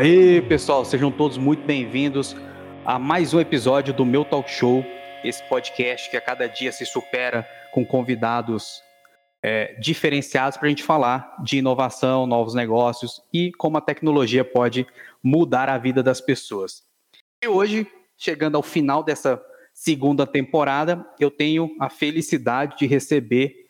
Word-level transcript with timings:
Aí, 0.00 0.40
pessoal, 0.40 0.82
sejam 0.82 1.12
todos 1.12 1.36
muito 1.36 1.62
bem-vindos 1.66 2.34
a 2.86 2.98
mais 2.98 3.34
um 3.34 3.38
episódio 3.38 3.92
do 3.92 4.06
meu 4.06 4.24
talk 4.24 4.50
show, 4.50 4.82
esse 5.22 5.46
podcast 5.46 6.10
que 6.10 6.16
a 6.16 6.22
cada 6.22 6.46
dia 6.46 6.72
se 6.72 6.86
supera 6.86 7.46
com 7.70 7.84
convidados 7.84 8.82
é, 9.42 9.74
diferenciados 9.78 10.56
para 10.56 10.68
a 10.68 10.70
gente 10.70 10.82
falar 10.82 11.36
de 11.44 11.58
inovação, 11.58 12.26
novos 12.26 12.54
negócios 12.54 13.20
e 13.30 13.52
como 13.58 13.76
a 13.76 13.80
tecnologia 13.82 14.42
pode 14.42 14.86
mudar 15.22 15.68
a 15.68 15.76
vida 15.76 16.02
das 16.02 16.18
pessoas. 16.18 16.82
E 17.44 17.46
hoje, 17.46 17.86
chegando 18.16 18.56
ao 18.56 18.62
final 18.62 19.02
dessa 19.02 19.38
segunda 19.74 20.26
temporada, 20.26 21.06
eu 21.20 21.30
tenho 21.30 21.76
a 21.78 21.90
felicidade 21.90 22.78
de 22.78 22.86
receber 22.86 23.66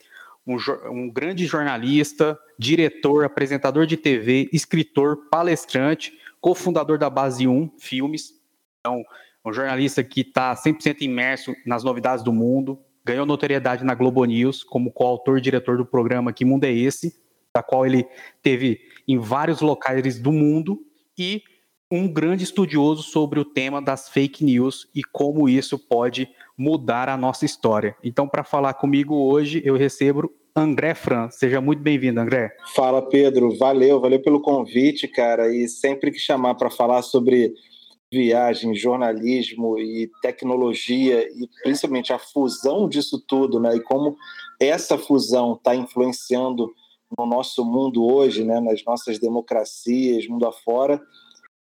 um, 0.46 0.56
um 0.92 1.10
grande 1.10 1.45
jornalista, 1.45 2.38
diretor, 2.56 3.24
apresentador 3.24 3.84
de 3.84 3.96
TV, 3.96 4.48
escritor, 4.52 5.28
palestrante, 5.28 6.20
cofundador 6.40 6.98
da 6.98 7.10
Base 7.10 7.46
1 7.46 7.72
Filmes. 7.78 8.32
Então, 8.80 9.02
um 9.44 9.52
jornalista 9.52 10.02
que 10.02 10.20
está 10.20 10.54
100% 10.54 11.02
imerso 11.02 11.54
nas 11.66 11.84
novidades 11.84 12.24
do 12.24 12.32
mundo, 12.32 12.78
ganhou 13.04 13.26
notoriedade 13.26 13.84
na 13.84 13.94
Globo 13.94 14.24
News 14.24 14.62
como 14.62 14.92
coautor 14.92 15.38
e 15.38 15.40
diretor 15.40 15.76
do 15.76 15.86
programa 15.86 16.32
Que 16.32 16.45
Mundo 16.45 16.64
é 16.64 16.72
Esse, 16.72 17.20
da 17.54 17.62
qual 17.62 17.84
ele 17.84 18.06
teve 18.42 18.80
em 19.09 19.18
vários 19.18 19.60
locais 19.60 20.18
do 20.18 20.32
mundo, 20.32 20.80
e 21.18 21.42
um 21.90 22.06
grande 22.06 22.45
estudioso 22.45 23.02
sobre 23.02 23.40
o 23.40 23.45
tema 23.45 23.82
das 23.82 24.09
fake 24.09 24.45
news 24.45 24.88
e 24.95 25.02
como 25.02 25.48
isso 25.48 25.76
pode 25.78 26.28
mudar 26.56 27.09
a 27.09 27.16
nossa 27.16 27.45
história. 27.45 27.96
Então, 28.04 28.28
para 28.28 28.45
falar 28.45 28.74
comigo 28.74 29.15
hoje, 29.15 29.60
eu 29.65 29.76
recebo 29.76 30.32
André 30.54 30.95
Fran. 30.95 31.30
Seja 31.30 31.60
muito 31.60 31.82
bem-vindo, 31.82 32.20
André. 32.20 32.51
Fala, 32.74 33.02
Pedro. 33.02 33.56
Valeu, 33.56 34.01
valeu 34.01 34.20
pelo 34.20 34.40
convite, 34.40 35.09
cara. 35.09 35.54
E 35.54 35.68
sempre 35.68 36.10
que 36.10 36.18
chamar 36.18 36.54
para 36.54 36.70
falar 36.70 37.02
sobre 37.02 37.52
viagem, 38.12 38.74
jornalismo 38.74 39.78
e 39.78 40.10
tecnologia 40.21 41.28
e 41.28 41.48
principalmente 41.62 42.12
a 42.12 42.18
fusão 42.18 42.88
disso 42.88 43.23
tudo, 43.26 43.60
né? 43.60 43.76
E 43.76 43.80
como 43.80 44.16
essa 44.59 44.98
fusão 44.98 45.54
está 45.54 45.74
influenciando 45.76 46.73
no 47.16 47.26
nosso 47.26 47.65
mundo 47.65 48.04
hoje, 48.04 48.45
né? 48.45 48.60
Nas 48.60 48.84
nossas 48.84 49.18
democracias, 49.18 50.26
mundo 50.26 50.46
afora. 50.46 51.01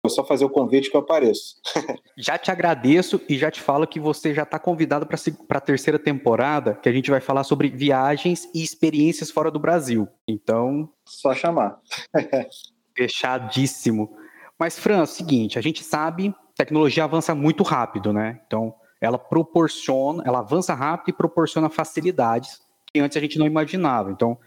É 0.05 0.09
só 0.09 0.23
fazer 0.23 0.45
o 0.45 0.51
convite 0.51 0.91
que 0.91 0.97
eu 0.97 1.01
apareço. 1.01 1.57
já 2.19 2.37
te 2.37 2.51
agradeço 2.51 3.21
e 3.29 3.39
já 3.39 3.51
te 3.51 3.61
falo 3.61 3.87
que 3.87 3.99
você 3.99 4.35
já 4.35 4.43
está 4.43 4.59
convidado 4.59 5.07
para 5.07 5.19
a 5.59 5.61
terceira 5.61 5.99
temporada, 5.99 6.75
que 6.75 6.89
a 6.89 6.93
gente 6.93 7.11
vai 7.11 7.21
falar 7.21 7.43
sobre 7.45 7.69
viagens 7.69 8.49
e 8.55 8.63
experiências 8.63 9.31
fora 9.31 9.51
do 9.51 9.59
Brasil. 9.59 10.07
Então. 10.29 10.91
Só 11.07 11.35
chamar. 11.35 11.79
fechadíssimo. 12.97 14.17
Mas, 14.59 14.79
Fran, 14.79 14.99
é 14.99 15.03
o 15.03 15.07
seguinte, 15.07 15.59
a 15.59 15.63
gente 15.63 15.83
sabe 15.83 16.35
tecnologia 16.55 17.05
avança 17.05 17.35
muito 17.35 17.63
rápido, 17.63 18.13
né? 18.13 18.41
Então, 18.47 18.75
ela 19.01 19.19
proporciona, 19.19 20.23
ela 20.25 20.39
avança 20.39 20.73
rápido 20.75 21.11
e 21.11 21.17
proporciona 21.17 21.69
facilidades 21.69 22.63
que 22.93 23.01
antes 23.01 23.17
a 23.17 23.21
gente 23.21 23.39
não 23.39 23.47
imaginava. 23.47 24.11
Então, 24.11 24.39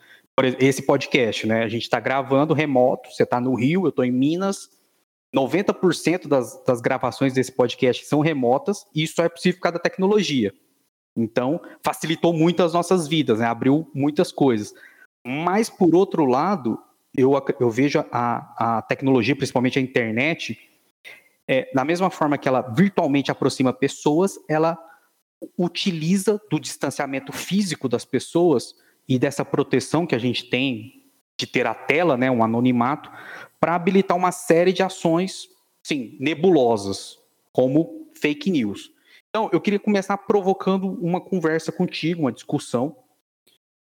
esse 0.60 0.84
podcast, 0.84 1.46
né? 1.46 1.64
A 1.64 1.68
gente 1.68 1.84
está 1.84 2.00
gravando 2.00 2.54
remoto, 2.54 3.12
você 3.12 3.24
está 3.24 3.42
no 3.42 3.56
Rio, 3.56 3.86
eu 3.86 3.90
estou 3.90 4.06
em 4.06 4.12
Minas, 4.12 4.70
90% 5.36 6.28
das, 6.28 6.64
das 6.64 6.82
gravações 6.82 7.34
desse 7.34 7.52
podcast 7.52 8.06
são 8.06 8.22
remotas, 8.22 8.86
e 8.96 9.04
isso 9.04 9.16
só 9.16 9.24
é 9.24 9.30
possível 9.30 9.58
por 9.58 9.64
causa 9.64 9.78
da 9.78 9.84
tecnologia. 9.84 10.54
Então, 11.16 11.60
facilitou 11.84 12.32
muito 12.32 12.62
as 12.62 12.74
nossas 12.74 13.08
vidas, 13.08 13.40
né? 13.40 13.46
abriu 13.46 13.90
muitas 13.94 14.32
coisas. 14.32 14.74
Mas, 15.26 15.70
por 15.70 15.96
outro 15.96 16.26
lado, 16.26 16.80
eu, 17.16 17.34
eu 17.60 17.70
vejo 17.70 18.06
a, 18.12 18.78
a 18.78 18.82
tecnologia, 18.84 19.36
principalmente 19.36 19.80
a 19.80 19.82
internet, 19.82 20.58
é, 21.48 21.70
da 21.74 21.84
mesma 21.84 22.10
forma 22.10 22.38
que 22.38 22.48
ela 22.48 22.62
virtualmente 22.62 23.32
aproxima 23.32 23.74
pessoas, 23.74 24.36
ela 24.48 24.78
utiliza 25.58 26.42
do 26.50 26.60
distanciamento 26.60 27.32
físico 27.32 27.90
das 27.90 28.06
pessoas 28.06 28.76
e 29.08 29.18
dessa 29.18 29.46
proteção 29.46 30.06
que 30.06 30.16
a 30.16 30.20
gente 30.20 30.50
tem 30.50 31.06
de 31.40 31.46
ter 31.46 31.68
a 31.68 31.74
tela, 31.74 32.18
né, 32.18 32.30
um 32.32 32.44
anonimato, 32.44 33.12
para 33.60 33.76
habilitar 33.76 34.16
uma 34.16 34.32
série 34.32 34.72
de 34.72 34.84
ações, 34.84 35.48
sim, 35.84 36.18
nebulosas, 36.20 37.20
como 37.52 38.08
fake 38.14 38.50
news. 38.52 38.92
Então, 39.30 39.50
eu 39.52 39.62
queria 39.62 39.80
começar 39.80 40.18
provocando 40.18 40.88
uma 41.02 41.22
conversa 41.22 41.72
contigo, 41.72 42.22
uma 42.22 42.32
discussão, 42.32 42.96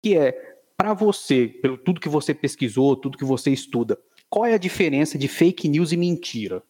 que 0.02 0.16
é, 0.16 0.32
para 0.76 0.92
você, 0.94 1.48
pelo 1.48 1.78
tudo 1.78 2.00
que 2.00 2.08
você 2.08 2.34
pesquisou, 2.34 2.96
tudo 2.96 3.18
que 3.18 3.24
você 3.24 3.50
estuda, 3.50 3.98
qual 4.28 4.46
é 4.46 4.54
a 4.54 4.58
diferença 4.58 5.16
de 5.16 5.28
fake 5.28 5.68
news 5.68 5.92
e 5.92 5.96
mentira? 5.96 6.62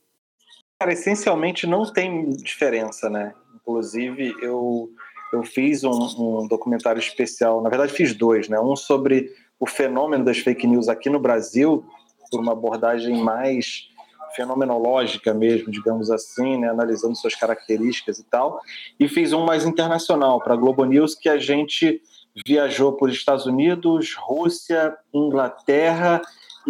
Cara, 0.79 0.93
essencialmente 0.93 1.67
não 1.67 1.91
tem 1.91 2.31
diferença, 2.31 3.09
né? 3.09 3.33
Inclusive, 3.55 4.35
eu, 4.43 4.91
eu 5.33 5.43
fiz 5.43 5.83
um, 5.83 6.43
um 6.43 6.47
documentário 6.47 6.99
especial, 6.99 7.63
na 7.63 7.71
verdade 7.71 7.93
fiz 7.93 8.15
dois, 8.15 8.49
né? 8.49 8.61
Um 8.61 8.77
sobre 8.77 9.33
o 9.59 9.67
fenômeno 9.67 10.25
das 10.25 10.39
fake 10.39 10.67
news 10.67 10.89
aqui 10.89 11.09
no 11.09 11.19
Brasil, 11.19 11.87
por 12.31 12.41
uma 12.41 12.53
abordagem 12.53 13.17
mais 13.17 13.89
fenomenológica 14.35 15.33
mesmo, 15.33 15.71
digamos 15.71 16.11
assim, 16.11 16.59
né, 16.59 16.69
analisando 16.69 17.17
suas 17.17 17.35
características 17.35 18.19
e 18.19 18.25
tal, 18.25 18.61
e 18.99 19.09
fiz 19.09 19.33
um 19.33 19.45
mais 19.45 19.65
internacional 19.65 20.41
para 20.41 20.55
a 20.55 20.57
Globo 20.57 20.85
News 20.85 21.15
que 21.15 21.29
a 21.29 21.39
gente 21.39 22.03
viajou 22.47 22.95
por 22.95 23.11
Estados 23.11 23.47
Unidos, 23.47 24.15
Rússia, 24.15 24.97
Inglaterra 25.13 26.21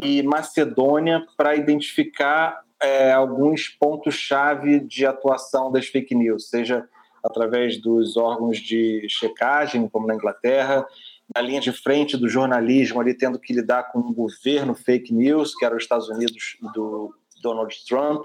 e 0.02 0.22
Macedônia 0.22 1.26
para 1.36 1.56
identificar 1.56 2.60
é, 2.82 3.12
alguns 3.12 3.68
pontos-chave 3.68 4.80
de 4.80 5.06
atuação 5.06 5.72
das 5.72 5.86
fake 5.86 6.14
news, 6.14 6.50
seja 6.50 6.86
através 7.24 7.80
dos 7.80 8.18
órgãos 8.18 8.58
de 8.58 9.06
checagem, 9.08 9.88
como 9.88 10.06
na 10.06 10.14
Inglaterra, 10.14 10.86
na 11.34 11.40
linha 11.40 11.60
de 11.60 11.72
frente 11.72 12.16
do 12.16 12.28
jornalismo, 12.28 13.00
ali 13.00 13.14
tendo 13.14 13.38
que 13.38 13.52
lidar 13.52 13.92
com 13.92 14.00
um 14.00 14.12
governo 14.12 14.74
fake 14.74 15.12
news, 15.12 15.54
que 15.54 15.64
era 15.64 15.76
os 15.76 15.82
Estados 15.82 16.08
Unidos 16.08 16.56
do 16.74 17.14
Donald 17.44 17.74
Trump. 17.86 18.24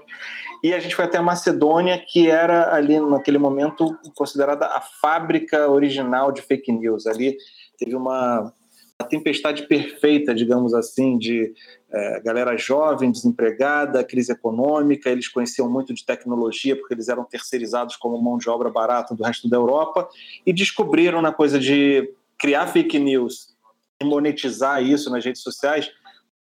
E 0.64 0.72
a 0.72 0.80
gente 0.80 0.96
foi 0.96 1.04
até 1.04 1.18
a 1.18 1.22
Macedônia, 1.22 2.02
que 2.06 2.28
era 2.28 2.74
ali 2.74 2.98
naquele 2.98 3.38
momento 3.38 3.96
considerada 4.14 4.66
a 4.66 4.80
fábrica 4.80 5.68
original 5.68 6.32
de 6.32 6.42
fake 6.42 6.72
news. 6.72 7.06
Ali 7.06 7.36
teve 7.78 7.94
uma, 7.94 8.52
uma 8.98 9.08
tempestade 9.08 9.66
perfeita, 9.66 10.34
digamos 10.34 10.74
assim, 10.74 11.18
de 11.18 11.52
é, 11.92 12.20
galera 12.20 12.56
jovem, 12.56 13.10
desempregada, 13.10 14.04
crise 14.04 14.32
econômica. 14.32 15.10
Eles 15.10 15.28
conheciam 15.28 15.70
muito 15.70 15.92
de 15.92 16.04
tecnologia 16.04 16.76
porque 16.76 16.94
eles 16.94 17.08
eram 17.08 17.24
terceirizados 17.24 17.96
como 17.96 18.20
mão 18.22 18.38
de 18.38 18.48
obra 18.48 18.70
barata 18.70 19.14
do 19.14 19.22
resto 19.22 19.48
da 19.48 19.56
Europa 19.56 20.08
e 20.46 20.52
descobriram 20.52 21.20
na 21.20 21.32
coisa 21.32 21.58
de 21.58 22.10
criar 22.40 22.66
fake 22.66 22.98
news 22.98 23.54
e 24.00 24.04
monetizar 24.04 24.82
isso 24.82 25.10
nas 25.10 25.24
redes 25.24 25.42
sociais 25.42 25.90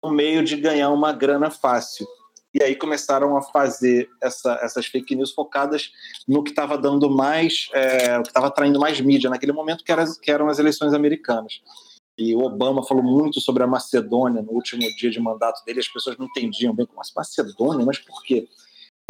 um 0.03 0.11
meio 0.11 0.45
de 0.45 0.57
ganhar 0.57 0.91
uma 0.91 1.13
grana 1.13 1.51
fácil. 1.51 2.07
E 2.55 2.63
aí 2.63 2.75
começaram 2.75 3.37
a 3.37 3.43
fazer 3.43 4.09
essa, 4.23 4.59
essas 4.63 4.87
fake 4.87 5.15
news 5.15 5.33
focadas 5.33 5.91
no 6.27 6.43
que 6.43 6.51
estava 6.51 6.79
dando 6.79 7.11
mais, 7.11 7.69
é, 7.75 8.19
o 8.19 8.23
que 8.23 8.29
estava 8.29 8.47
atraindo 8.47 8.81
mais 8.81 9.01
mídia 9.01 9.29
naquele 9.29 9.53
momento, 9.53 9.85
que, 9.85 9.93
era, 9.93 10.05
que 10.23 10.31
eram 10.31 10.49
as 10.49 10.59
eleições 10.59 10.95
americanas. 10.95 11.61
E 12.17 12.35
o 12.35 12.41
Obama 12.41 12.83
falou 12.85 13.03
muito 13.03 13.41
sobre 13.41 13.63
a 13.63 13.67
Macedônia 13.67 14.41
no 14.41 14.53
último 14.53 14.83
dia 14.97 15.11
de 15.11 15.21
mandato 15.21 15.65
dele, 15.65 15.81
as 15.81 15.89
pessoas 15.89 16.17
não 16.17 16.27
entendiam 16.27 16.75
bem 16.75 16.87
como 16.87 17.01
assim, 17.01 17.13
Macedônia, 17.15 17.85
mas 17.85 17.99
por 17.99 18.23
quê? 18.23 18.49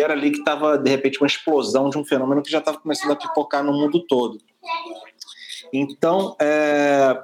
Era 0.01 0.15
ali 0.15 0.31
que 0.31 0.39
estava, 0.39 0.77
de 0.77 0.91
repente, 0.91 1.19
uma 1.21 1.27
explosão 1.27 1.91
de 1.91 1.99
um 1.99 2.05
fenômeno 2.05 2.43
que 2.43 2.51
já 2.51 2.59
estava 2.59 2.79
começando 2.79 3.13
a 3.13 3.17
pipocar 3.17 3.65
no 3.65 3.73
mundo 3.73 4.05
todo. 4.07 4.39
Então, 5.73 6.37
é... 6.41 7.21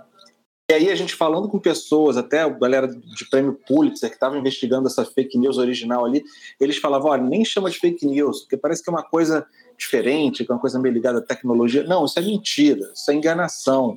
e 0.70 0.74
aí 0.74 0.90
a 0.90 0.94
gente 0.94 1.14
falando 1.14 1.48
com 1.48 1.58
pessoas, 1.58 2.16
até 2.16 2.40
a 2.40 2.48
galera 2.48 2.88
de 2.88 3.28
prêmio 3.30 3.58
Pulitzer, 3.66 4.08
que 4.08 4.16
estava 4.16 4.38
investigando 4.38 4.88
essa 4.88 5.04
fake 5.04 5.38
news 5.38 5.58
original 5.58 6.04
ali, 6.04 6.22
eles 6.60 6.76
falavam, 6.76 7.10
olha, 7.10 7.22
nem 7.22 7.44
chama 7.44 7.70
de 7.70 7.78
fake 7.78 8.06
news, 8.06 8.40
porque 8.40 8.56
parece 8.56 8.82
que 8.82 8.90
é 8.90 8.92
uma 8.92 9.02
coisa 9.02 9.46
diferente, 9.78 10.44
que 10.44 10.50
é 10.50 10.54
uma 10.54 10.60
coisa 10.60 10.78
meio 10.78 10.94
ligada 10.94 11.18
à 11.18 11.22
tecnologia. 11.22 11.84
Não, 11.84 12.04
isso 12.04 12.18
é 12.18 12.22
mentira, 12.22 12.90
isso 12.94 13.10
é 13.10 13.14
enganação. 13.14 13.96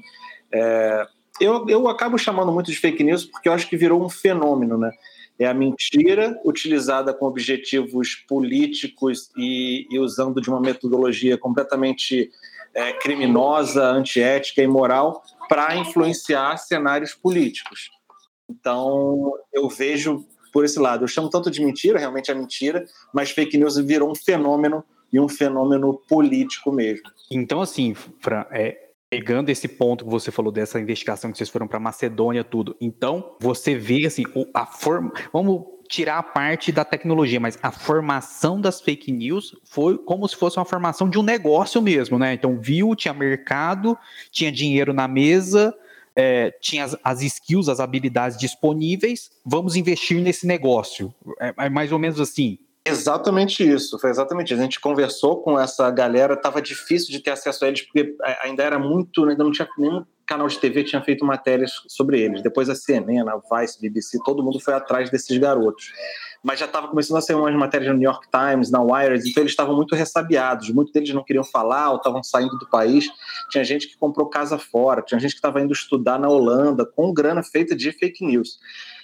É... 0.51 1.05
Eu, 1.39 1.67
eu 1.69 1.87
acabo 1.87 2.17
chamando 2.17 2.51
muito 2.51 2.71
de 2.71 2.77
fake 2.77 3.03
news 3.03 3.25
porque 3.25 3.47
eu 3.47 3.53
acho 3.53 3.69
que 3.69 3.77
virou 3.77 4.03
um 4.03 4.09
fenômeno, 4.09 4.77
né? 4.77 4.91
É 5.39 5.45
a 5.45 5.53
mentira 5.53 6.39
utilizada 6.43 7.13
com 7.13 7.27
objetivos 7.27 8.15
políticos 8.27 9.29
e, 9.37 9.85
e 9.89 9.99
usando 9.99 10.41
de 10.41 10.49
uma 10.49 10.59
metodologia 10.59 11.37
completamente 11.37 12.31
é, 12.73 12.93
criminosa, 12.93 13.83
antiética 13.85 14.61
e 14.61 14.67
moral 14.67 15.23
para 15.49 15.75
influenciar 15.75 16.57
cenários 16.57 17.13
políticos. 17.13 17.89
Então, 18.49 19.33
eu 19.53 19.67
vejo 19.69 20.25
por 20.53 20.65
esse 20.65 20.79
lado. 20.79 21.03
Eu 21.03 21.07
chamo 21.07 21.29
tanto 21.29 21.51
de 21.51 21.63
mentira, 21.63 21.99
realmente 21.99 22.31
é 22.31 22.33
mentira, 22.33 22.85
mas 23.13 23.31
fake 23.31 23.57
news 23.57 23.77
virou 23.77 24.11
um 24.11 24.15
fenômeno 24.15 24.83
e 25.11 25.19
um 25.19 25.27
fenômeno 25.27 26.01
político 26.07 26.71
mesmo. 26.71 27.09
Então, 27.31 27.61
assim, 27.61 27.93
Fran, 27.93 28.45
é, 28.51 28.77
pegando 29.09 29.49
esse 29.49 29.67
ponto 29.67 30.03
que 30.03 30.11
você 30.11 30.31
falou 30.31 30.51
dessa 30.51 30.79
investigação 30.79 31.31
que 31.31 31.37
vocês 31.37 31.49
foram 31.49 31.67
para 31.67 31.79
Macedônia 31.79 32.43
tudo, 32.43 32.75
então 32.81 33.35
você 33.39 33.75
vê 33.75 34.05
assim 34.05 34.23
a 34.53 34.65
forma, 34.65 35.11
vamos 35.31 35.63
tirar 35.87 36.17
a 36.17 36.23
parte 36.23 36.71
da 36.71 36.83
tecnologia, 36.83 37.39
mas 37.39 37.57
a 37.61 37.71
formação 37.71 38.59
das 38.59 38.81
fake 38.81 39.11
news 39.11 39.55
foi 39.63 39.97
como 39.97 40.27
se 40.27 40.35
fosse 40.35 40.57
uma 40.57 40.65
formação 40.65 41.09
de 41.09 41.17
um 41.17 41.23
negócio 41.23 41.81
mesmo, 41.81 42.19
né? 42.19 42.33
Então 42.33 42.59
viu, 42.59 42.95
tinha 42.95 43.13
mercado, 43.13 43.97
tinha 44.31 44.51
dinheiro 44.51 44.93
na 44.93 45.07
mesa, 45.07 45.73
é, 46.15 46.51
tinha 46.59 46.83
as, 46.83 46.97
as, 47.03 47.21
skills, 47.21 47.69
as 47.69 47.79
habilidades 47.79 48.37
disponíveis, 48.37 49.29
vamos 49.45 49.75
investir 49.75 50.19
nesse 50.19 50.47
negócio. 50.47 51.13
É, 51.39 51.53
é, 51.57 51.69
mais 51.69 51.91
ou 51.91 51.99
menos 51.99 52.19
assim. 52.19 52.57
Exatamente 52.83 53.63
isso, 53.63 53.99
foi 53.99 54.09
exatamente 54.09 54.53
isso. 54.53 54.59
A 54.59 54.63
gente 54.63 54.79
conversou 54.79 55.41
com 55.41 55.59
essa 55.59 55.91
galera, 55.91 56.33
estava 56.33 56.61
difícil 56.61 57.11
de 57.11 57.19
ter 57.19 57.31
acesso 57.31 57.65
a 57.65 57.67
eles, 57.67 57.81
porque 57.81 58.15
ainda 58.41 58.63
era 58.63 58.79
muito, 58.79 59.25
ainda 59.25 59.43
não 59.43 59.51
tinha 59.51 59.67
nenhum 59.77 60.05
canal 60.27 60.47
de 60.47 60.59
TV 60.59 60.83
tinha 60.83 61.01
feito 61.01 61.25
matérias 61.25 61.71
sobre 61.87 62.19
eles. 62.19 62.41
Depois 62.41 62.69
a 62.69 62.75
CNN, 62.75 63.27
a 63.29 63.37
Vice, 63.37 63.79
BBC, 63.81 64.19
todo 64.25 64.43
mundo 64.43 64.59
foi 64.59 64.73
atrás 64.73 65.09
desses 65.09 65.35
garotos. 65.37 65.91
Mas 66.43 66.59
já 66.59 66.65
estava 66.65 66.87
começando 66.87 67.17
a 67.17 67.21
sair 67.21 67.35
umas 67.35 67.55
matérias 67.55 67.91
no 67.91 67.97
New 67.97 68.09
York 68.09 68.27
Times, 68.29 68.69
na 68.69 68.81
Wired, 68.81 69.27
então 69.27 69.41
eles 69.41 69.53
estavam 69.53 69.75
muito 69.75 69.95
ressabiados. 69.95 70.69
Muitos 70.69 70.93
deles 70.93 71.13
não 71.13 71.23
queriam 71.23 71.43
falar 71.43 71.89
ou 71.89 71.97
estavam 71.97 72.21
saindo 72.21 72.57
do 72.57 72.69
país. 72.69 73.09
Tinha 73.49 73.63
gente 73.63 73.87
que 73.87 73.97
comprou 73.97 74.27
casa 74.29 74.57
fora, 74.57 75.01
tinha 75.01 75.19
gente 75.19 75.31
que 75.31 75.37
estava 75.37 75.61
indo 75.61 75.73
estudar 75.73 76.19
na 76.19 76.29
Holanda 76.29 76.85
com 76.85 77.13
grana 77.13 77.41
feita 77.41 77.75
de 77.75 77.91
fake 77.91 78.25
news. 78.25 78.59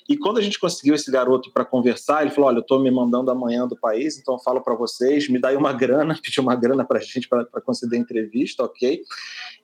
E 0.08 0.18
quando 0.18 0.38
a 0.38 0.42
gente 0.42 0.60
conseguiu 0.60 0.96
esse 0.96 1.10
garoto 1.10 1.52
para 1.52 1.66
conversar, 1.66 2.22
ele 2.22 2.32
falou: 2.32 2.50
Olha, 2.50 2.58
eu 2.58 2.62
estou 2.62 2.80
me 2.80 2.92
mandando 2.92 3.32
amanhã 3.32 3.68
do 3.68 3.76
país, 3.76 4.18
então 4.18 4.36
eu 4.36 4.40
falo 4.40 4.62
para 4.62 4.76
vocês, 4.76 5.30
me 5.30 5.40
dá 5.40 5.50
aí 5.50 5.56
uma 5.56 5.74
grana, 5.74 6.18
pediu 6.22 6.44
uma 6.44 6.56
grana 6.56 6.86
para 6.86 7.00
a 7.00 7.02
gente 7.02 7.28
para 7.28 7.46
conceder 7.62 8.00
entrevista, 8.00 8.64
ok? 8.64 9.02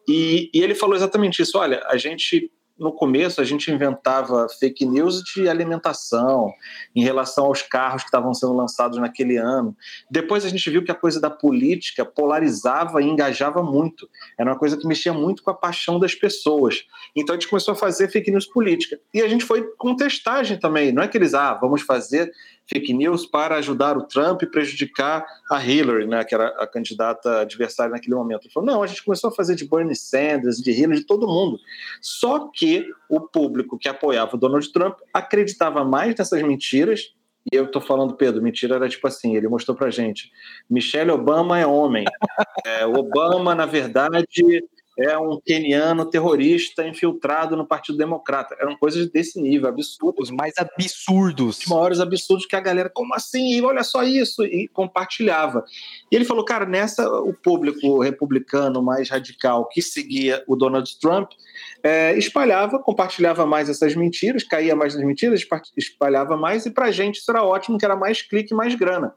E, 0.08 0.50
e 0.54 0.62
ele 0.62 0.76
falou 0.76 0.96
exatamente 0.96 1.42
isso: 1.42 1.58
Olha, 1.58 1.84
a 1.86 1.98
gente 1.98 2.52
no 2.80 2.94
começo 2.94 3.42
a 3.42 3.44
gente 3.44 3.70
inventava 3.72 4.48
fake 4.60 4.86
news 4.86 5.22
de 5.22 5.50
alimentação 5.50 6.52
em 6.96 7.04
relação 7.04 7.46
aos 7.46 7.62
carros 7.62 8.04
que 8.04 8.08
estavam 8.08 8.34
sendo 8.34 8.54
lançados 8.54 8.98
naquele 8.98 9.38
ano. 9.38 9.76
Depois 10.10 10.46
a 10.46 10.50
gente 10.50 10.70
viu 10.70 10.84
que 10.84 10.92
a 10.92 10.96
coisa 10.96 11.20
da 11.20 11.30
política 11.30 12.06
polarizava 12.06 13.02
e 13.02 13.06
engajava 13.06 13.62
muito. 13.62 14.10
Era 14.38 14.52
uma 14.52 14.58
coisa 14.58 14.78
que 14.78 14.88
mexia 14.88 15.14
muito 15.14 15.44
com 15.44 15.52
a 15.52 15.54
paixão 15.54 16.00
das 16.00 16.16
pessoas. 16.16 16.84
Então 17.16 17.36
a 17.36 17.40
gente 17.40 17.50
começou 17.50 17.74
a 17.74 17.78
fazer 17.78 18.10
fake 18.10 18.32
news 18.32 18.46
política. 18.46 19.00
E 19.14 19.22
a 19.22 19.28
gente 19.28 19.44
foi 19.44 19.64
com 19.78 19.96
testagem 19.96 20.58
também. 20.58 20.92
Não 20.92 21.04
é 21.04 21.08
que 21.08 21.18
eles, 21.18 21.34
ah, 21.34 21.54
vamos 21.54 21.82
fazer 21.82 22.32
fake 22.70 22.94
news 22.94 23.26
para 23.26 23.56
ajudar 23.58 23.98
o 23.98 24.04
Trump 24.04 24.44
e 24.44 24.48
prejudicar 24.48 25.26
a 25.50 25.64
Hillary, 25.64 26.06
né, 26.08 26.24
que 26.24 26.36
era 26.36 26.50
a 26.60 26.68
candidata 26.68 27.42
adversária 27.42 27.92
naquele 27.92 28.16
momento. 28.16 28.44
Ele 28.44 28.54
falou, 28.54 28.70
não, 28.70 28.84
a 28.84 28.88
gente 28.88 29.04
começou 29.04 29.30
a 29.30 29.34
fazer 29.34 29.56
de 29.56 29.68
Bernie 29.68 29.96
Sanders, 29.96 30.58
de 30.58 30.72
Hillary, 30.72 31.00
de 31.00 31.06
todo 31.06 31.28
mundo. 31.28 31.60
Só 32.02 32.50
que 32.54 32.86
o 33.10 33.20
público 33.20 33.78
que 33.78 33.90
apoiava 33.90 34.36
o 34.36 34.40
Donald 34.40 34.72
Trump 34.72 35.00
acreditava 35.14 35.84
mais 35.84 36.16
nessas 36.16 36.42
mentiras 36.44 37.14
e 37.52 37.56
eu 37.56 37.72
tô 37.72 37.82
falando, 37.82 38.16
Pedro, 38.16 38.42
mentira 38.42 38.76
era 38.76 38.90
tipo 38.90 39.08
assim, 39.08 39.36
ele 39.36 39.48
mostrou 39.48 39.76
pra 39.76 39.90
gente, 39.90 40.32
Michelle 40.70 41.12
Obama 41.12 41.60
é 41.60 41.66
homem. 41.66 42.06
É, 42.66 42.86
Obama, 42.86 43.56
na 43.56 43.66
verdade, 43.66 44.64
é 45.00 45.18
um 45.18 45.40
keniano 45.40 46.06
terrorista 46.06 46.86
infiltrado 46.86 47.56
no 47.56 47.66
Partido 47.66 47.98
Democrata. 47.98 48.56
Eram 48.60 48.76
coisas 48.76 49.10
desse 49.10 49.42
nível, 49.42 49.70
absurdos. 49.70 50.30
Os 50.30 50.36
mais 50.36 50.54
absurdos. 50.58 51.60
Os 51.60 51.66
maiores 51.66 52.00
absurdos 52.00 52.46
que 52.46 52.56
a 52.56 52.60
galera, 52.60 52.90
como 52.90 53.16
assim? 53.16 53.62
Olha 53.62 53.84
só 53.84 54.04
isso! 54.04 54.44
E 54.44 54.68
compartilhava. 54.68 55.64
E 56.12 56.16
ele 56.16 56.26
falou, 56.26 56.44
cara, 56.44 56.66
nessa, 56.66 57.10
o 57.10 57.34
público 57.34 58.02
republicano 58.02 58.84
mais 58.84 59.10
radical 59.10 59.68
que 59.70 59.82
seguia 59.82 60.44
o 60.48 60.56
Donald 60.56 61.00
Trump 61.00 61.32
é, 61.82 62.18
espalhava, 62.18 62.80
compartilhava 62.80 63.46
mais 63.46 63.70
essas 63.70 63.96
mentiras, 63.96 64.44
caía 64.44 64.76
mais 64.76 64.96
nas 64.96 65.04
mentiras, 65.04 65.46
espalhava 65.78 66.36
mais, 66.36 66.66
e 66.66 66.72
pra 66.72 66.92
gente 66.92 67.20
isso 67.20 67.32
era 67.32 67.44
ótimo, 67.44 67.78
que 67.78 67.86
era 67.86 67.96
mais 67.96 68.22
clique, 68.22 68.54
mais 68.54 68.76
grana. 68.76 69.14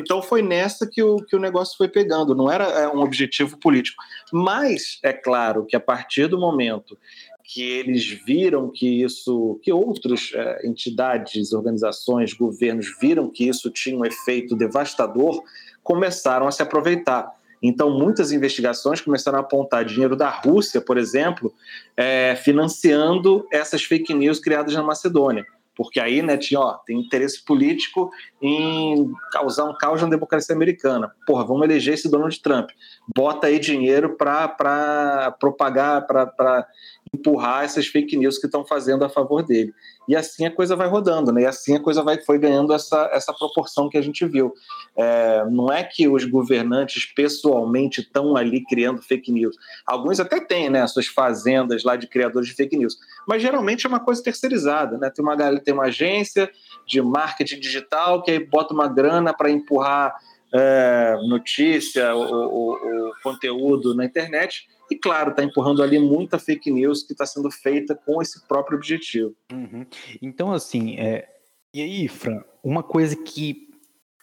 Então 0.00 0.22
foi 0.22 0.42
nessa 0.42 0.86
que 0.86 1.02
o, 1.02 1.16
que 1.16 1.34
o 1.34 1.40
negócio 1.40 1.76
foi 1.76 1.88
pegando, 1.88 2.34
não 2.34 2.50
era 2.50 2.64
é, 2.64 2.88
um 2.88 3.00
objetivo 3.00 3.58
político. 3.58 4.02
Mas 4.32 4.98
é 5.02 5.12
claro 5.12 5.66
que 5.66 5.74
a 5.74 5.80
partir 5.80 6.28
do 6.28 6.38
momento 6.38 6.96
que 7.42 7.62
eles 7.62 8.06
viram 8.06 8.70
que 8.70 9.02
isso, 9.02 9.58
que 9.62 9.72
outras 9.72 10.30
é, 10.34 10.66
entidades, 10.66 11.52
organizações, 11.52 12.34
governos 12.34 12.94
viram 13.00 13.30
que 13.30 13.48
isso 13.48 13.70
tinha 13.70 13.98
um 13.98 14.04
efeito 14.04 14.54
devastador, 14.54 15.42
começaram 15.82 16.46
a 16.46 16.52
se 16.52 16.62
aproveitar. 16.62 17.36
Então, 17.60 17.90
muitas 17.90 18.30
investigações 18.30 19.00
começaram 19.00 19.38
a 19.38 19.40
apontar 19.40 19.84
dinheiro 19.84 20.14
da 20.14 20.28
Rússia, 20.28 20.80
por 20.80 20.96
exemplo, 20.96 21.52
é, 21.96 22.36
financiando 22.36 23.44
essas 23.50 23.82
fake 23.82 24.14
news 24.14 24.38
criadas 24.38 24.74
na 24.74 24.82
Macedônia 24.82 25.44
porque 25.78 26.00
aí 26.00 26.20
né, 26.22 26.36
tinha, 26.36 26.58
ó, 26.58 26.72
tem 26.84 26.98
interesse 26.98 27.44
político 27.44 28.10
em 28.42 29.12
causar 29.30 29.64
um 29.64 29.78
caos 29.78 30.02
na 30.02 30.08
democracia 30.08 30.52
americana. 30.52 31.14
Porra, 31.24 31.44
vamos 31.44 31.62
eleger 31.62 31.94
esse 31.94 32.10
Donald 32.10 32.36
Trump. 32.42 32.70
Bota 33.16 33.46
aí 33.46 33.60
dinheiro 33.60 34.16
para 34.16 35.30
propagar, 35.38 36.04
para 36.04 36.66
empurrar 37.14 37.62
essas 37.62 37.86
fake 37.86 38.16
news 38.16 38.38
que 38.38 38.46
estão 38.46 38.66
fazendo 38.66 39.04
a 39.04 39.08
favor 39.08 39.44
dele. 39.44 39.72
E 40.08 40.16
assim 40.16 40.46
a 40.46 40.50
coisa 40.50 40.74
vai 40.74 40.88
rodando, 40.88 41.30
né? 41.30 41.42
E 41.42 41.46
assim 41.46 41.76
a 41.76 41.80
coisa 41.80 42.02
vai, 42.02 42.18
foi 42.18 42.38
ganhando 42.38 42.72
essa, 42.72 43.10
essa 43.12 43.32
proporção 43.32 43.90
que 43.90 43.98
a 43.98 44.00
gente 44.00 44.24
viu. 44.24 44.54
É, 44.96 45.44
não 45.50 45.70
é 45.70 45.84
que 45.84 46.08
os 46.08 46.24
governantes 46.24 47.04
pessoalmente 47.04 48.00
estão 48.00 48.34
ali 48.34 48.64
criando 48.64 49.02
fake 49.02 49.30
news. 49.30 49.54
Alguns 49.86 50.18
até 50.18 50.40
têm, 50.40 50.70
né? 50.70 50.86
Suas 50.86 51.06
fazendas 51.06 51.84
lá 51.84 51.94
de 51.94 52.06
criadores 52.06 52.48
de 52.48 52.54
fake 52.54 52.76
news. 52.76 52.96
Mas 53.26 53.42
geralmente 53.42 53.84
é 53.84 53.88
uma 53.88 54.00
coisa 54.00 54.22
terceirizada, 54.22 54.96
né? 54.96 55.10
Tem 55.10 55.22
uma, 55.22 55.36
tem 55.60 55.74
uma 55.74 55.84
agência 55.84 56.50
de 56.86 57.02
marketing 57.02 57.60
digital 57.60 58.22
que 58.22 58.30
aí 58.30 58.38
bota 58.38 58.72
uma 58.72 58.88
grana 58.88 59.34
para 59.34 59.50
empurrar 59.50 60.16
é, 60.54 61.18
notícia, 61.28 62.14
o, 62.14 62.22
o, 62.22 63.10
o 63.10 63.12
conteúdo 63.22 63.94
na 63.94 64.06
internet 64.06 64.66
e, 64.90 64.96
claro, 64.96 65.30
está 65.30 65.42
empurrando 65.42 65.82
ali 65.82 65.98
muita 65.98 66.38
fake 66.38 66.70
news 66.70 67.02
que 67.02 67.12
está 67.12 67.26
sendo 67.26 67.50
feita 67.50 67.94
com 67.94 68.22
esse 68.22 68.46
próprio 68.46 68.76
objetivo. 68.76 69.34
Uhum. 69.52 69.84
Então, 70.22 70.52
assim, 70.52 70.96
é... 70.98 71.28
e 71.74 71.82
aí, 71.82 72.08
Fran, 72.08 72.42
uma 72.62 72.82
coisa 72.82 73.14
que, 73.16 73.68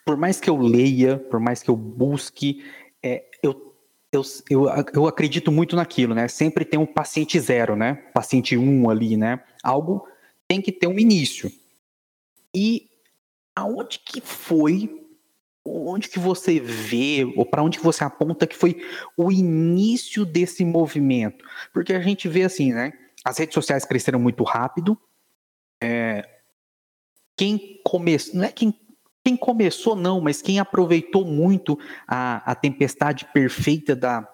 por 0.06 0.18
mais 0.18 0.40
que 0.40 0.50
eu 0.50 0.58
leia, 0.58 1.18
por 1.18 1.40
mais 1.40 1.62
que 1.62 1.70
eu 1.70 1.76
busque, 1.76 2.64
é, 3.04 3.26
eu, 3.44 3.76
eu, 4.12 4.24
eu, 4.50 4.66
eu 4.94 5.08
acredito 5.08 5.52
muito 5.52 5.76
naquilo, 5.76 6.16
né? 6.16 6.28
Sempre 6.28 6.66
tem 6.66 6.80
um 6.80 6.86
paciente 6.86 7.40
zero, 7.40 7.76
né? 7.76 7.94
Paciente 8.14 8.58
um 8.58 8.90
ali, 8.90 9.16
né? 9.16 9.44
Algo 9.64 10.08
tem 10.48 10.62
que 10.62 10.72
ter 10.72 10.88
um 10.88 10.98
início. 10.98 11.52
E 12.54 12.90
aonde 13.56 14.00
que 14.00 14.22
foi 14.22 15.05
onde 15.66 16.10
que 16.10 16.20
você 16.20 16.60
vê, 16.60 17.26
ou 17.36 17.46
para 17.46 17.64
onde 17.64 17.80
que 17.80 17.84
você 17.84 18.04
aponta 18.04 18.46
que 18.46 18.56
foi 18.56 18.82
o 19.18 19.32
início 19.32 20.24
desse 20.24 20.64
movimento? 20.64 21.44
Porque 21.74 21.94
a 21.94 22.00
gente 22.00 22.28
vê 22.28 22.44
assim, 22.44 22.72
né? 22.72 22.94
As 23.24 23.40
redes 23.40 23.56
sociais 23.56 23.84
cresceram 23.84 24.20
muito 24.20 24.44
rápido. 24.44 24.98
É, 25.82 26.30
quem 27.36 27.82
começou, 27.84 28.36
não 28.36 28.44
é 28.44 28.52
quem, 28.52 28.80
quem 29.24 29.36
começou 29.36 29.96
não, 29.96 30.22
mas 30.22 30.42
quem 30.42 30.60
aproveitou 30.60 31.26
muito 31.26 31.80
a, 32.08 32.52
a 32.52 32.54
tempestade 32.54 33.26
perfeita 33.34 33.96
da 33.96 34.30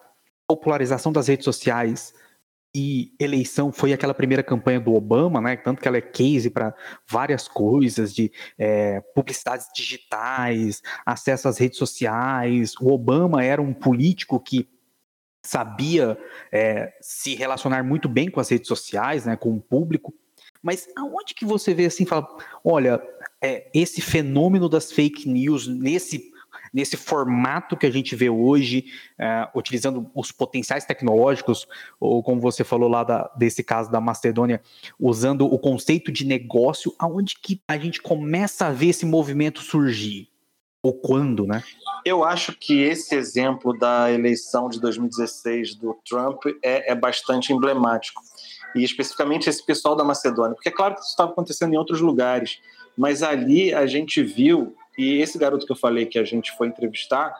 popularização 0.46 1.14
das 1.14 1.30
redes 1.30 1.46
sociais 1.46 2.14
e 2.74 3.13
eleição 3.20 3.72
foi 3.72 3.92
aquela 3.92 4.13
primeira 4.13 4.42
campanha 4.42 4.80
do 4.80 4.94
Obama, 4.94 5.42
né? 5.42 5.58
Tanto 5.58 5.82
que 5.82 5.88
ela 5.88 5.98
é 5.98 6.01
case 6.01 6.50
para 6.50 6.74
várias 7.10 7.48
coisas 7.48 8.13
de 8.13 8.32
é, 8.58 9.01
publicidades 9.13 9.68
digitais, 9.75 10.82
acesso 11.06 11.50
às 11.50 11.58
redes 11.58 11.78
sociais. 11.78 12.74
O 12.80 12.92
Obama 12.92 13.44
era 13.44 13.62
um 13.62 13.74
político 13.74 14.40
que 14.40 14.70
sabia 15.44 16.18
é, 16.51 16.94
se 17.01 17.36
relacionar 17.36 17.84
muito 17.84 18.08
bem 18.08 18.30
com 18.30 18.40
as 18.40 18.50
redes 18.50 18.68
sociais, 18.68 19.25
né? 19.25 19.36
Com 19.36 19.54
o 19.56 19.62
público. 19.62 20.13
Mas 20.63 20.88
aonde 20.96 21.34
que 21.34 21.46
você 21.46 21.74
vê 21.74 21.86
assim, 21.86 22.06
fala, 22.06 22.28
olha, 22.63 23.01
é, 23.42 23.70
esse 23.74 24.00
fenômeno 24.00 24.70
das 24.70 24.92
fake 24.92 25.28
news 25.28 25.68
nesse 25.68 26.31
nesse 26.74 26.96
formato 26.96 27.75
que 27.75 27.86
a 27.86 27.92
gente 27.92 28.16
vê 28.16 28.30
hoje, 28.30 28.86
é, 29.20 29.48
utilizando 29.56 30.10
os 30.16 30.32
potenciais 30.32 30.86
tecnológicos, 30.86 31.68
ou 32.00 32.24
como 32.24 32.40
você 32.40 32.63
falou 32.63 32.90
lá 32.90 33.04
da, 33.04 33.32
desse 33.36 33.63
caso 33.63 33.92
da 33.92 34.00
Macedônia, 34.00 34.62
usando 35.00 35.46
o 35.46 35.60
conceito 35.60 36.12
de 36.12 36.25
negócio, 36.25 36.94
aonde 36.98 37.36
que 37.42 37.62
a 37.68 37.78
gente 37.78 38.01
começa 38.01 38.68
a 38.68 38.72
ver 38.72 38.88
esse 38.88 39.06
movimento 39.06 39.62
surgir? 39.62 40.30
Ou 40.84 40.94
quando, 40.94 41.46
né? 41.46 41.63
Eu 42.04 42.24
acho 42.24 42.54
que 42.54 42.82
esse 42.82 43.13
exemplo 43.13 43.78
da 43.78 44.12
eleição 44.12 44.68
de 44.68 44.80
2016 44.82 45.75
do 45.75 45.96
Trump 46.08 46.44
é, 46.63 46.92
é 46.92 46.96
bastante 46.96 47.54
emblemático. 47.54 48.24
E 48.75 48.84
especificamente 48.84 49.48
esse 49.48 49.63
pessoal 49.63 49.96
da 49.96 50.04
Macedônia, 50.04 50.56
porque 50.56 50.70
é 50.70 50.72
claro 50.72 50.96
que 50.96 51.01
isso 51.01 51.12
estava 51.12 51.32
acontecendo 51.32 51.74
em 51.74 51.78
outros 51.78 52.01
lugares, 52.01 52.60
mas 52.98 53.22
ali 53.22 53.72
a 53.74 53.86
gente 53.86 54.24
viu 54.24 54.75
e 55.01 55.22
esse 55.22 55.38
garoto 55.38 55.65
que 55.65 55.72
eu 55.72 55.75
falei 55.77 56.05
que 56.05 56.20
a 56.20 56.24
gente 56.24 56.51
foi 56.55 56.67
entrevistar, 56.67 57.34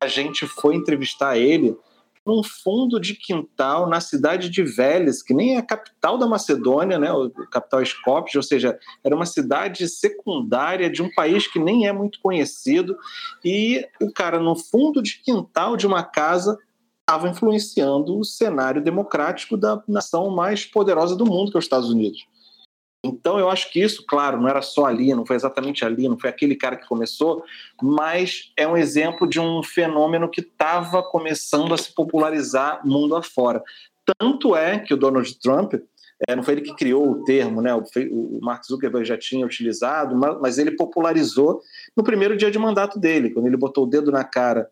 a 0.00 0.06
gente 0.06 0.46
foi 0.46 0.76
entrevistar 0.76 1.36
ele 1.36 1.76
num 2.24 2.42
fundo 2.42 3.00
de 3.00 3.14
quintal 3.14 3.88
na 3.88 4.00
cidade 4.00 4.50
de 4.50 4.62
Veles, 4.62 5.22
que 5.22 5.32
nem 5.32 5.54
é 5.54 5.58
a 5.58 5.62
capital 5.62 6.18
da 6.18 6.26
Macedônia, 6.26 6.98
né, 6.98 7.10
o 7.10 7.30
capital 7.50 7.82
Skopje, 7.82 8.36
ou 8.36 8.42
seja, 8.42 8.78
era 9.02 9.16
uma 9.16 9.24
cidade 9.24 9.88
secundária 9.88 10.90
de 10.90 11.02
um 11.02 11.10
país 11.14 11.46
que 11.46 11.58
nem 11.58 11.88
é 11.88 11.92
muito 11.92 12.20
conhecido, 12.20 12.96
e 13.42 13.82
o 14.00 14.12
cara 14.12 14.38
no 14.38 14.54
fundo 14.54 15.02
de 15.02 15.22
quintal 15.22 15.74
de 15.74 15.86
uma 15.86 16.02
casa 16.02 16.58
estava 17.00 17.28
influenciando 17.28 18.18
o 18.18 18.24
cenário 18.24 18.84
democrático 18.84 19.56
da 19.56 19.82
nação 19.88 20.30
mais 20.30 20.66
poderosa 20.66 21.16
do 21.16 21.24
mundo, 21.24 21.50
que 21.50 21.56
é 21.56 21.58
os 21.58 21.64
Estados 21.64 21.88
Unidos. 21.88 22.26
Então, 23.04 23.38
eu 23.38 23.48
acho 23.48 23.70
que 23.70 23.80
isso, 23.80 24.04
claro, 24.06 24.40
não 24.40 24.48
era 24.48 24.60
só 24.60 24.86
ali, 24.86 25.14
não 25.14 25.24
foi 25.24 25.36
exatamente 25.36 25.84
ali, 25.84 26.08
não 26.08 26.18
foi 26.18 26.28
aquele 26.28 26.56
cara 26.56 26.76
que 26.76 26.88
começou, 26.88 27.44
mas 27.80 28.52
é 28.56 28.66
um 28.66 28.76
exemplo 28.76 29.28
de 29.28 29.38
um 29.38 29.62
fenômeno 29.62 30.28
que 30.28 30.40
estava 30.40 31.02
começando 31.02 31.72
a 31.72 31.78
se 31.78 31.94
popularizar 31.94 32.84
mundo 32.84 33.14
afora. 33.14 33.62
Tanto 34.18 34.56
é 34.56 34.80
que 34.80 34.92
o 34.92 34.96
Donald 34.96 35.32
Trump, 35.38 35.74
é, 36.26 36.34
não 36.34 36.42
foi 36.42 36.54
ele 36.54 36.62
que 36.62 36.74
criou 36.74 37.08
o 37.08 37.24
termo, 37.24 37.62
né? 37.62 37.72
O, 37.72 37.84
o 38.10 38.40
Mark 38.42 38.64
Zuckerberg 38.64 39.06
já 39.06 39.16
tinha 39.16 39.46
utilizado, 39.46 40.16
mas, 40.16 40.40
mas 40.40 40.58
ele 40.58 40.72
popularizou 40.72 41.60
no 41.96 42.02
primeiro 42.02 42.36
dia 42.36 42.50
de 42.50 42.58
mandato 42.58 42.98
dele, 42.98 43.30
quando 43.30 43.46
ele 43.46 43.56
botou 43.56 43.84
o 43.84 43.88
dedo 43.88 44.10
na 44.10 44.24
cara 44.24 44.68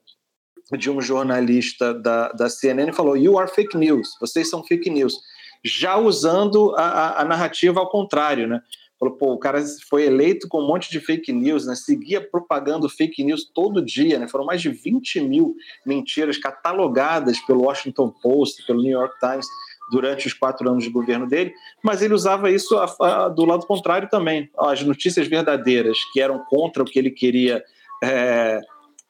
de 0.77 0.91
um 0.91 1.01
jornalista 1.01 1.95
da, 1.95 2.33
da 2.33 2.49
CNN 2.49 2.91
e 2.91 2.95
falou: 2.95 3.17
You 3.17 3.39
are 3.39 3.49
fake 3.49 3.77
news, 3.77 4.17
vocês 4.21 4.51
são 4.51 4.65
fake 4.65 4.91
news 4.91 5.15
já 5.65 5.97
usando 5.97 6.75
a, 6.77 6.83
a, 6.83 7.23
a 7.23 7.25
narrativa 7.25 7.81
ao 7.81 7.89
contrário, 7.89 8.47
né? 8.47 8.61
Falou, 8.99 9.15
pô, 9.15 9.33
o 9.35 9.39
cara 9.39 9.63
foi 9.91 10.05
eleito 10.05 10.49
com 10.49 10.59
um 10.59 10.67
monte 10.67 10.91
de 10.91 11.01
fake 11.01 11.31
news, 11.31 11.67
né? 11.67 11.75
Seguia 11.75 12.21
propagando 12.21 12.89
fake 12.89 13.23
news 13.23 13.45
todo 13.45 13.85
dia, 13.85 14.19
né? 14.19 14.27
Foram 14.27 14.47
mais 14.47 14.63
de 14.63 14.71
20 14.71 15.21
mil 15.21 15.55
mentiras 15.85 16.39
catalogadas 16.39 17.39
pelo 17.41 17.65
Washington 17.65 18.11
Post, 18.23 18.65
pelo 18.67 18.83
New 18.83 18.93
York 18.93 19.15
Times 19.21 19.47
durante 19.91 20.27
os 20.27 20.33
quatro 20.33 20.69
anos 20.69 20.83
de 20.83 20.91
governo 20.91 21.29
dele, 21.29 21.55
mas 21.83 22.03
ele 22.03 22.13
usava 22.13 22.51
isso 22.51 22.77
a, 22.77 22.97
a, 23.01 23.29
do 23.29 23.45
lado 23.45 23.67
contrário 23.67 24.09
também. 24.09 24.51
As 24.59 24.83
notícias 24.83 25.29
verdadeiras 25.29 25.99
que 26.13 26.21
eram 26.21 26.45
contra 26.49 26.83
o 26.83 26.87
que 26.87 26.99
ele 26.99 27.11
queria 27.11 27.63
é, 28.03 28.61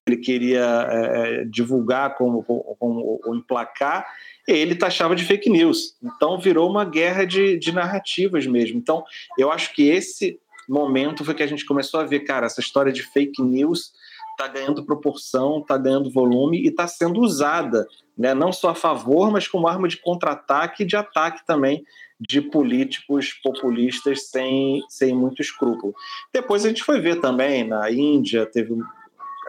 ele 0.07 0.19
queria 0.19 0.87
é, 0.89 1.45
divulgar 1.45 2.15
como, 2.17 2.43
como, 2.45 3.19
como 3.19 3.35
emplacar 3.35 4.07
ele 4.47 4.75
taxava 4.75 5.17
de 5.17 5.25
fake 5.25 5.51
news. 5.51 5.95
Então 6.03 6.39
virou 6.39 6.71
uma 6.71 6.85
guerra 6.85 7.25
de, 7.25 7.59
de 7.59 7.73
narrativas 7.73 8.47
mesmo. 8.47 8.79
Então 8.79 9.05
eu 9.39 9.51
acho 9.51 9.75
que 9.75 9.89
esse 9.89 10.39
momento 10.69 11.25
foi 11.25 11.35
que 11.35 11.43
a 11.43 11.47
gente 11.47 11.65
começou 11.65 12.01
a 12.01 12.05
ver, 12.05 12.21
cara, 12.21 12.47
essa 12.47 12.61
história 12.61 12.93
de 12.93 13.03
fake 13.03 13.43
news 13.43 13.93
está 14.33 14.47
ganhando 14.49 14.85
proporção, 14.85 15.61
está 15.61 15.79
ganhando 15.79 16.11
volume 16.11 16.61
e 16.61 16.69
está 16.69 16.87
sendo 16.87 17.21
usada, 17.21 17.87
né? 18.17 18.35
não 18.35 18.53
só 18.53 18.71
a 18.71 18.75
favor, 18.75 19.31
mas 19.31 19.49
como 19.49 19.67
arma 19.67 19.89
de 19.89 19.97
contra-ataque 19.97 20.83
e 20.83 20.87
de 20.87 20.95
ataque 20.95 21.45
também 21.47 21.85
de 22.21 22.41
políticos 22.41 23.33
populistas 23.43 24.29
sem, 24.29 24.83
sem 24.89 25.15
muito 25.15 25.43
escrúpulo. 25.43 25.95
Depois 26.33 26.65
a 26.65 26.69
gente 26.69 26.83
foi 26.83 27.01
ver 27.01 27.21
também 27.21 27.67
na 27.67 27.91
Índia, 27.91 28.47
teve 28.47 28.75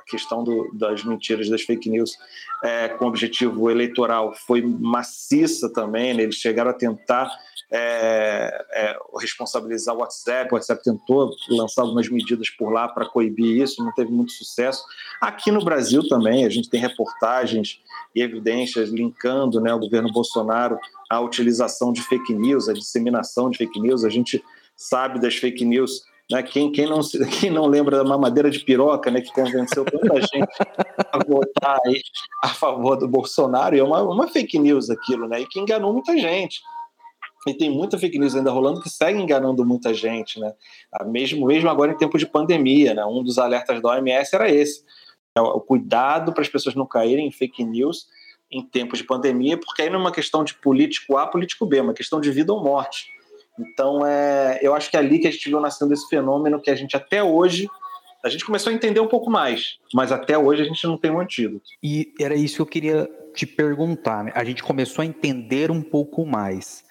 questão 0.09 0.43
do, 0.43 0.71
das 0.73 1.03
mentiras, 1.03 1.49
das 1.49 1.61
fake 1.61 1.89
news 1.89 2.17
é, 2.63 2.89
com 2.89 3.05
objetivo 3.05 3.69
eleitoral 3.69 4.33
foi 4.33 4.61
maciça 4.61 5.71
também, 5.71 6.13
né? 6.13 6.23
eles 6.23 6.35
chegaram 6.35 6.71
a 6.71 6.73
tentar 6.73 7.29
é, 7.71 8.65
é, 8.71 8.97
responsabilizar 9.19 9.93
o 9.93 9.99
WhatsApp, 9.99 10.51
o 10.51 10.55
WhatsApp 10.55 10.81
tentou 10.83 11.31
lançar 11.49 11.81
algumas 11.81 12.07
medidas 12.09 12.49
por 12.49 12.71
lá 12.71 12.87
para 12.87 13.05
coibir 13.05 13.61
isso, 13.61 13.83
não 13.83 13.91
teve 13.93 14.11
muito 14.11 14.31
sucesso. 14.31 14.83
Aqui 15.21 15.51
no 15.51 15.63
Brasil 15.63 16.07
também, 16.07 16.45
a 16.45 16.49
gente 16.49 16.69
tem 16.69 16.79
reportagens 16.79 17.81
e 18.15 18.21
evidências 18.21 18.89
linkando 18.89 19.59
né, 19.59 19.73
o 19.73 19.79
governo 19.79 20.11
Bolsonaro 20.11 20.79
à 21.09 21.19
utilização 21.19 21.91
de 21.91 22.01
fake 22.01 22.33
news, 22.33 22.69
à 22.69 22.73
disseminação 22.73 23.49
de 23.49 23.57
fake 23.57 23.79
news, 23.79 24.05
a 24.05 24.09
gente 24.09 24.43
sabe 24.75 25.19
das 25.19 25.35
fake 25.35 25.65
news 25.65 26.03
né? 26.31 26.43
Quem, 26.43 26.71
quem, 26.71 26.87
não, 26.87 26.99
quem 27.39 27.49
não 27.49 27.65
lembra 27.65 27.97
da 27.97 28.03
mamadeira 28.03 28.49
de 28.49 28.59
piroca, 28.59 29.09
né, 29.09 29.21
que 29.21 29.31
convenceu 29.31 29.85
tanta 29.85 30.19
gente 30.21 30.57
a 31.11 31.17
votar 31.25 31.79
aí 31.85 32.01
a 32.43 32.49
favor 32.49 32.97
do 32.97 33.07
Bolsonaro, 33.07 33.75
e 33.75 33.79
é 33.79 33.83
uma, 33.83 34.01
uma 34.03 34.27
fake 34.27 34.59
news 34.59 34.89
aquilo, 34.89 35.27
né? 35.27 35.41
E 35.41 35.47
que 35.47 35.59
enganou 35.59 35.93
muita 35.93 36.17
gente. 36.17 36.61
E 37.47 37.53
tem 37.53 37.69
muita 37.69 37.97
fake 37.97 38.19
news 38.19 38.35
ainda 38.35 38.51
rolando 38.51 38.81
que 38.81 38.89
segue 38.89 39.21
enganando 39.21 39.65
muita 39.65 39.93
gente, 39.93 40.39
né? 40.39 40.53
Ah, 40.91 41.05
mesmo, 41.05 41.45
mesmo 41.45 41.69
agora 41.69 41.91
em 41.91 41.97
tempo 41.97 42.17
de 42.17 42.25
pandemia, 42.25 42.93
né? 42.93 43.05
Um 43.05 43.23
dos 43.23 43.37
alertas 43.37 43.81
da 43.81 43.89
OMS 43.89 44.35
era 44.35 44.51
esse. 44.51 44.83
É 45.35 45.41
o 45.41 45.61
cuidado 45.61 46.33
para 46.33 46.41
as 46.41 46.49
pessoas 46.49 46.75
não 46.75 46.85
caírem 46.85 47.27
em 47.27 47.31
fake 47.31 47.63
news 47.63 48.07
em 48.49 48.63
tempos 48.63 48.99
de 48.99 49.05
pandemia, 49.05 49.57
porque 49.57 49.81
aí 49.81 49.89
não 49.89 49.99
é 49.99 50.01
uma 50.01 50.11
questão 50.11 50.43
de 50.43 50.53
político 50.55 51.17
A, 51.17 51.27
político 51.27 51.65
B, 51.65 51.77
é 51.77 51.81
uma 51.81 51.93
questão 51.93 52.19
de 52.19 52.31
vida 52.31 52.53
ou 52.53 52.63
morte. 52.63 53.07
Então, 53.59 54.05
é, 54.05 54.59
eu 54.61 54.75
acho 54.75 54.89
que 54.89 54.97
é 54.97 54.99
ali 54.99 55.19
que 55.19 55.27
a 55.27 55.31
gente 55.31 55.49
viu 55.49 55.59
nascendo 55.59 55.93
esse 55.93 56.07
fenômeno 56.07 56.61
que 56.61 56.69
a 56.69 56.75
gente 56.75 56.95
até 56.95 57.23
hoje 57.23 57.67
a 58.23 58.29
gente 58.29 58.45
começou 58.45 58.71
a 58.71 58.75
entender 58.75 58.99
um 58.99 59.07
pouco 59.07 59.29
mais, 59.29 59.77
mas 59.93 60.11
até 60.11 60.37
hoje 60.37 60.61
a 60.61 60.65
gente 60.65 60.85
não 60.85 60.97
tem 60.97 61.11
um 61.11 61.19
antídoto. 61.19 61.65
E 61.81 62.13
era 62.19 62.35
isso 62.35 62.55
que 62.55 62.61
eu 62.61 62.65
queria 62.65 63.09
te 63.33 63.45
perguntar. 63.45 64.23
Né? 64.23 64.31
A 64.35 64.43
gente 64.43 64.63
começou 64.63 65.01
a 65.01 65.05
entender 65.05 65.71
um 65.71 65.81
pouco 65.81 66.25
mais, 66.25 66.83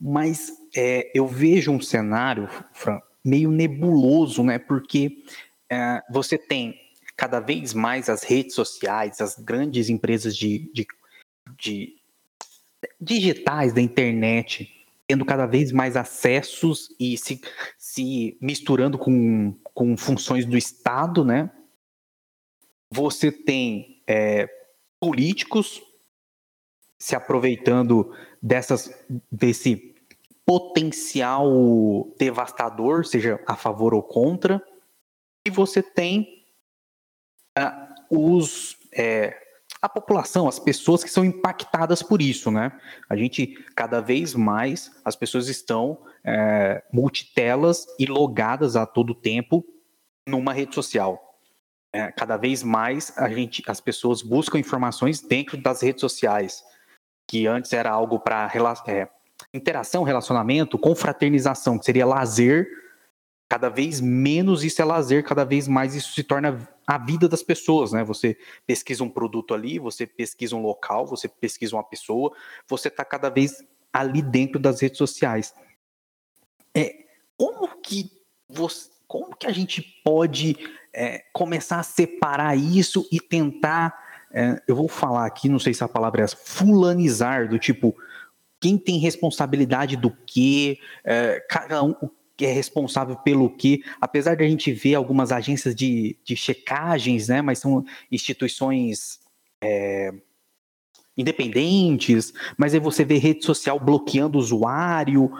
mas 0.00 0.52
é, 0.74 1.10
eu 1.14 1.26
vejo 1.26 1.72
um 1.72 1.80
cenário, 1.80 2.48
Fran, 2.72 3.00
meio 3.24 3.50
nebuloso, 3.50 4.42
né? 4.42 4.58
Porque 4.58 5.24
é, 5.70 6.00
você 6.10 6.38
tem 6.38 6.74
cada 7.16 7.40
vez 7.40 7.74
mais 7.74 8.08
as 8.08 8.22
redes 8.22 8.54
sociais, 8.54 9.20
as 9.20 9.36
grandes 9.36 9.88
empresas 9.90 10.36
de, 10.36 10.70
de, 10.72 10.86
de 11.58 11.96
digitais 13.00 13.74
da 13.74 13.80
internet 13.80 14.77
tendo 15.08 15.24
cada 15.24 15.46
vez 15.46 15.72
mais 15.72 15.96
acessos 15.96 16.94
e 17.00 17.16
se, 17.16 17.40
se 17.78 18.36
misturando 18.42 18.98
com, 18.98 19.58
com 19.72 19.96
funções 19.96 20.44
do 20.44 20.56
Estado, 20.56 21.24
né? 21.24 21.50
Você 22.92 23.32
tem 23.32 24.02
é, 24.06 24.46
políticos 25.00 25.82
se 26.98 27.16
aproveitando 27.16 28.14
dessas, 28.42 28.92
desse 29.32 29.94
potencial 30.44 32.12
devastador, 32.18 33.06
seja 33.06 33.40
a 33.46 33.56
favor 33.56 33.94
ou 33.94 34.02
contra, 34.02 34.62
e 35.46 35.50
você 35.50 35.82
tem 35.82 36.44
uh, 37.58 37.94
os 38.10 38.76
é, 38.92 39.47
a 39.80 39.88
população, 39.88 40.48
as 40.48 40.58
pessoas 40.58 41.04
que 41.04 41.10
são 41.10 41.24
impactadas 41.24 42.02
por 42.02 42.20
isso, 42.20 42.50
né? 42.50 42.72
A 43.08 43.16
gente, 43.16 43.54
cada 43.76 44.00
vez 44.00 44.34
mais, 44.34 44.90
as 45.04 45.14
pessoas 45.14 45.48
estão 45.48 45.98
é, 46.24 46.82
multitelas 46.92 47.86
e 47.98 48.06
logadas 48.06 48.74
a 48.74 48.84
todo 48.84 49.14
tempo 49.14 49.64
numa 50.26 50.52
rede 50.52 50.74
social. 50.74 51.40
É, 51.92 52.10
cada 52.12 52.36
vez 52.36 52.62
mais 52.62 53.16
a 53.16 53.28
gente, 53.30 53.62
as 53.66 53.80
pessoas 53.80 54.20
buscam 54.20 54.58
informações 54.58 55.20
dentro 55.20 55.56
das 55.56 55.80
redes 55.82 56.00
sociais, 56.00 56.62
que 57.26 57.46
antes 57.46 57.72
era 57.72 57.90
algo 57.90 58.18
para 58.18 58.50
é, 58.88 59.08
interação, 59.54 60.02
relacionamento, 60.02 60.78
confraternização, 60.78 61.78
que 61.78 61.84
seria 61.84 62.04
lazer. 62.04 62.68
Cada 63.48 63.70
vez 63.70 64.00
menos 64.00 64.64
isso 64.64 64.82
é 64.82 64.84
lazer, 64.84 65.24
cada 65.24 65.44
vez 65.44 65.68
mais 65.68 65.94
isso 65.94 66.12
se 66.12 66.22
torna 66.22 66.68
a 66.88 66.96
vida 66.96 67.28
das 67.28 67.42
pessoas, 67.42 67.92
né? 67.92 68.02
Você 68.02 68.38
pesquisa 68.66 69.04
um 69.04 69.10
produto 69.10 69.52
ali, 69.52 69.78
você 69.78 70.06
pesquisa 70.06 70.56
um 70.56 70.62
local, 70.62 71.06
você 71.06 71.28
pesquisa 71.28 71.76
uma 71.76 71.84
pessoa, 71.84 72.34
você 72.66 72.88
está 72.88 73.04
cada 73.04 73.28
vez 73.28 73.62
ali 73.92 74.22
dentro 74.22 74.58
das 74.58 74.80
redes 74.80 74.96
sociais. 74.96 75.54
É, 76.74 77.04
como 77.36 77.68
que 77.82 78.10
você, 78.48 78.88
como 79.06 79.36
que 79.36 79.46
a 79.46 79.52
gente 79.52 79.82
pode 80.02 80.56
é, 80.94 81.24
começar 81.30 81.78
a 81.78 81.82
separar 81.82 82.56
isso 82.56 83.06
e 83.12 83.20
tentar, 83.20 83.94
é, 84.32 84.62
eu 84.66 84.74
vou 84.74 84.88
falar 84.88 85.26
aqui, 85.26 85.46
não 85.46 85.58
sei 85.58 85.74
se 85.74 85.84
a 85.84 85.88
palavra 85.88 86.22
é 86.22 86.24
essa, 86.24 86.38
fulanizar, 86.38 87.50
do 87.50 87.58
tipo, 87.58 87.94
quem 88.58 88.78
tem 88.78 88.98
responsabilidade 88.98 89.94
do 89.94 90.10
quê, 90.26 90.78
é, 91.04 91.38
cada 91.50 91.84
um, 91.84 91.94
que 92.38 92.46
é 92.46 92.52
responsável 92.52 93.16
pelo 93.16 93.50
que, 93.50 93.82
apesar 94.00 94.36
de 94.36 94.44
a 94.44 94.48
gente 94.48 94.72
ver 94.72 94.94
algumas 94.94 95.32
agências 95.32 95.74
de, 95.74 96.16
de 96.24 96.36
checagens, 96.36 97.26
né, 97.26 97.42
mas 97.42 97.58
são 97.58 97.84
instituições 98.12 99.18
é, 99.60 100.14
independentes, 101.16 102.32
mas 102.56 102.72
aí 102.72 102.78
você 102.78 103.04
vê 103.04 103.18
rede 103.18 103.44
social 103.44 103.80
bloqueando 103.80 104.38
o 104.38 104.40
usuário, 104.40 105.32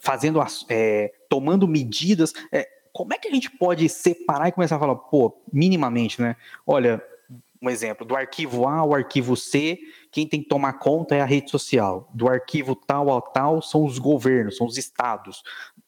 fazendo, 0.00 0.40
é, 0.68 1.12
tomando 1.28 1.66
medidas. 1.66 2.32
É, 2.52 2.68
como 2.92 3.12
é 3.12 3.18
que 3.18 3.26
a 3.26 3.32
gente 3.32 3.50
pode 3.50 3.88
separar 3.88 4.48
e 4.48 4.52
começar 4.52 4.76
a 4.76 4.78
falar, 4.78 4.94
pô, 4.94 5.36
minimamente, 5.52 6.22
né? 6.22 6.36
Olha, 6.64 7.02
um 7.64 7.70
exemplo, 7.70 8.06
do 8.06 8.14
arquivo 8.14 8.66
A 8.66 8.78
ao 8.78 8.94
arquivo 8.94 9.36
C, 9.36 9.78
quem 10.12 10.28
tem 10.28 10.42
que 10.42 10.48
tomar 10.48 10.74
conta 10.74 11.14
é 11.14 11.20
a 11.20 11.24
rede 11.24 11.50
social. 11.50 12.10
Do 12.12 12.28
arquivo 12.28 12.76
tal 12.76 13.08
ao 13.08 13.22
tal 13.22 13.62
são 13.62 13.84
os 13.84 13.98
governos, 13.98 14.56
são 14.56 14.66
os 14.66 14.76
estados. 14.76 15.42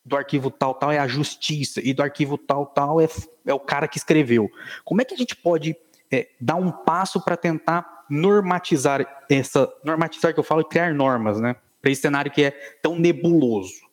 Do 0.04 0.16
arquivo 0.16 0.50
tal 0.50 0.74
tal 0.74 0.90
é 0.90 0.98
a 0.98 1.06
justiça. 1.06 1.80
E 1.84 1.92
do 1.92 2.02
arquivo 2.02 2.38
tal 2.38 2.66
tal 2.66 3.00
é, 3.00 3.08
é 3.44 3.52
o 3.52 3.60
cara 3.60 3.86
que 3.86 3.98
escreveu. 3.98 4.50
Como 4.84 5.02
é 5.02 5.04
que 5.04 5.14
a 5.14 5.18
gente 5.18 5.36
pode 5.36 5.76
é, 6.10 6.28
dar 6.40 6.56
um 6.56 6.70
passo 6.70 7.20
para 7.22 7.36
tentar 7.36 8.04
normatizar 8.08 9.24
essa. 9.30 9.70
Normatizar 9.84 10.32
que 10.32 10.40
eu 10.40 10.44
falo, 10.44 10.64
criar 10.64 10.94
normas, 10.94 11.40
né? 11.40 11.56
Para 11.82 11.90
esse 11.90 12.00
cenário 12.00 12.30
que 12.30 12.42
é 12.42 12.50
tão 12.82 12.98
nebuloso. 12.98 13.85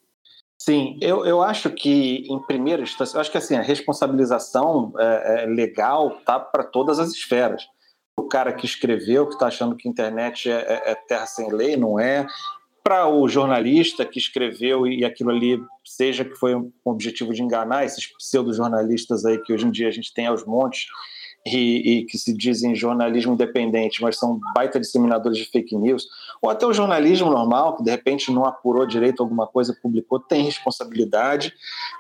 Sim, 0.66 0.98
eu, 1.02 1.26
eu 1.26 1.42
acho 1.42 1.70
que, 1.72 2.26
em 2.26 2.42
primeira 2.44 2.82
instância, 2.82 3.18
eu 3.18 3.20
acho 3.20 3.30
que 3.30 3.38
assim, 3.38 3.58
a 3.58 3.62
responsabilização 3.62 4.94
é, 4.98 5.44
é 5.44 5.46
legal 5.46 6.22
tá 6.26 6.40
para 6.40 6.64
todas 6.64 7.00
as 7.00 7.10
esferas. 7.10 7.68
O 8.18 8.30
cara 8.30 8.54
que 8.54 8.66
escreveu, 8.66 9.28
que 9.28 9.34
está 9.34 9.48
achando 9.48 9.76
que 9.76 9.90
a 9.90 9.92
internet 9.92 10.50
é, 10.50 10.54
é, 10.54 10.92
é 10.92 10.96
terra 10.96 11.26
sem 11.26 11.52
lei, 11.52 11.76
não 11.76 12.00
é 12.00 12.26
para 12.82 13.10
o 13.10 13.28
jornalista 13.28 14.06
que 14.06 14.18
escreveu 14.18 14.88
e 14.88 15.04
aquilo 15.04 15.32
ali 15.32 15.62
seja 15.84 16.24
que 16.24 16.36
foi 16.36 16.56
um 16.56 16.72
objetivo 16.86 17.34
de 17.34 17.44
enganar 17.44 17.84
esses 17.84 18.08
pseudo-jornalistas 18.16 19.26
aí 19.26 19.40
que 19.44 19.52
hoje 19.52 19.68
em 19.68 19.72
dia 19.72 19.90
a 19.90 19.92
gente 19.92 20.14
tem 20.14 20.28
aos 20.28 20.46
montes 20.46 20.86
e, 21.46 22.00
e, 22.00 22.06
que 22.06 22.18
se 22.18 22.36
dizem 22.36 22.76
jornalismo 22.76 23.34
independente, 23.34 24.02
mas 24.02 24.18
são 24.18 24.40
baita 24.56 24.80
disseminadores 24.80 25.38
de 25.38 25.46
fake 25.46 25.76
news, 25.76 26.08
ou 26.42 26.50
até 26.50 26.66
o 26.66 26.74
jornalismo 26.74 27.30
normal, 27.30 27.76
que 27.76 27.84
de 27.84 27.92
repente 27.92 28.32
não 28.32 28.46
apurou 28.46 28.86
direito 28.86 29.22
alguma 29.22 29.46
coisa, 29.46 29.78
publicou, 29.82 30.20
tem 30.20 30.44
responsabilidade, 30.44 31.54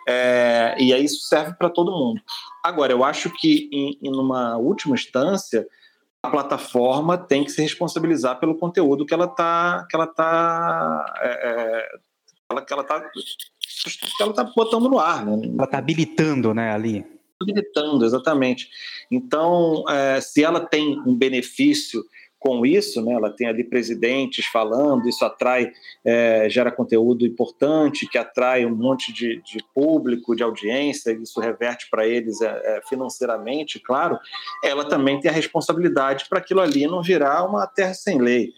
é, 0.07 0.75
e 0.79 0.93
aí 0.93 1.03
isso 1.03 1.27
serve 1.27 1.53
para 1.55 1.69
todo 1.69 1.91
mundo. 1.91 2.21
Agora, 2.63 2.93
eu 2.93 3.03
acho 3.03 3.29
que, 3.31 3.69
em, 3.71 3.97
em 4.01 4.15
uma 4.15 4.57
última 4.57 4.95
instância, 4.95 5.67
a 6.21 6.29
plataforma 6.29 7.17
tem 7.17 7.43
que 7.43 7.51
se 7.51 7.61
responsabilizar 7.61 8.39
pelo 8.39 8.55
conteúdo 8.55 9.05
que 9.05 9.13
ela 9.13 9.25
está 9.25 9.85
que 9.89 9.95
ela 9.95 10.07
tá, 10.07 11.13
é, 11.19 11.49
é, 11.49 12.61
que 12.61 12.71
ela 12.71 12.81
está 12.81 13.01
que 13.01 14.23
ela 14.23 14.33
tá 14.33 14.43
botando 14.55 14.89
no 14.89 14.99
ar, 14.99 15.25
né? 15.25 15.33
Ela 15.53 15.65
está 15.65 15.77
habilitando, 15.77 16.53
né, 16.53 16.71
ali. 16.71 17.05
Habilitando, 17.43 18.05
exatamente. 18.05 18.69
Então, 19.11 19.83
é, 19.89 20.19
se 20.21 20.43
ela 20.43 20.59
tem 20.59 20.99
um 21.05 21.15
benefício 21.15 22.03
com 22.43 22.65
isso, 22.65 23.01
né? 23.01 23.13
Ela 23.13 23.29
tem 23.29 23.47
ali 23.47 23.63
presidentes 23.63 24.45
falando, 24.47 25.07
isso 25.07 25.23
atrai, 25.23 25.71
é, 26.03 26.49
gera 26.49 26.69
conteúdo 26.69 27.25
importante, 27.25 28.05
que 28.05 28.17
atrai 28.17 28.65
um 28.65 28.75
monte 28.75 29.13
de, 29.13 29.41
de 29.41 29.63
público, 29.73 30.35
de 30.35 30.43
audiência, 30.43 31.13
isso 31.13 31.39
reverte 31.39 31.87
para 31.89 32.05
eles 32.05 32.41
é, 32.41 32.47
é, 32.47 32.81
financeiramente, 32.89 33.79
claro. 33.79 34.19
Ela 34.61 34.83
também 34.83 35.21
tem 35.21 35.31
a 35.31 35.33
responsabilidade 35.33 36.25
para 36.27 36.39
aquilo 36.39 36.59
ali 36.59 36.85
não 36.85 37.01
virar 37.01 37.45
uma 37.45 37.65
terra 37.65 37.93
sem 37.93 38.19
lei, 38.19 38.51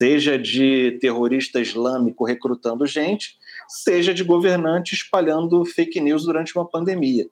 seja 0.00 0.38
de 0.38 0.96
terrorista 0.98 1.60
islâmico 1.60 2.24
recrutando 2.24 2.86
gente, 2.86 3.36
seja 3.68 4.14
de 4.14 4.24
governante 4.24 4.94
espalhando 4.94 5.62
fake 5.66 6.00
news 6.00 6.24
durante 6.24 6.56
uma 6.56 6.66
pandemia. 6.66 7.28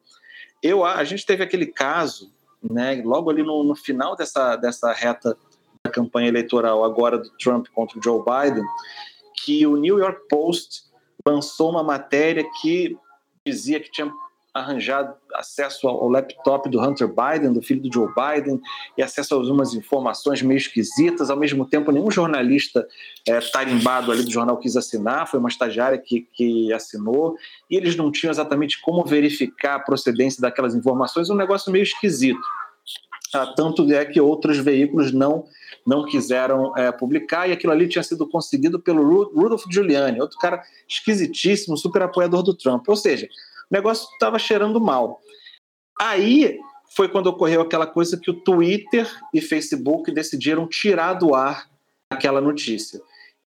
Eu, 0.64 0.82
a 0.82 1.04
gente 1.04 1.26
teve 1.26 1.44
aquele 1.44 1.66
caso, 1.66 2.32
né, 2.62 3.02
logo 3.04 3.28
ali 3.28 3.42
no, 3.42 3.62
no 3.62 3.76
final 3.76 4.16
dessa, 4.16 4.56
dessa 4.56 4.90
reta 4.94 5.36
da 5.84 5.90
campanha 5.90 6.28
eleitoral 6.28 6.82
agora 6.82 7.18
do 7.18 7.28
Trump 7.36 7.66
contra 7.74 7.98
o 7.98 8.02
Joe 8.02 8.24
Biden, 8.24 8.64
que 9.44 9.66
o 9.66 9.76
New 9.76 9.98
York 9.98 10.26
Post 10.26 10.84
lançou 11.26 11.70
uma 11.70 11.82
matéria 11.82 12.48
que 12.62 12.96
dizia 13.46 13.78
que 13.78 13.90
tinha 13.90 14.10
arranjado 14.54 15.12
acesso 15.34 15.88
ao 15.88 16.08
laptop 16.08 16.70
do 16.70 16.80
Hunter 16.80 17.08
Biden, 17.08 17.52
do 17.52 17.60
filho 17.60 17.82
do 17.82 17.92
Joe 17.92 18.08
Biden, 18.14 18.60
e 18.96 19.02
acesso 19.02 19.34
a 19.34 19.38
algumas 19.38 19.74
informações 19.74 20.40
meio 20.42 20.56
esquisitas. 20.56 21.28
Ao 21.28 21.36
mesmo 21.36 21.66
tempo, 21.66 21.90
nenhum 21.90 22.10
jornalista 22.10 22.86
é, 23.26 23.40
tarimbado 23.40 24.12
ali 24.12 24.22
do 24.22 24.30
jornal 24.30 24.56
quis 24.56 24.76
assinar, 24.76 25.26
foi 25.28 25.40
uma 25.40 25.48
estagiária 25.48 25.98
que, 25.98 26.28
que 26.32 26.72
assinou, 26.72 27.36
e 27.68 27.76
eles 27.76 27.96
não 27.96 28.12
tinham 28.12 28.30
exatamente 28.30 28.80
como 28.80 29.04
verificar 29.04 29.74
a 29.74 29.80
procedência 29.80 30.40
daquelas 30.40 30.74
informações, 30.74 31.28
um 31.28 31.34
negócio 31.34 31.72
meio 31.72 31.82
esquisito. 31.82 32.40
Ah, 33.34 33.52
tanto 33.56 33.90
é 33.92 34.04
que 34.04 34.20
outros 34.20 34.58
veículos 34.58 35.12
não 35.12 35.44
não 35.86 36.06
quiseram 36.06 36.74
é, 36.78 36.90
publicar, 36.90 37.46
e 37.46 37.52
aquilo 37.52 37.72
ali 37.72 37.86
tinha 37.86 38.02
sido 38.02 38.26
conseguido 38.26 38.80
pelo 38.80 39.24
Rudolph 39.24 39.64
Giuliani, 39.70 40.18
outro 40.18 40.38
cara 40.38 40.62
esquisitíssimo, 40.88 41.76
super 41.76 42.00
apoiador 42.00 42.42
do 42.42 42.54
Trump. 42.54 42.88
Ou 42.88 42.96
seja, 42.96 43.28
negócio 43.74 44.08
estava 44.12 44.38
cheirando 44.38 44.80
mal. 44.80 45.20
Aí 46.00 46.58
foi 46.96 47.08
quando 47.08 47.26
ocorreu 47.26 47.60
aquela 47.60 47.86
coisa 47.86 48.18
que 48.18 48.30
o 48.30 48.34
Twitter 48.34 49.10
e 49.32 49.40
Facebook 49.40 50.12
decidiram 50.12 50.68
tirar 50.68 51.14
do 51.14 51.34
ar 51.34 51.68
aquela 52.10 52.40
notícia. 52.40 53.00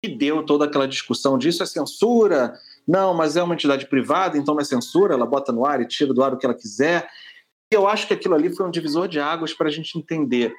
E 0.04 0.08
deu 0.08 0.44
toda 0.44 0.64
aquela 0.64 0.86
discussão 0.86 1.36
disso 1.36 1.62
é 1.62 1.66
censura? 1.66 2.54
Não, 2.86 3.14
mas 3.14 3.36
é 3.36 3.42
uma 3.42 3.54
entidade 3.54 3.86
privada, 3.86 4.36
então 4.36 4.54
não 4.54 4.60
é 4.60 4.64
censura, 4.64 5.14
ela 5.14 5.26
bota 5.26 5.52
no 5.52 5.64
ar 5.64 5.80
e 5.80 5.86
tira 5.86 6.12
do 6.12 6.22
ar 6.22 6.32
o 6.32 6.36
que 6.36 6.46
ela 6.46 6.54
quiser. 6.54 7.08
E 7.72 7.74
eu 7.74 7.86
acho 7.86 8.06
que 8.06 8.14
aquilo 8.14 8.34
ali 8.34 8.54
foi 8.54 8.66
um 8.66 8.70
divisor 8.70 9.08
de 9.08 9.20
águas 9.20 9.52
para 9.52 9.68
a 9.68 9.70
gente 9.70 9.96
entender. 9.98 10.54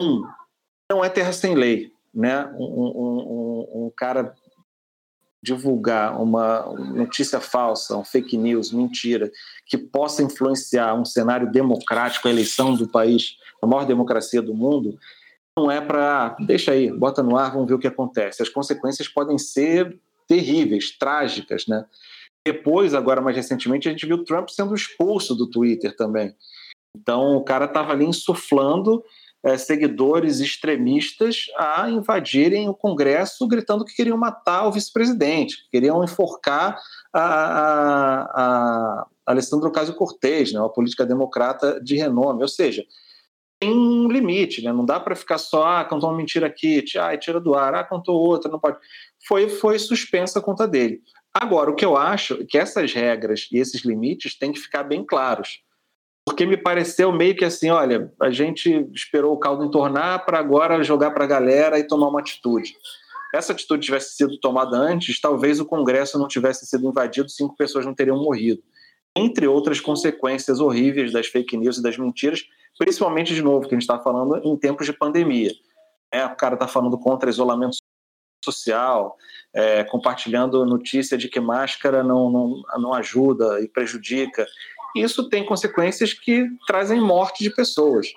Um, 0.00 0.22
não 0.90 1.04
é 1.04 1.08
terra 1.08 1.32
sem 1.32 1.54
lei, 1.54 1.92
né? 2.14 2.46
Um, 2.54 2.64
um, 2.64 2.88
um, 2.96 3.86
um 3.86 3.92
cara 3.96 4.34
divulgar 5.42 6.20
uma 6.20 6.62
notícia 6.94 7.40
falsa, 7.40 7.96
um 7.96 8.04
fake 8.04 8.36
news, 8.36 8.70
mentira, 8.70 9.30
que 9.66 9.76
possa 9.76 10.22
influenciar 10.22 10.94
um 10.94 11.04
cenário 11.04 11.50
democrático, 11.50 12.28
a 12.28 12.30
eleição 12.30 12.74
do 12.74 12.86
país, 12.86 13.36
a 13.60 13.66
maior 13.66 13.84
democracia 13.84 14.40
do 14.40 14.54
mundo, 14.54 14.98
não 15.58 15.70
é 15.70 15.80
para 15.80 16.36
deixa 16.40 16.72
aí, 16.72 16.90
bota 16.90 17.22
no 17.22 17.36
ar, 17.36 17.52
vamos 17.52 17.68
ver 17.68 17.74
o 17.74 17.78
que 17.78 17.86
acontece. 17.86 18.42
As 18.42 18.48
consequências 18.48 19.08
podem 19.08 19.36
ser 19.36 19.98
terríveis, 20.26 20.96
trágicas, 20.96 21.66
né? 21.66 21.84
Depois, 22.46 22.94
agora 22.94 23.20
mais 23.20 23.36
recentemente, 23.36 23.88
a 23.88 23.92
gente 23.92 24.06
viu 24.06 24.24
Trump 24.24 24.48
sendo 24.48 24.74
expulso 24.74 25.34
do 25.34 25.48
Twitter 25.48 25.94
também. 25.94 26.34
Então, 26.96 27.36
o 27.36 27.44
cara 27.44 27.66
estava 27.66 27.92
ali 27.92 28.04
insuflando 28.04 29.04
é, 29.44 29.56
seguidores 29.58 30.40
extremistas 30.40 31.46
a 31.56 31.90
invadirem 31.90 32.68
o 32.68 32.74
Congresso, 32.74 33.46
gritando 33.46 33.84
que 33.84 33.94
queriam 33.94 34.16
matar 34.16 34.66
o 34.66 34.72
vice-presidente, 34.72 35.68
queriam 35.70 36.04
enforcar 36.04 36.78
a, 37.12 37.22
a, 37.22 38.22
a 38.34 39.06
Alessandro 39.26 39.68
Ocasio-Cortez, 39.68 40.52
né, 40.52 40.60
uma 40.60 40.72
política 40.72 41.04
democrata 41.04 41.80
de 41.82 41.96
renome. 41.96 42.42
Ou 42.42 42.48
seja, 42.48 42.84
tem 43.58 43.72
um 43.72 44.08
limite, 44.08 44.62
né? 44.62 44.72
não 44.72 44.84
dá 44.84 44.98
para 44.98 45.14
ficar 45.14 45.38
só, 45.38 45.64
ah, 45.64 45.84
contou 45.84 46.10
uma 46.10 46.16
mentira 46.16 46.46
aqui, 46.48 46.84
ah, 46.98 47.16
tira 47.16 47.40
do 47.40 47.54
ar, 47.54 47.74
ah, 47.74 47.84
contou 47.84 48.20
outra, 48.20 48.50
não 48.50 48.58
pode. 48.58 48.76
Foi, 49.26 49.48
foi 49.48 49.78
suspensa 49.78 50.38
a 50.38 50.42
conta 50.42 50.66
dele. 50.66 51.00
Agora, 51.32 51.70
o 51.70 51.74
que 51.74 51.84
eu 51.84 51.96
acho 51.96 52.34
é 52.34 52.44
que 52.44 52.58
essas 52.58 52.92
regras 52.92 53.48
e 53.52 53.58
esses 53.58 53.84
limites 53.84 54.36
têm 54.36 54.52
que 54.52 54.58
ficar 54.58 54.82
bem 54.82 55.04
claros 55.04 55.60
porque 56.24 56.46
me 56.46 56.56
pareceu 56.56 57.12
meio 57.12 57.36
que 57.36 57.44
assim, 57.44 57.70
olha, 57.70 58.12
a 58.20 58.30
gente 58.30 58.88
esperou 58.94 59.34
o 59.34 59.38
caldo 59.38 59.64
entornar 59.64 60.24
para 60.24 60.38
agora 60.38 60.82
jogar 60.82 61.10
para 61.10 61.24
a 61.24 61.28
galera 61.28 61.78
e 61.78 61.86
tomar 61.86 62.08
uma 62.08 62.20
atitude. 62.20 62.76
Essa 63.34 63.52
atitude 63.52 63.86
tivesse 63.86 64.14
sido 64.14 64.38
tomada 64.38 64.76
antes, 64.76 65.20
talvez 65.20 65.58
o 65.58 65.64
Congresso 65.64 66.18
não 66.18 66.28
tivesse 66.28 66.66
sido 66.66 66.86
invadido, 66.86 67.30
cinco 67.30 67.56
pessoas 67.56 67.86
não 67.86 67.94
teriam 67.94 68.22
morrido. 68.22 68.62
Entre 69.16 69.46
outras 69.46 69.80
consequências 69.80 70.60
horríveis 70.60 71.12
das 71.12 71.26
fake 71.26 71.56
news 71.56 71.78
e 71.78 71.82
das 71.82 71.96
mentiras, 71.98 72.44
principalmente, 72.78 73.34
de 73.34 73.42
novo, 73.42 73.68
que 73.68 73.74
a 73.74 73.78
gente 73.78 73.82
está 73.82 73.98
falando 73.98 74.40
em 74.44 74.56
tempos 74.56 74.86
de 74.86 74.92
pandemia. 74.92 75.52
É, 76.12 76.24
o 76.24 76.36
cara 76.36 76.54
está 76.54 76.68
falando 76.68 76.98
contra 76.98 77.30
isolamento 77.30 77.76
social, 78.44 79.16
é, 79.54 79.84
compartilhando 79.84 80.64
notícia 80.66 81.16
de 81.16 81.28
que 81.28 81.40
máscara 81.40 82.02
não, 82.02 82.30
não, 82.30 82.62
não 82.78 82.94
ajuda 82.94 83.60
e 83.60 83.68
prejudica 83.68 84.46
isso 84.96 85.28
tem 85.28 85.44
consequências 85.44 86.12
que 86.12 86.46
trazem 86.66 87.00
morte 87.00 87.42
de 87.42 87.50
pessoas. 87.50 88.08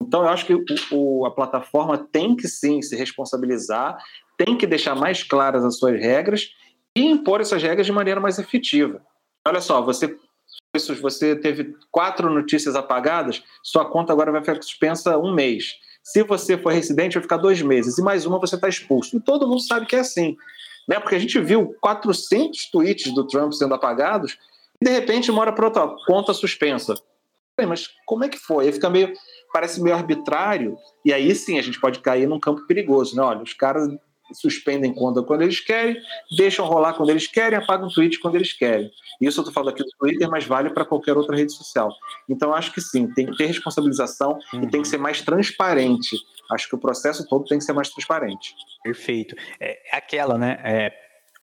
Então, 0.00 0.22
eu 0.22 0.28
acho 0.28 0.46
que 0.46 0.54
o, 0.54 0.64
o, 0.92 1.26
a 1.26 1.30
plataforma 1.30 1.98
tem 1.98 2.34
que 2.34 2.48
sim 2.48 2.80
se 2.80 2.96
responsabilizar, 2.96 3.98
tem 4.38 4.56
que 4.56 4.66
deixar 4.66 4.94
mais 4.94 5.22
claras 5.22 5.64
as 5.64 5.78
suas 5.78 6.00
regras 6.00 6.50
e 6.96 7.04
impor 7.04 7.40
essas 7.40 7.62
regras 7.62 7.86
de 7.86 7.92
maneira 7.92 8.20
mais 8.20 8.38
efetiva. 8.38 9.02
Olha 9.46 9.60
só, 9.60 9.82
você 9.82 10.16
você 11.02 11.34
teve 11.34 11.74
quatro 11.90 12.32
notícias 12.32 12.76
apagadas, 12.76 13.42
sua 13.60 13.90
conta 13.90 14.12
agora 14.12 14.30
vai 14.30 14.40
ficar 14.40 14.62
suspensa 14.62 15.18
um 15.18 15.34
mês. 15.34 15.74
Se 16.02 16.22
você 16.22 16.56
for 16.56 16.72
residente, 16.72 17.14
vai 17.14 17.22
ficar 17.22 17.38
dois 17.38 17.60
meses. 17.60 17.98
E 17.98 18.02
mais 18.02 18.24
uma, 18.24 18.38
você 18.38 18.54
está 18.54 18.68
expulso. 18.68 19.16
E 19.16 19.20
todo 19.20 19.48
mundo 19.48 19.60
sabe 19.60 19.86
que 19.86 19.96
é 19.96 20.00
assim. 20.00 20.36
Né? 20.88 20.98
Porque 20.98 21.16
a 21.16 21.18
gente 21.18 21.38
viu 21.40 21.74
400 21.80 22.70
tweets 22.70 23.12
do 23.12 23.26
Trump 23.26 23.52
sendo 23.52 23.74
apagados 23.74 24.38
de 24.82 24.90
repente 24.90 25.30
mora 25.30 25.52
para 25.52 25.66
outra 25.66 25.88
conta 26.06 26.32
suspensa. 26.32 26.94
Mas 27.66 27.88
como 28.06 28.24
é 28.24 28.28
que 28.28 28.38
foi? 28.38 28.66
Aí 28.66 28.72
fica 28.72 28.88
meio, 28.88 29.12
parece 29.52 29.82
meio 29.82 29.94
arbitrário, 29.94 30.78
e 31.04 31.12
aí 31.12 31.34
sim 31.34 31.58
a 31.58 31.62
gente 31.62 31.78
pode 31.78 32.00
cair 32.00 32.26
num 32.26 32.40
campo 32.40 32.66
perigoso, 32.66 33.14
né? 33.14 33.22
Olha, 33.22 33.42
os 33.42 33.52
caras 33.52 33.86
suspendem 34.32 34.94
conta 34.94 35.22
quando 35.22 35.42
eles 35.42 35.60
querem, 35.60 36.00
deixam 36.36 36.64
rolar 36.64 36.94
quando 36.94 37.10
eles 37.10 37.26
querem, 37.26 37.58
apagam 37.58 37.88
o 37.88 37.92
tweet 37.92 38.18
quando 38.20 38.36
eles 38.36 38.52
querem. 38.52 38.90
Isso 39.20 39.40
eu 39.40 39.42
estou 39.42 39.52
falando 39.52 39.70
aqui 39.70 39.82
do 39.82 39.90
Twitter, 39.98 40.28
mas 40.30 40.46
vale 40.46 40.70
para 40.70 40.84
qualquer 40.84 41.16
outra 41.16 41.36
rede 41.36 41.52
social. 41.52 41.92
Então 42.28 42.54
acho 42.54 42.72
que 42.72 42.80
sim, 42.80 43.12
tem 43.12 43.26
que 43.26 43.36
ter 43.36 43.46
responsabilização 43.46 44.38
uhum. 44.54 44.62
e 44.62 44.70
tem 44.70 44.82
que 44.82 44.88
ser 44.88 44.98
mais 44.98 45.20
transparente. 45.20 46.16
Acho 46.50 46.68
que 46.68 46.74
o 46.74 46.78
processo 46.78 47.26
todo 47.28 47.44
tem 47.44 47.58
que 47.58 47.64
ser 47.64 47.72
mais 47.72 47.90
transparente. 47.90 48.54
Perfeito. 48.82 49.36
É 49.60 49.78
aquela, 49.92 50.38
né? 50.38 50.58
É, 50.64 50.92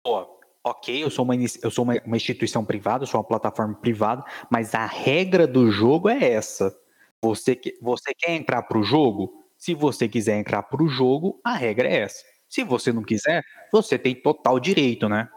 pô, 0.02 0.26
ok, 0.64 1.04
eu 1.04 1.10
sou, 1.10 1.24
uma, 1.24 1.34
eu 1.36 1.70
sou 1.70 1.84
uma, 1.84 1.94
uma 2.06 2.16
instituição 2.16 2.64
privada, 2.64 3.04
eu 3.04 3.06
sou 3.06 3.20
uma 3.20 3.26
plataforma 3.26 3.74
privada, 3.74 4.24
mas 4.50 4.74
a 4.74 4.86
regra 4.86 5.46
do 5.46 5.70
jogo 5.70 6.08
é 6.08 6.32
essa. 6.32 6.74
Você, 7.22 7.60
você 7.80 8.14
quer 8.14 8.34
entrar 8.34 8.62
para 8.62 8.78
o 8.78 8.82
jogo? 8.82 9.44
Se 9.58 9.74
você 9.74 10.08
quiser 10.08 10.38
entrar 10.38 10.62
para 10.62 10.82
o 10.82 10.88
jogo, 10.88 11.38
a 11.44 11.54
regra 11.54 11.88
é 11.88 12.00
essa. 12.00 12.24
Se 12.48 12.64
você 12.64 12.92
não 12.92 13.02
quiser, 13.02 13.44
você 13.70 13.98
tem 13.98 14.14
total 14.14 14.58
direito, 14.58 15.08
né? 15.08 15.28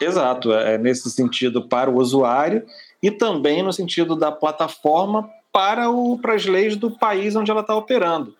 Exato, 0.00 0.52
é 0.52 0.78
nesse 0.78 1.10
sentido 1.10 1.68
para 1.68 1.90
o 1.90 1.96
usuário 1.96 2.64
e 3.02 3.10
também 3.10 3.62
no 3.62 3.72
sentido 3.72 4.14
da 4.14 4.30
plataforma 4.30 5.28
para, 5.52 5.90
o, 5.90 6.18
para 6.18 6.34
as 6.34 6.46
leis 6.46 6.76
do 6.76 6.90
país 6.90 7.34
onde 7.34 7.50
ela 7.50 7.62
está 7.62 7.74
operando. 7.74 8.34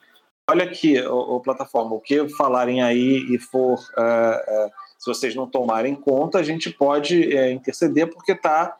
Olha 0.49 0.65
aqui, 0.65 1.01
o, 1.01 1.41
plataforma, 1.41 1.95
o 1.95 2.01
que 2.01 2.29
falarem 2.31 2.81
aí 2.81 3.27
e 3.29 3.39
for, 3.39 3.75
uh, 3.75 4.67
uh, 4.67 4.71
se 4.99 5.07
vocês 5.07 5.35
não 5.35 5.47
tomarem 5.47 5.95
conta, 5.95 6.39
a 6.39 6.43
gente 6.43 6.71
pode 6.71 7.21
uh, 7.21 7.51
interceder 7.51 8.13
porque 8.13 8.33
está 8.33 8.77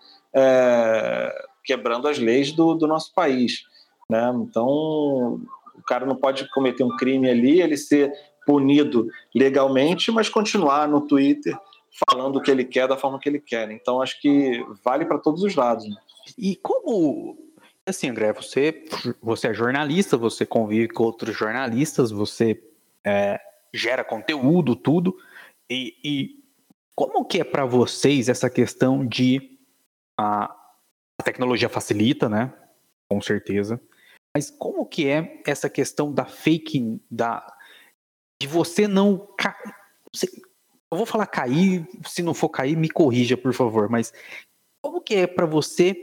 quebrando 1.65 2.07
as 2.07 2.19
leis 2.19 2.53
do, 2.53 2.75
do 2.75 2.87
nosso 2.87 3.13
país. 3.15 3.65
Né? 4.09 4.31
Então, 4.43 4.67
o 5.75 5.83
cara 5.87 6.07
não 6.07 6.15
pode 6.15 6.49
cometer 6.51 6.85
um 6.85 6.97
crime 6.97 7.29
ali, 7.29 7.61
ele 7.61 7.77
ser 7.77 8.13
punido 8.47 9.09
legalmente, 9.35 10.13
mas 10.13 10.29
continuar 10.29 10.87
no 10.87 11.01
Twitter 11.01 11.59
falando 12.09 12.37
o 12.37 12.43
que 12.43 12.51
ele 12.51 12.65
quer 12.65 12.87
da 12.87 12.97
forma 12.97 13.19
que 13.19 13.29
ele 13.29 13.41
quer. 13.41 13.71
Então, 13.71 14.01
acho 14.01 14.21
que 14.21 14.65
vale 14.85 15.05
para 15.05 15.19
todos 15.19 15.43
os 15.43 15.55
lados. 15.57 15.89
Né? 15.89 15.97
E 16.37 16.57
como 16.57 17.37
assim, 17.87 18.11
André, 18.11 18.33
você, 18.33 18.85
você 19.21 19.49
é 19.49 19.55
jornalista, 19.55 20.17
você 20.17 20.45
convive 20.45 20.89
com 20.89 21.05
outros 21.05 21.35
jornalistas, 21.37 22.11
você 22.11 22.63
é, 23.05 23.41
gera 23.73 24.05
conteúdo, 24.05 24.77
tudo. 24.77 25.17
E, 25.71 25.95
e, 26.03 26.45
como 26.95 27.25
que 27.25 27.41
é 27.41 27.45
para 27.45 27.65
vocês 27.65 28.29
essa 28.29 28.49
questão 28.49 29.07
de 29.07 29.59
a, 30.19 30.45
a, 31.19 31.23
tecnologia 31.23 31.69
facilita, 31.69 32.29
né? 32.29 32.53
Com 33.09 33.21
certeza. 33.21 33.81
Mas 34.37 34.51
como 34.51 34.87
que 34.87 35.09
é 35.09 35.43
essa 35.47 35.69
questão 35.69 36.13
da 36.13 36.25
fake, 36.25 37.01
da 37.11 37.47
de 38.41 38.47
você 38.47 38.87
não 38.87 39.29
eu 40.91 40.97
vou 40.97 41.07
falar 41.07 41.27
cair, 41.27 41.87
se 42.07 42.23
não 42.23 42.33
for 42.33 42.49
cair, 42.49 42.77
me 42.77 42.89
corrija, 42.89 43.37
por 43.37 43.53
favor. 43.53 43.89
Mas 43.89 44.13
como 44.83 45.01
que 45.01 45.15
é 45.15 45.27
para 45.27 45.45
você 45.45 45.95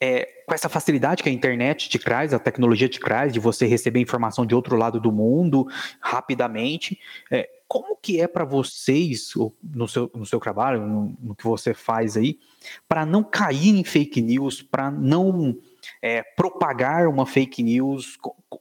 é, 0.00 0.24
com 0.46 0.54
essa 0.54 0.68
facilidade 0.68 1.22
que 1.22 1.28
a 1.28 1.32
internet 1.32 1.88
te 1.88 1.96
traz, 1.96 2.34
a 2.34 2.38
tecnologia 2.38 2.88
te 2.88 2.98
traz, 2.98 3.32
de 3.32 3.38
você 3.38 3.66
receber 3.66 4.00
informação 4.00 4.44
de 4.44 4.52
outro 4.52 4.76
lado 4.76 5.00
do 5.00 5.12
mundo 5.12 5.64
rapidamente, 6.00 6.98
é, 7.30 7.48
como 7.72 7.96
que 7.96 8.20
é 8.20 8.28
para 8.28 8.44
vocês, 8.44 9.32
no 9.62 9.88
seu, 9.88 10.10
no 10.14 10.26
seu 10.26 10.38
trabalho, 10.38 10.86
no, 10.86 11.16
no 11.18 11.34
que 11.34 11.44
você 11.44 11.72
faz 11.72 12.18
aí, 12.18 12.38
para 12.86 13.06
não 13.06 13.24
cair 13.24 13.74
em 13.74 13.82
fake 13.82 14.20
news, 14.20 14.60
para 14.60 14.90
não 14.90 15.56
é, 16.02 16.22
propagar 16.22 17.08
uma 17.08 17.24
fake 17.24 17.62
news? 17.62 18.18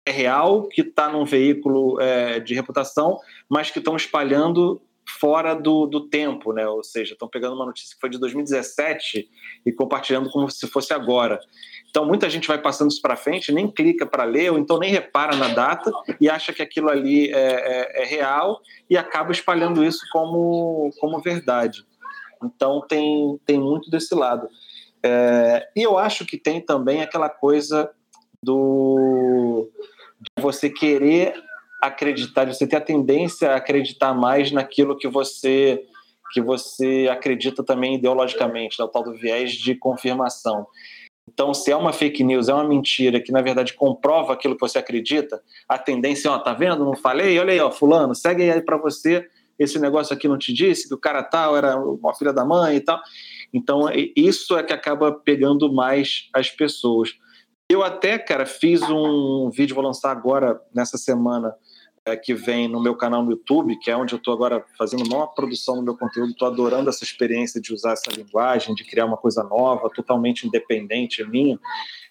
é 0.05 0.11
real, 0.11 0.67
que 0.69 0.81
está 0.81 1.09
num 1.09 1.25
veículo 1.25 2.01
é, 2.01 2.41
de 2.41 2.55
reputação, 2.55 3.21
mas 3.49 3.71
que 3.71 3.79
estão 3.79 3.95
espalhando 3.95 4.81
fora 5.09 5.55
do, 5.55 5.87
do 5.87 6.09
tempo, 6.09 6.53
né? 6.53 6.67
Ou 6.67 6.83
seja, 6.83 7.13
estão 7.13 7.29
pegando 7.29 7.55
uma 7.55 7.67
notícia 7.67 7.95
que 7.95 8.01
foi 8.01 8.11
de 8.11 8.19
2017 8.19 9.29
e 9.67 9.73
compartilhando 9.73 10.31
como 10.31 10.51
se 10.51 10.67
fosse 10.67 10.93
agora. 10.93 11.41
Então, 11.91 12.07
muita 12.07 12.31
gente 12.31 12.49
vai 12.49 12.59
passando 12.59 12.91
isso 12.91 13.03
para 13.03 13.17
frente, 13.17 13.53
nem 13.53 13.71
clica 13.71 14.07
para 14.07 14.25
ler, 14.25 14.51
ou 14.51 14.59
então 14.59 14.79
nem 14.79 14.91
repara 14.91 15.37
na 15.37 15.49
data 15.49 15.93
e 16.21 16.29
acha 16.29 16.53
que 16.53 16.63
aquilo 16.63 16.89
ali 16.89 17.31
é, 17.31 17.35
é, 17.35 18.03
é, 18.03 18.05
real 18.05 18.61
e 18.89 18.97
acaba 18.97 19.33
espalhando 19.33 19.85
isso 19.85 20.01
como, 20.13 20.91
como 20.99 21.21
verdade. 21.21 21.85
Então, 22.43 22.81
tem, 22.87 23.39
tem 23.45 23.59
muito 23.59 23.91
desse 23.91 24.15
lado. 24.15 24.49
É, 25.03 25.69
e 25.77 25.83
eu 25.83 25.99
acho 25.99 26.25
que 26.25 26.39
tem 26.39 26.61
também 26.61 27.03
aquela 27.03 27.29
coisa 27.29 27.91
do 28.43 29.69
de 30.37 30.41
você 30.41 30.71
querer 30.71 31.35
acreditar, 31.83 32.47
você 32.47 32.67
ter 32.67 32.77
a 32.77 32.81
tendência 32.81 33.51
a 33.51 33.57
acreditar 33.57 34.15
mais 34.15 34.53
naquilo 34.53 34.97
que 34.97 35.09
você 35.09 35.85
que 36.33 36.41
você 36.41 37.11
acredita 37.11 37.63
também 37.63 37.97
ideologicamente, 37.97 38.79
né, 38.79 38.87
o 38.87 38.89
tal 38.89 39.03
do 39.03 39.13
viés 39.13 39.53
de 39.53 39.75
confirmação. 39.75 40.67
Então, 41.31 41.53
se 41.53 41.71
é 41.71 41.77
uma 41.77 41.93
fake 41.93 42.25
news, 42.25 42.49
é 42.49 42.55
uma 42.55 42.67
mentira 42.67 43.21
que 43.21 43.31
na 43.31 43.43
verdade 43.43 43.75
comprova 43.75 44.33
aquilo 44.33 44.55
que 44.55 44.61
você 44.61 44.79
acredita, 44.79 45.43
a 45.69 45.77
tendência, 45.77 46.31
ó, 46.31 46.39
tá 46.39 46.55
vendo? 46.55 46.87
Não 46.87 46.97
falei? 46.97 47.39
Olha 47.39 47.53
aí, 47.53 47.61
ó, 47.61 47.71
fulano, 47.71 48.15
segue 48.15 48.51
aí 48.51 48.63
para 48.63 48.79
você. 48.79 49.29
Esse 49.59 49.79
negócio 49.79 50.15
aqui 50.15 50.27
não 50.27 50.39
te 50.39 50.55
disse 50.55 50.89
que 50.89 50.95
o 50.95 50.99
cara 50.99 51.23
tal 51.23 51.55
era 51.55 51.77
uma 51.77 52.15
filha 52.15 52.33
da 52.33 52.47
mãe 52.47 52.77
e 52.77 52.81
tal. 52.81 52.99
Então, 53.53 53.83
isso 54.17 54.57
é 54.57 54.63
que 54.63 54.73
acaba 54.73 55.13
pegando 55.13 55.71
mais 55.71 56.31
as 56.33 56.51
pessoas. 56.51 57.11
Eu 57.71 57.83
até, 57.83 58.19
cara, 58.19 58.47
fiz 58.47 58.81
um 58.83 59.51
vídeo, 59.51 59.75
vou 59.75 59.85
lançar 59.85 60.11
agora 60.11 60.61
nessa 60.75 60.97
semana, 60.99 61.55
é, 62.05 62.17
que 62.17 62.35
vem 62.35 62.69
no 62.69 62.83
meu 62.83 62.97
canal 62.97 63.23
no 63.23 63.31
YouTube, 63.31 63.79
que 63.79 63.91
é 63.91 63.97
onde 63.97 64.15
eu 64.15 64.17
estou 64.17 64.35
agora 64.35 64.65
fazendo 64.77 65.05
uma 65.05 65.27
produção 65.27 65.77
do 65.77 65.83
meu 65.83 65.97
conteúdo, 65.97 66.33
estou 66.33 66.49
adorando 66.49 66.91
essa 66.91 67.05
experiência 67.05 67.61
de 67.61 67.73
usar 67.73 67.93
essa 67.93 68.11
linguagem, 68.11 68.75
de 68.75 68.85
criar 68.85 69.07
uma 69.07 69.17
coisa 69.17 69.43
nova, 69.45 69.89
totalmente 69.91 70.47
independente 70.47 71.25
minha. 71.25 71.59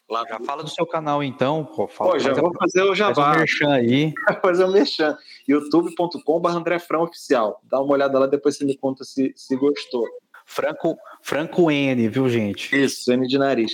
Lá 0.10 0.25
já 0.27 0.39
fala 0.41 0.62
do 0.62 0.69
seu 0.69 0.86
canal 0.86 1.23
então, 1.23 1.63
pô, 1.63 1.88
fala, 1.88 2.12
pô 2.12 2.19
já 2.19 2.34
vou 2.34 2.51
fazer 2.58 2.84
o 2.84 2.93
jabá. 2.93 3.15
Faz 3.15 3.36
um 3.36 3.39
merchan 3.39 3.73
aí. 3.73 4.13
fazer 4.41 4.65
o 4.65 4.71
merchan. 4.71 5.17
youtube.com.br 5.47 6.49
André 6.49 6.80
Frão 6.80 7.04
Oficial. 7.04 7.62
Dá 7.63 7.80
uma 7.80 7.93
olhada 7.93 8.19
lá, 8.19 8.27
depois 8.27 8.58
você 8.58 8.65
me 8.65 8.77
conta 8.77 9.04
se, 9.04 9.34
se 9.36 9.56
gostou. 9.56 10.06
Franco, 10.45 10.97
Franco 11.21 11.71
N, 11.71 12.10
viu, 12.10 12.30
gente? 12.30 12.75
Isso, 12.75 13.12
N 13.12 13.25
de 13.25 13.38
nariz. 13.38 13.71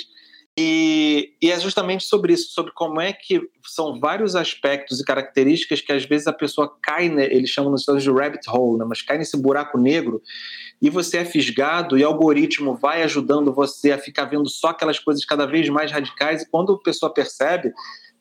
E, 0.60 1.36
e, 1.40 1.52
é 1.52 1.60
justamente 1.60 2.04
sobre 2.04 2.34
isso, 2.34 2.52
sobre 2.52 2.72
como 2.72 3.00
é 3.00 3.14
que 3.14 3.40
são 3.64 4.00
vários 4.00 4.36
aspectos 4.36 5.00
e 5.00 5.06
características 5.06 5.82
que 5.82 5.92
às 5.92 6.04
vezes 6.04 6.26
a 6.26 6.34
pessoa 6.34 6.76
cai, 6.82 7.10
né, 7.10 7.26
eles 7.26 7.52
chamam 7.52 7.70
nos 7.70 7.82
Estados 7.82 8.02
de 8.02 8.10
rabbit 8.10 8.50
hole, 8.50 8.80
né, 8.80 8.86
mas 8.90 9.04
cai 9.04 9.20
nesse 9.20 9.38
buraco 9.38 9.78
negro 9.78 10.20
e 10.82 10.90
você 10.90 11.18
é 11.18 11.26
fisgado 11.26 11.96
e 11.96 12.04
o 12.04 12.08
algoritmo 12.08 12.76
vai 12.76 13.04
ajudando 13.04 13.54
você 13.54 13.92
a 13.92 14.00
ficar 14.00 14.26
vendo 14.26 14.50
só 14.50 14.70
aquelas 14.70 14.98
coisas 14.98 15.24
cada 15.24 15.46
vez 15.46 15.70
mais 15.70 15.92
radicais 15.92 16.42
e 16.42 16.50
quando 16.50 16.74
a 16.74 16.80
pessoa 16.80 17.14
percebe, 17.14 17.72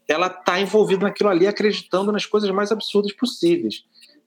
ela 0.07 0.27
está 0.27 0.61
envolvida 0.61 1.05
naquilo 1.05 1.31
ali, 1.31 1.46
acreditando 1.46 2.12
nas 2.12 2.27
coisas 2.27 2.51
mais 2.51 2.70
absurdas 2.70 3.14
possíveis. 3.14 3.83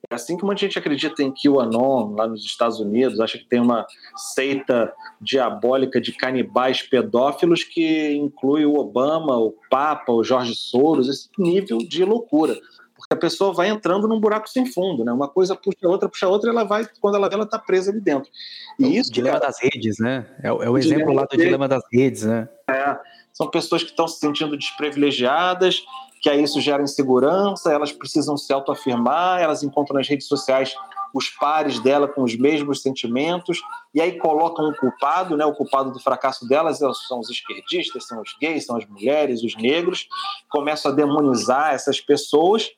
É 0.08 0.14
assim 0.14 0.36
como 0.36 0.50
a 0.50 0.56
gente 0.56 0.78
acredita 0.78 1.22
em 1.22 1.32
QAnon 1.32 2.14
lá 2.14 2.26
nos 2.26 2.44
Estados 2.44 2.80
Unidos, 2.80 3.20
acha 3.20 3.38
que 3.38 3.44
tem 3.44 3.60
uma 3.60 3.86
seita 4.34 4.92
diabólica 5.20 6.00
de 6.00 6.12
canibais 6.12 6.82
pedófilos 6.82 7.64
que 7.64 8.12
inclui 8.14 8.64
o 8.64 8.76
Obama, 8.76 9.36
o 9.36 9.54
Papa, 9.68 10.12
o 10.12 10.24
Jorge 10.24 10.54
Soros, 10.54 11.08
esse 11.08 11.28
nível 11.38 11.78
de 11.78 12.04
loucura. 12.04 12.56
Porque 12.94 13.14
a 13.14 13.16
pessoa 13.16 13.52
vai 13.52 13.68
entrando 13.68 14.06
num 14.06 14.20
buraco 14.20 14.48
sem 14.48 14.66
fundo, 14.66 15.04
né? 15.04 15.12
Uma 15.12 15.28
coisa 15.28 15.56
puxa 15.56 15.78
a 15.84 15.88
outra, 15.88 16.08
puxa 16.08 16.26
a 16.26 16.28
outra, 16.28 16.50
e 16.50 16.52
ela 16.52 16.64
vai, 16.64 16.86
quando 17.00 17.16
ela 17.16 17.28
vê, 17.28 17.34
ela 17.34 17.44
está 17.44 17.58
presa 17.58 17.90
ali 17.90 18.00
dentro. 18.00 18.30
E 18.78 18.84
o 18.84 18.88
isso, 18.88 19.12
dilema 19.12 19.38
cara, 19.38 19.50
das 19.50 19.60
redes, 19.60 19.98
né? 19.98 20.26
É, 20.42 20.48
é 20.48 20.52
o, 20.52 20.76
exemplo 20.76 21.12
lá 21.12 21.24
do 21.24 21.36
dilema 21.36 21.66
das 21.66 21.82
redes, 21.92 22.24
né? 22.24 22.48
É, 22.68 22.98
são 23.32 23.50
pessoas 23.50 23.82
que 23.82 23.90
estão 23.90 24.06
se 24.06 24.18
sentindo 24.18 24.56
desprivilegiadas, 24.56 25.82
que 26.20 26.28
aí 26.28 26.42
isso 26.42 26.60
gera 26.60 26.82
insegurança, 26.82 27.72
elas 27.72 27.92
precisam 27.92 28.36
se 28.36 28.52
autoafirmar, 28.52 29.40
elas 29.40 29.62
encontram 29.62 29.96
nas 29.96 30.08
redes 30.08 30.26
sociais 30.26 30.74
os 31.12 31.28
pares 31.28 31.80
dela 31.80 32.06
com 32.06 32.22
os 32.22 32.36
mesmos 32.36 32.82
sentimentos, 32.82 33.60
e 33.92 34.00
aí 34.00 34.18
colocam 34.18 34.68
um 34.68 34.74
culpado, 34.74 35.36
né? 35.36 35.44
O 35.44 35.54
culpado 35.54 35.90
do 35.90 35.98
fracasso 35.98 36.46
delas 36.46 36.78
são 37.08 37.18
os 37.18 37.28
esquerdistas, 37.28 38.06
são 38.06 38.20
os 38.20 38.36
gays, 38.40 38.66
são 38.66 38.76
as 38.76 38.86
mulheres, 38.86 39.42
os 39.42 39.56
negros, 39.56 40.06
começam 40.48 40.92
a 40.92 40.94
demonizar 40.94 41.74
essas 41.74 42.00
pessoas 42.00 42.70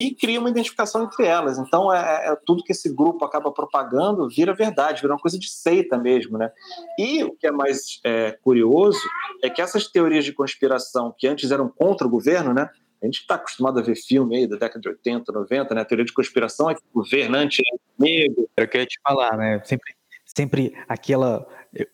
e 0.00 0.14
cria 0.14 0.38
uma 0.38 0.50
identificação 0.50 1.04
entre 1.04 1.26
elas. 1.26 1.58
Então, 1.58 1.92
é, 1.92 2.28
é, 2.28 2.36
tudo 2.46 2.62
que 2.62 2.72
esse 2.72 2.88
grupo 2.94 3.24
acaba 3.24 3.50
propagando 3.50 4.28
vira 4.28 4.54
verdade, 4.54 5.00
vira 5.00 5.12
uma 5.12 5.20
coisa 5.20 5.38
de 5.38 5.50
seita 5.50 5.98
mesmo, 5.98 6.38
né? 6.38 6.52
E 6.98 7.24
o 7.24 7.34
que 7.34 7.46
é 7.46 7.50
mais 7.50 8.00
é, 8.04 8.32
curioso 8.42 9.00
é 9.42 9.50
que 9.50 9.60
essas 9.60 9.88
teorias 9.88 10.24
de 10.24 10.32
conspiração 10.32 11.12
que 11.16 11.26
antes 11.26 11.50
eram 11.50 11.68
contra 11.68 12.06
o 12.06 12.10
governo, 12.10 12.54
né? 12.54 12.70
A 13.02 13.06
gente 13.06 13.20
está 13.20 13.36
acostumado 13.36 13.78
a 13.78 13.82
ver 13.82 13.94
filme 13.96 14.36
aí 14.36 14.46
da 14.46 14.56
década 14.56 14.80
de 14.80 14.88
80, 14.88 15.32
90, 15.32 15.74
né? 15.74 15.80
A 15.80 15.84
teoria 15.84 16.04
de 16.04 16.12
conspiração 16.12 16.70
é 16.70 16.74
que 16.74 16.80
o 16.92 17.02
governante 17.02 17.62
é 17.62 18.04
inimigo. 18.04 18.48
Era 18.56 18.66
o 18.66 18.70
que 18.70 18.76
eu 18.76 18.80
ia 18.80 18.86
te 18.86 18.98
falar, 19.02 19.36
né? 19.36 19.60
Sempre, 19.64 19.94
sempre 20.24 20.74
aquela. 20.88 21.46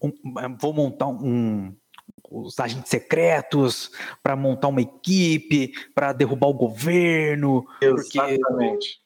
Um, 0.03 0.13
vou 0.59 0.73
montar 0.73 1.09
um, 1.09 1.75
os 2.31 2.59
agentes 2.59 2.89
secretos 2.89 3.91
para 4.23 4.35
montar 4.35 4.69
uma 4.69 4.81
equipe, 4.81 5.73
para 5.95 6.13
derrubar 6.13 6.49
o 6.49 6.55
governo. 6.55 7.67
Exatamente. 7.81 9.01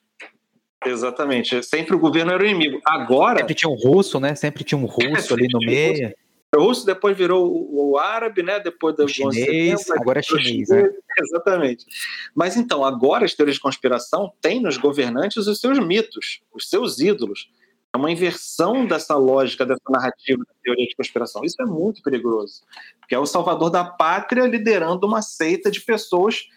Porque... 0.79 0.89
Exatamente. 0.89 1.63
Sempre 1.63 1.95
o 1.95 1.99
governo 1.99 2.31
era 2.31 2.41
o 2.41 2.45
inimigo. 2.45 2.79
Agora. 2.85 3.39
Sempre 3.39 3.55
tinha 3.55 3.69
um 3.69 3.75
russo, 3.75 4.19
né? 4.19 4.35
Sempre 4.35 4.63
tinha 4.63 4.77
um 4.77 4.85
russo 4.85 5.33
ali 5.35 5.47
no 5.51 5.59
meio. 5.59 6.13
O 6.55 6.63
russo 6.63 6.85
depois 6.85 7.15
virou 7.15 7.47
o, 7.71 7.97
árabe, 7.97 8.41
né? 8.41 8.59
Depois 8.59 8.95
do 8.95 9.07
chinês, 9.07 9.89
agora 9.91 10.19
é 10.19 10.23
chinês, 10.23 10.69
né? 10.69 10.89
Exatamente. 11.21 11.85
Mas 12.33 12.57
então, 12.57 12.83
agora 12.83 13.25
as 13.25 13.35
teorias 13.35 13.57
de 13.57 13.61
conspiração 13.61 14.33
têm 14.41 14.59
nos 14.59 14.77
governantes 14.77 15.45
os 15.45 15.59
seus 15.59 15.77
mitos, 15.79 16.41
os 16.51 16.67
seus 16.67 16.99
ídolos. 16.99 17.51
É 17.93 17.97
uma 17.97 18.11
inversão 18.11 18.85
dessa 18.85 19.15
lógica, 19.15 19.65
dessa 19.65 19.81
narrativa 19.89 20.39
da 20.39 20.53
teoria 20.63 20.87
de 20.87 20.95
conspiração. 20.95 21.43
Isso 21.43 21.61
é 21.61 21.65
muito 21.65 22.01
perigoso, 22.01 22.61
porque 22.99 23.15
é 23.15 23.19
o 23.19 23.25
salvador 23.25 23.69
da 23.69 23.83
pátria 23.83 24.45
liderando 24.45 25.05
uma 25.05 25.21
seita 25.21 25.69
de 25.69 25.81
pessoas 25.81 26.47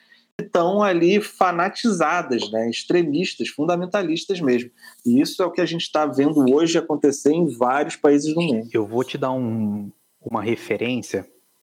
estão 0.42 0.82
ali 0.82 1.20
fanatizadas, 1.20 2.50
né? 2.50 2.68
extremistas, 2.68 3.48
fundamentalistas 3.48 4.40
mesmo. 4.40 4.70
E 5.04 5.20
isso 5.20 5.42
é 5.42 5.46
o 5.46 5.50
que 5.50 5.60
a 5.60 5.66
gente 5.66 5.82
está 5.82 6.06
vendo 6.06 6.44
hoje 6.54 6.78
acontecer 6.78 7.32
em 7.32 7.46
vários 7.46 7.96
países 7.96 8.34
do 8.34 8.40
mundo. 8.40 8.68
Eu 8.72 8.86
vou 8.86 9.02
te 9.02 9.16
dar 9.16 9.32
um, 9.32 9.90
uma 10.20 10.42
referência. 10.42 11.26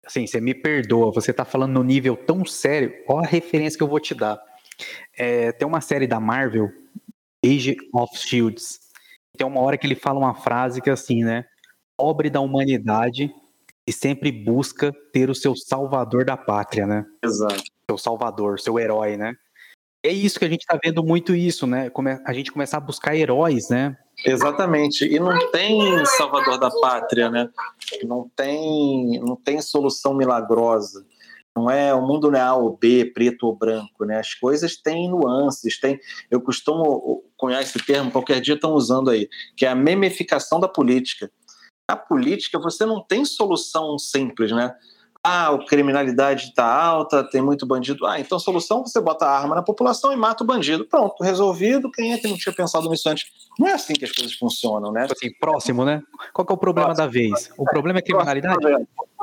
Assim, 0.04 0.26
você 0.26 0.40
me 0.40 0.54
perdoa, 0.54 1.12
você 1.12 1.30
está 1.30 1.44
falando 1.44 1.72
no 1.72 1.82
nível 1.82 2.16
tão 2.16 2.44
sério. 2.44 2.92
Olha 3.08 3.26
a 3.26 3.30
referência 3.30 3.76
que 3.76 3.82
eu 3.82 3.88
vou 3.88 4.00
te 4.00 4.14
dar. 4.14 4.40
É, 5.16 5.52
tem 5.52 5.66
uma 5.66 5.80
série 5.80 6.06
da 6.06 6.20
Marvel, 6.20 6.70
Age 7.44 7.76
of 7.92 8.16
Shields 8.16 8.86
tem 9.36 9.46
uma 9.46 9.60
hora 9.60 9.76
que 9.76 9.86
ele 9.86 9.94
fala 9.94 10.18
uma 10.18 10.34
frase 10.34 10.80
que 10.80 10.90
é 10.90 10.92
assim, 10.92 11.22
né? 11.22 11.44
Pobre 11.96 12.30
da 12.30 12.40
humanidade 12.40 13.32
e 13.86 13.92
sempre 13.92 14.32
busca 14.32 14.92
ter 15.12 15.30
o 15.30 15.34
seu 15.34 15.54
salvador 15.54 16.24
da 16.24 16.36
pátria, 16.36 16.86
né? 16.86 17.04
Exato. 17.22 17.62
Seu 17.88 17.96
salvador, 17.96 18.58
seu 18.58 18.78
herói, 18.80 19.16
né? 19.16 19.36
É 20.04 20.10
isso 20.10 20.38
que 20.40 20.44
a 20.44 20.48
gente 20.48 20.62
está 20.62 20.78
vendo 20.82 21.04
muito 21.04 21.34
isso, 21.36 21.66
né? 21.66 21.90
A 22.24 22.32
gente 22.32 22.50
começar 22.50 22.78
a 22.78 22.80
buscar 22.80 23.14
heróis, 23.14 23.68
né? 23.68 23.96
Exatamente. 24.24 25.04
E 25.04 25.20
não 25.20 25.50
tem 25.52 26.04
salvador 26.04 26.58
da 26.58 26.70
pátria, 26.70 27.30
né? 27.30 27.48
Não 28.02 28.28
tem, 28.34 29.20
não 29.20 29.36
tem 29.36 29.60
solução 29.60 30.14
milagrosa. 30.14 31.06
Não 31.56 31.70
é 31.70 31.94
o 31.94 32.02
mundo 32.02 32.30
não 32.30 32.38
é 32.38 32.42
A 32.42 32.54
ou 32.54 32.76
B, 32.76 33.12
preto 33.14 33.46
ou 33.46 33.56
branco, 33.56 34.04
né? 34.04 34.18
As 34.18 34.34
coisas 34.34 34.76
têm 34.76 35.08
nuances, 35.08 35.78
tem. 35.78 35.98
Eu 36.28 36.40
costumo 36.40 37.24
cunhar 37.36 37.62
esse 37.62 37.78
termo, 37.84 38.10
qualquer 38.10 38.40
dia 38.40 38.54
estão 38.54 38.72
usando 38.72 39.10
aí, 39.10 39.28
que 39.56 39.64
é 39.64 39.68
a 39.68 39.76
memificação 39.76 40.58
da 40.58 40.68
política. 40.68 41.30
Na 41.88 41.96
política 41.96 42.58
você 42.58 42.84
não 42.84 43.00
tem 43.00 43.24
solução 43.24 43.96
simples, 43.96 44.50
né? 44.50 44.74
Ah, 45.28 45.48
a 45.48 45.58
criminalidade 45.66 46.44
está 46.44 46.64
alta, 46.64 47.24
tem 47.24 47.42
muito 47.42 47.66
bandido. 47.66 48.06
Ah, 48.06 48.20
então 48.20 48.36
a 48.36 48.40
solução 48.40 48.84
você 48.86 49.00
bota 49.00 49.26
a 49.26 49.36
arma 49.36 49.56
na 49.56 49.62
população 49.62 50.12
e 50.12 50.16
mata 50.16 50.44
o 50.44 50.46
bandido. 50.46 50.84
Pronto, 50.86 51.22
resolvido. 51.24 51.90
Quem 51.90 52.12
é 52.12 52.18
que 52.18 52.28
não 52.28 52.36
tinha 52.36 52.54
pensado 52.54 52.88
nisso 52.88 53.08
antes? 53.08 53.26
Não 53.58 53.66
é 53.66 53.72
assim 53.72 53.94
que 53.94 54.04
as 54.04 54.12
coisas 54.12 54.34
funcionam, 54.34 54.92
né? 54.92 55.08
Assim, 55.10 55.32
próximo, 55.40 55.84
né? 55.84 56.00
Qual 56.32 56.46
é 56.48 56.52
o 56.52 56.56
problema 56.56 56.94
próximo. 56.94 57.06
da 57.06 57.12
vez? 57.12 57.50
O 57.58 57.64
problema 57.64 57.98
é 57.98 58.02
criminalidade? 58.02 58.56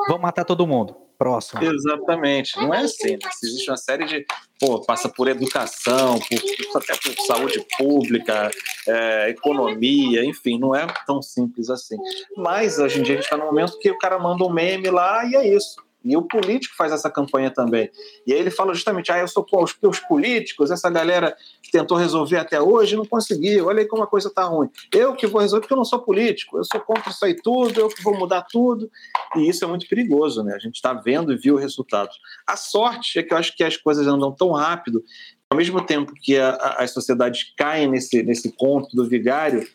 Vamos 0.07 0.21
matar 0.21 0.43
todo 0.43 0.67
mundo 0.67 0.93
próximo. 1.17 1.63
Exatamente. 1.63 2.57
Não 2.57 2.73
é 2.73 2.79
assim. 2.79 3.11
Né? 3.11 3.29
Existe 3.41 3.69
uma 3.69 3.77
série 3.77 4.05
de. 4.05 4.25
Pô, 4.59 4.81
passa 4.81 5.07
por 5.07 5.29
educação, 5.29 6.19
por, 6.19 6.81
até 6.81 6.95
por 6.97 7.25
saúde 7.25 7.65
pública, 7.77 8.51
é, 8.87 9.29
economia, 9.29 10.25
enfim, 10.25 10.59
não 10.59 10.75
é 10.75 10.85
tão 11.05 11.21
simples 11.21 11.69
assim. 11.69 11.97
Mas 12.35 12.77
hoje 12.77 12.99
em 12.99 13.03
dia 13.03 13.15
a 13.15 13.17
gente 13.17 13.25
está 13.25 13.37
no 13.37 13.45
momento 13.45 13.79
que 13.79 13.89
o 13.89 13.97
cara 13.97 14.19
manda 14.19 14.43
um 14.43 14.51
meme 14.51 14.89
lá 14.89 15.25
e 15.25 15.35
é 15.35 15.47
isso. 15.47 15.81
E 16.03 16.17
o 16.17 16.21
político 16.23 16.75
faz 16.75 16.91
essa 16.91 17.09
campanha 17.09 17.49
também. 17.49 17.89
E 18.27 18.33
aí 18.33 18.39
ele 18.39 18.51
fala 18.51 18.73
justamente: 18.73 19.11
ah, 19.11 19.19
eu 19.19 19.27
sou 19.27 19.43
com 19.43 19.63
os, 19.63 19.75
os 19.81 19.99
políticos, 19.99 20.69
essa 20.69 20.89
galera 20.89 21.35
que 21.61 21.71
tentou 21.71 21.97
resolver 21.97 22.37
até 22.37 22.61
hoje 22.61 22.95
não 22.95 23.05
conseguiu. 23.05 23.67
Olha 23.67 23.79
aí 23.79 23.87
como 23.87 24.03
a 24.03 24.07
coisa 24.07 24.27
está 24.27 24.43
ruim. 24.43 24.69
Eu 24.91 25.15
que 25.15 25.25
vou 25.25 25.39
resolver, 25.39 25.61
porque 25.61 25.73
eu 25.73 25.77
não 25.77 25.85
sou 25.85 25.99
político, 25.99 26.57
eu 26.57 26.63
sou 26.65 26.81
contra 26.81 27.09
isso 27.09 27.23
aí 27.23 27.35
tudo, 27.35 27.79
eu 27.79 27.87
que 27.87 28.03
vou 28.03 28.17
mudar 28.17 28.45
tudo. 28.51 28.89
E 29.35 29.47
isso 29.47 29.63
é 29.63 29.67
muito 29.67 29.87
perigoso, 29.87 30.43
né? 30.43 30.53
A 30.55 30.59
gente 30.59 30.75
está 30.75 30.93
vendo 30.93 31.31
e 31.31 31.37
viu 31.37 31.55
o 31.55 31.59
resultado. 31.59 32.09
A 32.45 32.57
sorte 32.57 33.19
é 33.19 33.23
que 33.23 33.33
eu 33.33 33.37
acho 33.37 33.55
que 33.55 33.63
as 33.63 33.77
coisas 33.77 34.05
andam 34.05 34.31
tão 34.31 34.51
rápido, 34.51 35.03
ao 35.49 35.57
mesmo 35.57 35.85
tempo 35.85 36.13
que 36.13 36.37
a, 36.37 36.49
a, 36.49 36.83
as 36.83 36.91
sociedades 36.91 37.53
caem 37.55 37.87
nesse, 37.87 38.23
nesse 38.23 38.51
conto 38.51 38.95
do 38.95 39.07
vigário, 39.07 39.65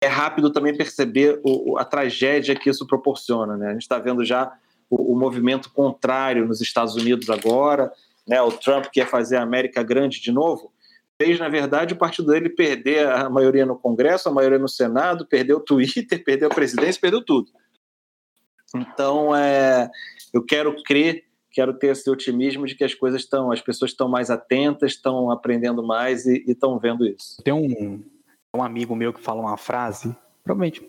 é 0.00 0.06
rápido 0.06 0.50
também 0.50 0.76
perceber 0.76 1.40
o, 1.44 1.78
a 1.78 1.84
tragédia 1.84 2.54
que 2.54 2.68
isso 2.68 2.86
proporciona, 2.86 3.56
né? 3.56 3.68
A 3.68 3.72
gente 3.72 3.82
está 3.82 3.98
vendo 3.98 4.24
já 4.24 4.52
o, 4.90 5.12
o 5.12 5.18
movimento 5.18 5.70
contrário 5.72 6.46
nos 6.46 6.60
Estados 6.60 6.94
Unidos 6.94 7.30
agora, 7.30 7.92
né, 8.26 8.40
o 8.42 8.50
Trump 8.50 8.86
quer 8.92 9.06
fazer 9.06 9.36
a 9.36 9.42
América 9.42 9.82
grande 9.82 10.20
de 10.20 10.32
novo, 10.32 10.72
fez, 11.20 11.38
na 11.38 11.48
verdade, 11.48 11.94
o 11.94 11.98
partido 11.98 12.30
dele 12.30 12.50
perder 12.50 13.08
a 13.08 13.28
maioria 13.30 13.64
no 13.64 13.76
Congresso, 13.76 14.28
a 14.28 14.32
maioria 14.32 14.58
no 14.58 14.68
Senado, 14.68 15.26
perdeu 15.26 15.58
o 15.58 15.60
Twitter, 15.60 16.22
perdeu 16.24 16.48
a 16.48 16.54
presidência, 16.54 17.00
perdeu 17.00 17.24
tudo. 17.24 17.50
Então, 18.74 19.34
é, 19.34 19.90
eu 20.32 20.44
quero 20.44 20.82
crer, 20.82 21.24
quero 21.50 21.72
ter 21.72 21.88
esse 21.88 22.08
otimismo 22.10 22.66
de 22.66 22.74
que 22.74 22.84
as 22.84 22.94
coisas 22.94 23.22
estão, 23.22 23.50
as 23.50 23.60
pessoas 23.60 23.92
estão 23.92 24.08
mais 24.08 24.30
atentas, 24.30 24.92
estão 24.92 25.30
aprendendo 25.30 25.82
mais 25.82 26.26
e 26.26 26.44
estão 26.46 26.78
vendo 26.78 27.06
isso. 27.06 27.42
Tem 27.42 27.54
um, 27.54 28.02
um 28.54 28.62
amigo 28.62 28.94
meu 28.94 29.12
que 29.12 29.20
fala 29.20 29.40
uma 29.40 29.56
frase, 29.56 30.14
provavelmente 30.44 30.82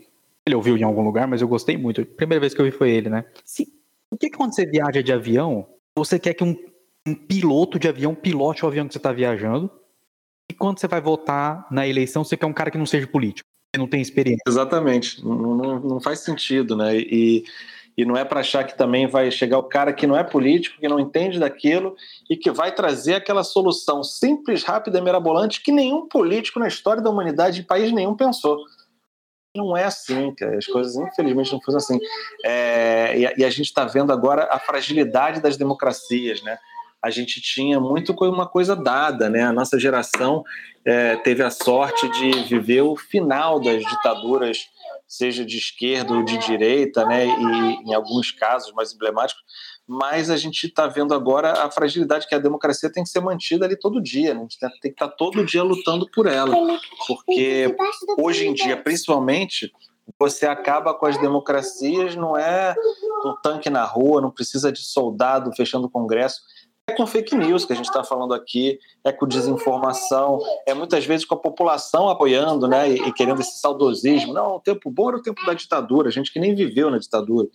ele 0.45 0.55
ouviu 0.55 0.77
em 0.77 0.83
algum 0.83 1.03
lugar, 1.03 1.27
mas 1.27 1.41
eu 1.41 1.47
gostei 1.47 1.77
muito. 1.77 2.01
A 2.01 2.05
primeira 2.05 2.39
vez 2.39 2.53
que 2.53 2.61
eu 2.61 2.65
vi 2.65 2.71
foi 2.71 2.89
ele, 2.89 3.09
né? 3.09 3.25
Se 3.43 3.76
por 4.09 4.17
que, 4.19 4.29
que 4.29 4.37
quando 4.37 4.53
você 4.53 4.65
viaja 4.65 5.03
de 5.03 5.11
avião, 5.11 5.67
você 5.97 6.17
quer 6.17 6.33
que 6.33 6.43
um, 6.43 6.55
um 7.07 7.15
piloto 7.15 7.77
de 7.77 7.87
avião 7.87 8.15
pilote 8.15 8.63
o 8.63 8.67
avião 8.67 8.87
que 8.87 8.93
você 8.93 8.99
está 8.99 9.11
viajando? 9.11 9.69
E 10.49 10.53
quando 10.53 10.79
você 10.79 10.87
vai 10.87 11.01
votar 11.01 11.67
na 11.69 11.87
eleição, 11.87 12.23
você 12.23 12.37
quer 12.37 12.45
um 12.45 12.53
cara 12.53 12.71
que 12.71 12.77
não 12.77 12.85
seja 12.85 13.05
político, 13.05 13.47
que 13.73 13.79
não 13.79 13.87
tem 13.87 14.01
experiência? 14.01 14.43
Exatamente. 14.47 15.23
Não, 15.23 15.55
não, 15.55 15.79
não 15.79 15.99
faz 15.99 16.19
sentido, 16.19 16.75
né? 16.75 16.97
E, 16.97 17.43
e 17.97 18.05
não 18.05 18.15
é 18.15 18.23
para 18.23 18.39
achar 18.39 18.63
que 18.63 18.77
também 18.77 19.07
vai 19.07 19.29
chegar 19.29 19.57
o 19.57 19.63
cara 19.63 19.91
que 19.91 20.07
não 20.07 20.15
é 20.15 20.23
político, 20.23 20.79
que 20.79 20.87
não 20.87 20.99
entende 20.99 21.37
daquilo 21.37 21.95
e 22.29 22.37
que 22.37 22.49
vai 22.49 22.73
trazer 22.73 23.15
aquela 23.15 23.43
solução 23.43 24.03
simples, 24.03 24.63
rápida 24.63 24.99
e 24.99 25.01
mirabolante 25.01 25.61
que 25.61 25.71
nenhum 25.71 26.07
político 26.07 26.59
na 26.59 26.67
história 26.67 27.01
da 27.01 27.09
humanidade, 27.09 27.61
em 27.61 27.65
país 27.65 27.91
nenhum, 27.91 28.15
pensou 28.15 28.63
não 29.57 29.75
é 29.75 29.83
assim, 29.83 30.33
cara. 30.35 30.57
As 30.57 30.65
coisas, 30.65 30.95
infelizmente, 30.95 31.51
não 31.51 31.59
funcionam 31.59 31.77
assim. 31.77 31.99
É, 32.45 33.17
e, 33.17 33.25
a, 33.25 33.33
e, 33.37 33.45
a, 33.45 33.49
gente 33.49 33.65
está 33.65 33.85
vendo 33.85 34.13
agora 34.13 34.47
a 34.51 34.59
fragilidade 34.59 35.41
das 35.41 35.57
democracias, 35.57 36.41
né? 36.41 36.57
A 37.01 37.09
gente 37.09 37.41
tinha 37.41 37.79
muito 37.79 38.13
uma 38.25 38.47
coisa 38.47 38.75
dada, 38.75 39.29
né? 39.29 39.43
A 39.43 39.51
nossa 39.53 39.79
geração 39.79 40.43
é, 40.85 41.15
teve 41.17 41.43
a 41.43 41.49
sorte 41.49 42.07
de 42.09 42.43
viver 42.43 42.81
o 42.81 42.95
final 42.95 43.59
das 43.59 43.83
ditaduras, 43.83 44.59
seja 45.07 45.45
de 45.45 45.57
esquerda 45.57 46.13
ou 46.13 46.23
de 46.23 46.37
direita, 46.37 47.05
né? 47.05 47.25
E 47.25 47.89
em 47.89 47.93
alguns 47.93 48.31
casos 48.31 48.73
mais 48.73 48.93
emblemáticos, 48.93 49.43
mas 49.87 50.29
a 50.29 50.35
gente 50.35 50.67
está 50.67 50.85
vendo 50.85 51.13
agora 51.13 51.63
a 51.63 51.71
fragilidade 51.71 52.27
que 52.27 52.35
a 52.35 52.39
democracia 52.39 52.91
tem 52.91 53.03
que 53.03 53.09
ser 53.09 53.21
mantida 53.21 53.65
ali 53.65 53.77
todo 53.77 54.01
dia, 54.01 54.33
né? 54.33 54.41
a 54.41 54.43
gente 54.43 54.59
tem 54.59 54.69
que 54.69 54.87
estar 54.89 55.07
tá 55.07 55.15
todo 55.15 55.45
dia 55.45 55.63
lutando 55.63 56.09
por 56.11 56.27
ela, 56.27 56.53
porque 57.07 57.73
hoje 58.19 58.47
em 58.47 58.53
dia, 58.53 58.75
principalmente, 58.75 59.71
você 60.19 60.45
acaba 60.45 60.93
com 60.93 61.05
as 61.05 61.17
democracias, 61.19 62.15
não 62.15 62.35
é 62.35 62.75
com 63.21 63.35
tanque 63.41 63.69
na 63.69 63.85
rua, 63.85 64.21
não 64.21 64.31
precisa 64.31 64.71
de 64.71 64.79
soldado 64.79 65.51
fechando 65.55 65.87
o 65.87 65.89
Congresso, 65.89 66.41
é 66.89 66.93
com 66.93 67.05
fake 67.05 67.35
news 67.35 67.65
que 67.65 67.73
a 67.73 67.75
gente 67.75 67.87
está 67.87 68.01
falando 68.01 68.33
aqui, 68.33 68.79
é 69.03 69.11
com 69.11 69.27
desinformação, 69.27 70.39
é 70.65 70.73
muitas 70.73 71.05
vezes 71.05 71.25
com 71.25 71.35
a 71.35 71.39
população 71.39 72.07
apoiando 72.07 72.65
né, 72.65 72.89
e, 72.89 72.95
e, 73.09 73.13
querendo 73.13 73.41
esse 73.41 73.59
saudosismo. 73.59 74.33
Não, 74.33 74.55
o 74.55 74.59
tempo 74.61 74.89
bom 74.89 75.09
era 75.09 75.17
o 75.17 75.21
tempo 75.21 75.45
da 75.45 75.53
ditadura, 75.53 76.09
gente 76.09 76.31
que 76.31 76.39
nem 76.39 76.55
viveu 76.55 76.89
na 76.89 76.97
ditadura. 76.97 77.49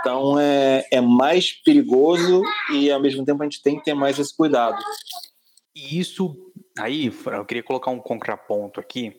Então 0.00 0.40
é, 0.40 0.86
é 0.90 1.00
mais 1.02 1.52
perigoso 1.52 2.42
e 2.72 2.90
ao 2.90 3.00
mesmo 3.00 3.26
tempo 3.26 3.42
a 3.42 3.44
gente 3.44 3.62
tem 3.62 3.76
que 3.76 3.84
ter 3.84 3.94
mais 3.94 4.18
esse 4.18 4.34
cuidado. 4.34 4.82
e 5.76 5.98
isso, 5.98 6.34
aí, 6.78 7.12
eu 7.26 7.44
queria 7.44 7.62
colocar 7.62 7.90
um 7.90 8.00
contraponto 8.00 8.80
aqui. 8.80 9.14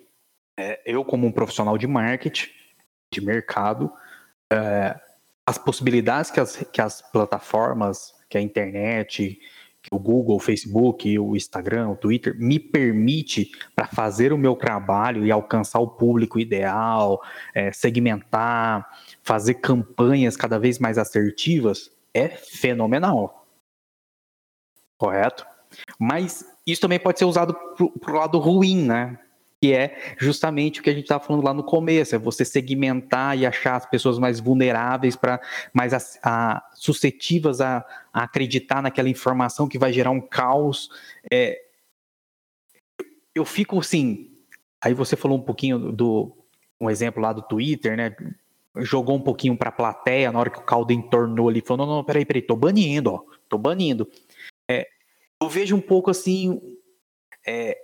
É, 0.58 0.82
eu, 0.84 1.06
como 1.06 1.28
um 1.28 1.32
profissional 1.32 1.78
de 1.78 1.86
marketing, 1.86 2.50
de 3.14 3.22
mercado, 3.22 3.92
é, 4.52 5.00
as 5.46 5.60
possibilidades 5.60 6.32
que 6.32 6.40
as, 6.40 6.58
que 6.72 6.82
as 6.82 7.02
plataformas, 7.12 8.14
que 8.34 8.38
a 8.40 8.42
internet, 8.42 9.40
que 9.80 9.90
o 9.94 10.00
Google, 10.00 10.38
o 10.38 10.40
Facebook, 10.40 11.20
o 11.20 11.36
Instagram, 11.36 11.90
o 11.90 11.96
Twitter 11.96 12.36
me 12.40 12.60
permite 12.60 13.52
para 13.76 13.86
fazer 13.86 14.34
o 14.34 14.38
meu 14.38 14.56
trabalho 14.56 15.24
e 15.24 15.32
alcançar 15.32 15.80
o 15.80 15.88
público 15.88 16.40
ideal, 16.40 17.22
é, 17.54 17.72
segmentar, 17.72 18.90
fazer 19.22 19.56
campanhas 19.56 20.36
cada 20.36 20.58
vez 20.58 20.80
mais 20.80 20.98
assertivas, 20.98 21.92
é 22.12 22.28
fenomenal. 22.28 23.46
Correto? 24.98 25.46
Mas 26.00 26.44
isso 26.66 26.82
também 26.82 27.00
pode 27.00 27.20
ser 27.20 27.26
usado 27.26 27.56
para 28.00 28.12
o 28.12 28.18
lado 28.18 28.40
ruim, 28.40 28.84
né? 28.84 29.20
Que 29.64 29.72
é 29.72 30.16
justamente 30.18 30.82
o 30.82 30.84
que 30.84 30.90
a 30.90 30.94
gente 30.94 31.04
estava 31.04 31.24
falando 31.24 31.46
lá 31.46 31.54
no 31.54 31.64
começo, 31.64 32.14
é 32.14 32.18
você 32.18 32.44
segmentar 32.44 33.38
e 33.38 33.46
achar 33.46 33.78
as 33.78 33.86
pessoas 33.86 34.20
mais 34.20 34.38
vulneráveis, 34.38 35.16
para 35.16 35.40
mais 35.72 35.94
a, 35.94 36.00
a, 36.22 36.70
suscetíveis 36.74 37.62
a, 37.62 37.78
a, 38.12 38.24
acreditar 38.24 38.82
naquela 38.82 39.08
informação 39.08 39.66
que 39.66 39.80
vai 39.80 39.94
gerar 39.94 40.12
um 40.12 40.20
caos. 40.20 40.90
É, 41.32 41.62
eu 43.34 43.46
fico 43.46 43.80
assim. 43.80 44.36
Aí 44.82 44.94
você 44.94 45.16
falou 45.16 45.38
um 45.38 45.42
pouquinho 45.42 45.94
do 45.94 46.36
um 46.78 46.90
exemplo 46.90 47.24
lá 47.24 47.32
do 47.32 47.42
Twitter, 47.42 47.96
né? 47.96 48.14
Jogou 48.80 49.16
um 49.16 49.22
pouquinho 49.22 49.56
para 49.56 49.70
a 49.70 49.72
plateia 49.72 50.30
na 50.30 50.40
hora 50.42 50.50
que 50.50 50.60
o 50.60 50.64
caldo 50.64 50.92
entornou 50.92 51.48
ali, 51.48 51.62
falou: 51.62 51.88
não, 51.88 51.96
não, 51.96 52.04
peraí, 52.04 52.26
peraí, 52.26 52.42
tô 52.42 52.58
banindo, 52.58 53.14
ó, 53.14 53.24
tô 53.48 53.58
banindo. 53.58 54.12
É, 54.70 54.90
eu 55.42 55.48
vejo 55.48 55.74
um 55.74 55.80
pouco 55.80 56.12
assim, 56.12 56.60
é, 57.48 57.78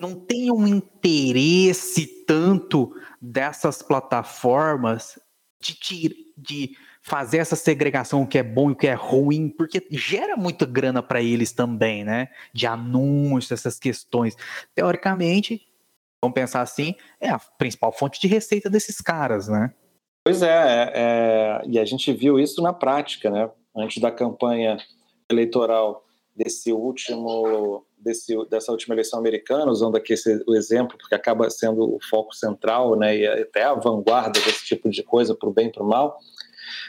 não 0.00 0.14
tem 0.14 0.50
um 0.50 0.66
interesse 0.66 2.06
tanto 2.24 2.94
dessas 3.20 3.82
plataformas 3.82 5.18
de, 5.60 6.32
de 6.36 6.76
fazer 7.02 7.38
essa 7.38 7.56
segregação, 7.56 8.22
o 8.22 8.26
que 8.26 8.38
é 8.38 8.42
bom 8.42 8.70
e 8.70 8.72
o 8.74 8.76
que 8.76 8.86
é 8.86 8.94
ruim, 8.94 9.48
porque 9.48 9.84
gera 9.90 10.36
muita 10.36 10.64
grana 10.64 11.02
para 11.02 11.20
eles 11.20 11.52
também, 11.52 12.04
né? 12.04 12.28
De 12.52 12.66
anúncios, 12.66 13.52
essas 13.52 13.78
questões. 13.78 14.36
Teoricamente, 14.74 15.66
vamos 16.22 16.34
pensar 16.34 16.60
assim, 16.60 16.94
é 17.20 17.30
a 17.30 17.38
principal 17.38 17.92
fonte 17.92 18.20
de 18.20 18.28
receita 18.28 18.70
desses 18.70 19.00
caras, 19.00 19.48
né? 19.48 19.72
Pois 20.24 20.42
é, 20.42 20.46
é, 20.46 20.92
é 20.94 21.62
e 21.66 21.78
a 21.78 21.84
gente 21.84 22.12
viu 22.12 22.38
isso 22.38 22.62
na 22.62 22.72
prática, 22.72 23.30
né? 23.30 23.50
Antes 23.74 24.00
da 24.00 24.12
campanha 24.12 24.76
eleitoral 25.30 26.04
desse 26.38 26.72
último 26.72 27.84
desse, 27.98 28.34
dessa 28.48 28.70
última 28.70 28.94
eleição 28.94 29.18
americana, 29.18 29.70
usando 29.70 29.96
aqui 29.96 30.12
esse, 30.12 30.42
o 30.46 30.54
exemplo, 30.54 30.96
porque 30.96 31.14
acaba 31.14 31.50
sendo 31.50 31.96
o 31.96 31.98
foco 32.08 32.34
central, 32.34 32.96
né, 32.96 33.16
e 33.16 33.26
até 33.26 33.64
a 33.64 33.74
vanguarda 33.74 34.40
desse 34.40 34.64
tipo 34.64 34.88
de 34.88 35.02
coisa, 35.02 35.34
para 35.34 35.48
o 35.48 35.52
bem 35.52 35.66
e 35.66 35.72
para 35.72 35.82
o 35.82 35.88
mal. 35.88 36.16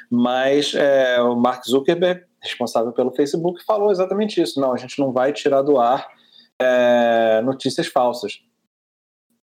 Mas 0.09 0.73
é, 0.75 1.19
o 1.21 1.35
Mark 1.35 1.65
Zuckerberg, 1.65 2.23
responsável 2.41 2.91
pelo 2.93 3.11
Facebook, 3.11 3.63
falou 3.65 3.91
exatamente 3.91 4.41
isso: 4.41 4.59
não, 4.59 4.71
a 4.71 4.77
gente 4.77 4.99
não 4.99 5.11
vai 5.11 5.33
tirar 5.33 5.61
do 5.61 5.79
ar 5.79 6.07
é, 6.61 7.41
notícias 7.41 7.87
falsas. 7.87 8.39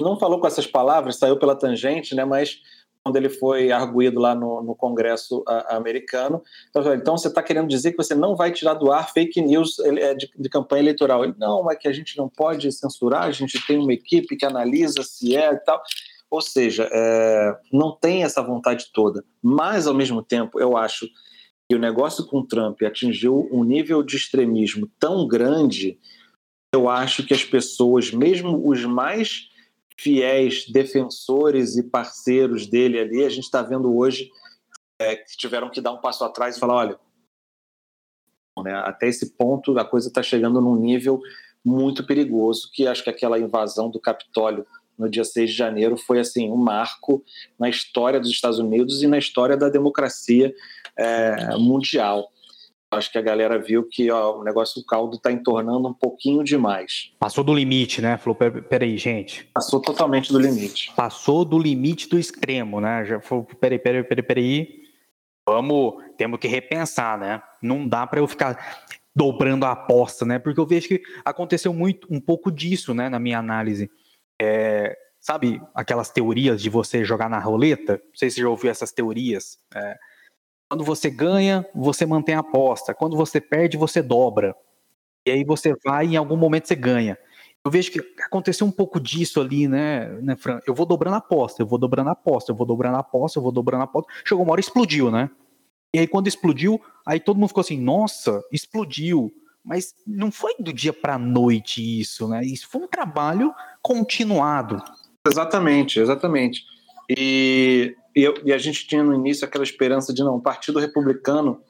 Não 0.02 0.18
falou 0.18 0.40
com 0.40 0.48
essas 0.48 0.66
palavras, 0.66 1.18
saiu 1.18 1.38
pela 1.38 1.56
tangente, 1.56 2.16
né, 2.16 2.24
mas 2.24 2.62
quando 3.10 3.16
ele 3.16 3.30
foi 3.30 3.72
arguído 3.72 4.20
lá 4.20 4.36
no, 4.36 4.62
no 4.62 4.76
Congresso 4.76 5.44
a, 5.48 5.78
americano. 5.78 6.44
Então, 6.70 6.94
então 6.94 7.18
você 7.18 7.28
está 7.28 7.42
querendo 7.42 7.68
dizer 7.68 7.92
que 7.92 7.98
você 7.98 8.14
não 8.14 8.36
vai 8.36 8.52
tirar 8.52 8.76
do 8.76 8.92
ar 8.92 9.12
fake 9.12 9.42
news 9.42 9.80
é, 9.80 10.14
de, 10.14 10.30
de 10.38 10.50
campanha 10.50 10.84
eleitoral? 10.84 11.24
Ele, 11.24 11.34
não, 11.40 11.70
é 11.72 11.76
que 11.76 11.88
a 11.88 11.92
gente 11.92 12.16
não 12.16 12.30
pode 12.30 12.72
censurar, 12.72 13.24
a 13.24 13.32
gente 13.32 13.66
tem 13.66 13.80
uma 13.80 13.94
equipe 13.94 14.38
que 14.38 14.46
analisa 14.46 15.02
se 15.02 15.36
é 15.36 15.52
e 15.52 15.58
tal. 15.58 15.82
Ou 16.30 16.40
seja, 16.40 16.88
é, 16.92 17.58
não 17.74 17.98
tem 18.00 18.24
essa 18.24 18.44
vontade 18.44 18.92
toda. 18.94 19.26
Mas, 19.42 19.88
ao 19.88 19.96
mesmo 19.96 20.22
tempo, 20.22 20.60
eu 20.60 20.78
acho 20.78 21.08
que 21.68 21.76
o 21.76 21.80
negócio 21.80 22.28
com 22.28 22.46
Trump 22.46 22.80
atingiu 22.84 23.50
um 23.52 23.64
nível 23.64 24.04
de 24.04 24.16
extremismo 24.18 24.88
tão 25.00 25.28
grande, 25.28 25.98
eu 26.72 26.88
acho 26.88 27.26
que 27.26 27.34
as 27.34 27.44
pessoas, 27.44 28.12
mesmo 28.12 28.70
os 28.70 28.86
mais 28.86 29.49
fiéis 30.02 30.66
defensores 30.70 31.76
e 31.76 31.84
parceiros 31.84 32.66
dele 32.68 33.00
ali, 33.00 33.26
a 33.26 33.30
gente 33.30 33.44
está 33.44 33.62
vendo 33.62 33.96
hoje 33.96 34.32
é, 34.98 35.16
que 35.18 35.36
tiveram 35.38 35.70
que 35.70 35.82
dar 35.82 35.92
um 35.92 36.00
passo 36.00 36.24
atrás 36.24 36.56
e 36.56 36.60
falar: 36.60 36.76
olha, 36.76 37.00
né, 38.64 38.74
até 38.86 39.08
esse 39.08 39.36
ponto 39.36 39.78
a 39.78 39.86
coisa 39.86 40.08
está 40.08 40.24
chegando 40.24 40.62
num 40.62 40.76
nível 40.76 41.20
muito 41.64 42.06
perigoso, 42.06 42.70
que 42.74 42.88
acho 42.88 43.04
que 43.04 43.10
aquela 43.10 43.38
invasão 43.38 43.90
do 43.90 44.00
Capitólio 44.00 44.66
no 44.98 45.10
dia 45.10 45.24
6 45.24 45.50
de 45.50 45.56
janeiro 45.56 45.98
foi 45.98 46.20
assim 46.20 46.50
um 46.50 46.58
marco 46.58 47.24
na 47.58 47.70
história 47.70 48.20
dos 48.20 48.30
Estados 48.30 48.60
Unidos 48.60 49.04
e 49.04 49.08
na 49.08 49.18
história 49.18 49.56
da 49.56 49.70
democracia 49.70 50.54
é, 50.98 51.56
mundial 51.58 52.32
acho 52.92 53.12
que 53.12 53.18
a 53.18 53.22
galera 53.22 53.60
viu 53.60 53.88
que 53.88 54.10
ó, 54.12 54.40
o 54.40 54.44
negócio 54.44 54.82
do 54.82 54.86
caldo 54.86 55.18
está 55.18 55.32
entornando 55.32 55.88
um 55.88 55.94
pouquinho 55.94 56.44
demais. 56.44 57.12
Passou 57.20 57.44
do 57.44 57.54
limite, 57.54 58.02
né? 58.02 58.18
Falou, 58.18 58.36
peraí, 58.36 58.98
gente. 58.98 59.46
Passou 59.54 59.82
totalmente 59.82 60.32
do 60.32 60.40
limite. 60.40 60.92
Passou 60.96 61.46
do 61.46 61.58
limite 61.58 62.10
do 62.10 62.18
extremo, 62.18 62.82
né? 62.82 63.06
Já 63.06 63.22
falou, 63.22 63.46
peraí, 63.60 63.80
peraí, 63.80 64.04
peraí, 64.04 64.24
peraí. 64.24 64.84
Vamos, 65.48 66.04
temos 66.18 66.40
que 66.40 66.48
repensar, 66.48 67.18
né? 67.18 67.42
Não 67.62 67.88
dá 67.88 68.06
para 68.06 68.20
eu 68.20 68.28
ficar 68.28 68.86
dobrando 69.16 69.66
a 69.66 69.72
aposta, 69.72 70.26
né? 70.26 70.40
Porque 70.40 70.60
eu 70.60 70.66
vejo 70.66 70.88
que 70.88 71.02
aconteceu 71.26 71.74
muito, 71.74 72.08
um 72.10 72.20
pouco 72.20 72.52
disso, 72.52 72.94
né? 72.94 73.10
Na 73.10 73.20
minha 73.20 73.40
análise. 73.40 73.90
É, 74.42 74.96
sabe 75.20 75.62
aquelas 75.76 76.10
teorias 76.10 76.62
de 76.62 76.70
você 76.70 77.04
jogar 77.04 77.30
na 77.30 77.40
roleta? 77.40 77.94
Não 77.94 78.16
sei 78.16 78.30
se 78.30 78.38
você 78.38 78.42
já 78.42 78.50
ouviu 78.50 78.72
essas 78.72 78.92
teorias. 78.92 79.58
É, 79.76 79.98
quando 80.70 80.84
você 80.84 81.10
ganha, 81.10 81.66
você 81.74 82.06
mantém 82.06 82.36
a 82.36 82.40
aposta. 82.40 82.94
Quando 82.94 83.18
você 83.18 83.42
perde, 83.42 83.76
você 83.76 84.04
dobra. 84.04 84.56
E 85.26 85.32
aí 85.32 85.44
você 85.44 85.76
vai 85.84 86.06
e 86.06 86.14
em 86.14 86.16
algum 86.16 86.38
momento 86.38 86.68
você 86.68 86.76
ganha. 86.76 87.18
Eu 87.66 87.72
vejo 87.72 87.92
que 87.92 88.00
aconteceu 88.24 88.66
um 88.66 88.72
pouco 88.72 89.00
disso 89.00 89.42
ali, 89.42 89.68
né, 89.68 90.08
né, 90.22 90.36
Fran? 90.38 90.60
Eu 90.66 90.74
vou 90.74 90.86
dobrando 90.86 91.16
a 91.16 91.18
aposta, 91.18 91.62
eu 91.62 91.68
vou 91.68 91.78
dobrando 91.78 92.10
a 92.10 92.14
aposta, 92.14 92.52
eu 92.52 92.56
vou 92.56 92.66
dobrando 92.66 92.96
a 92.96 93.00
aposta, 93.00 93.40
eu 93.40 93.44
vou 93.44 93.52
dobrando 93.52 93.82
a 93.82 93.86
aposta. 93.86 94.12
Chegou 94.24 94.44
uma 94.44 94.54
hora 94.54 94.62
explodiu, 94.62 95.12
né? 95.12 95.30
E 95.94 96.00
aí 96.00 96.08
quando 96.08 96.28
explodiu, 96.28 96.80
aí 97.06 97.20
todo 97.20 97.38
mundo 97.38 97.50
ficou 97.50 97.62
assim, 97.62 97.80
nossa, 97.80 98.42
explodiu. 98.52 99.34
Mas 99.66 99.94
não 100.08 100.32
foi 100.32 100.54
do 100.60 100.72
dia 100.72 100.94
para 100.94 101.18
noite 101.18 102.00
isso, 102.00 102.28
né? 102.28 102.42
Isso 102.46 102.68
foi 102.70 102.82
um 102.82 102.88
trabalho 102.88 103.54
continuado. 103.82 104.82
Exatamente, 105.28 106.00
exatamente. 106.00 106.64
E 107.10 107.96
e, 108.16 108.24
eu, 108.24 108.34
e 108.44 108.52
a 108.52 108.58
gente 108.58 108.88
tinha 108.88 109.04
no 109.04 109.14
início 109.14 109.46
aquela 109.46 109.64
esperança 109.64 110.14
de 110.14 110.24
não, 110.24 110.36
o 110.36 110.42
Partido 110.42 110.80
Republicano 110.80 111.62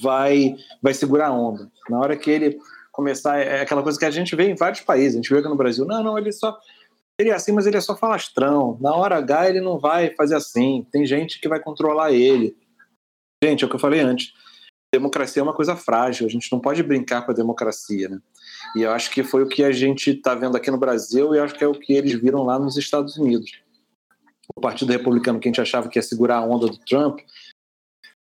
vai, 0.00 0.54
vai 0.82 0.94
segurar 0.94 1.28
a 1.28 1.32
onda. 1.32 1.70
Na 1.88 1.98
hora 1.98 2.16
que 2.16 2.30
ele 2.30 2.58
começar, 2.90 3.38
é 3.38 3.60
aquela 3.60 3.82
coisa 3.82 3.98
que 3.98 4.04
a 4.04 4.10
gente 4.10 4.34
vê 4.34 4.48
em 4.48 4.54
vários 4.54 4.80
países, 4.80 5.14
a 5.14 5.16
gente 5.16 5.32
vê 5.32 5.38
aqui 5.38 5.48
no 5.48 5.56
Brasil, 5.56 5.84
não, 5.84 6.02
não, 6.02 6.18
ele 6.18 6.32
só. 6.32 6.58
Ele 7.18 7.30
é 7.30 7.34
assim, 7.34 7.52
mas 7.52 7.66
ele 7.66 7.78
é 7.78 7.80
só 7.80 7.96
falastrão. 7.96 8.76
Na 8.80 8.94
hora 8.94 9.16
H 9.16 9.48
ele 9.48 9.60
não 9.60 9.78
vai 9.78 10.14
fazer 10.14 10.34
assim. 10.34 10.86
Tem 10.92 11.06
gente 11.06 11.40
que 11.40 11.48
vai 11.48 11.58
controlar 11.58 12.12
ele. 12.12 12.54
Gente, 13.42 13.64
é 13.64 13.66
o 13.66 13.70
que 13.70 13.76
eu 13.76 13.80
falei 13.80 14.00
antes. 14.00 14.34
Democracia 14.94 15.40
é 15.40 15.42
uma 15.42 15.54
coisa 15.54 15.74
frágil, 15.74 16.26
a 16.26 16.30
gente 16.30 16.50
não 16.52 16.60
pode 16.60 16.82
brincar 16.82 17.22
com 17.22 17.32
a 17.32 17.34
democracia, 17.34 18.08
né? 18.08 18.18
E 18.74 18.82
eu 18.82 18.92
acho 18.92 19.10
que 19.10 19.22
foi 19.22 19.42
o 19.42 19.48
que 19.48 19.64
a 19.64 19.72
gente 19.72 20.10
está 20.10 20.34
vendo 20.34 20.56
aqui 20.56 20.70
no 20.70 20.78
Brasil 20.78 21.34
e 21.34 21.38
acho 21.38 21.54
que 21.54 21.64
é 21.64 21.66
o 21.66 21.74
que 21.74 21.94
eles 21.94 22.12
viram 22.12 22.44
lá 22.44 22.58
nos 22.58 22.76
Estados 22.76 23.16
Unidos 23.16 23.65
o 24.54 24.60
Partido 24.60 24.92
Republicano, 24.92 25.40
que 25.40 25.48
a 25.48 25.50
gente 25.50 25.60
achava 25.60 25.88
que 25.88 25.98
ia 25.98 26.02
segurar 26.02 26.38
a 26.38 26.44
onda 26.44 26.66
do 26.66 26.78
Trump, 26.78 27.20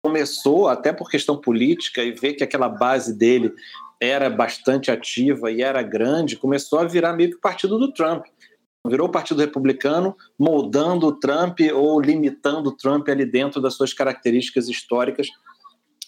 começou, 0.03 0.67
até 0.67 0.93
por 0.93 1.09
questão 1.09 1.37
política, 1.37 2.03
e 2.03 2.11
ver 2.11 2.33
que 2.33 2.43
aquela 2.43 2.69
base 2.69 3.17
dele 3.17 3.53
era 3.99 4.29
bastante 4.29 4.91
ativa 4.91 5.51
e 5.51 5.61
era 5.61 5.81
grande, 5.81 6.37
começou 6.37 6.79
a 6.79 6.85
virar 6.85 7.13
meio 7.13 7.31
que 7.31 7.37
o 7.37 7.41
partido 7.41 7.77
do 7.77 7.91
Trump. 7.91 8.25
Virou 8.85 9.07
o 9.07 9.11
Partido 9.11 9.41
Republicano, 9.41 10.15
moldando 10.39 11.07
o 11.07 11.11
Trump 11.11 11.59
ou 11.73 11.99
limitando 11.99 12.69
o 12.69 12.71
Trump 12.71 13.09
ali 13.09 13.25
dentro 13.25 13.59
das 13.59 13.73
suas 13.73 13.91
características 13.91 14.69
históricas 14.69 15.27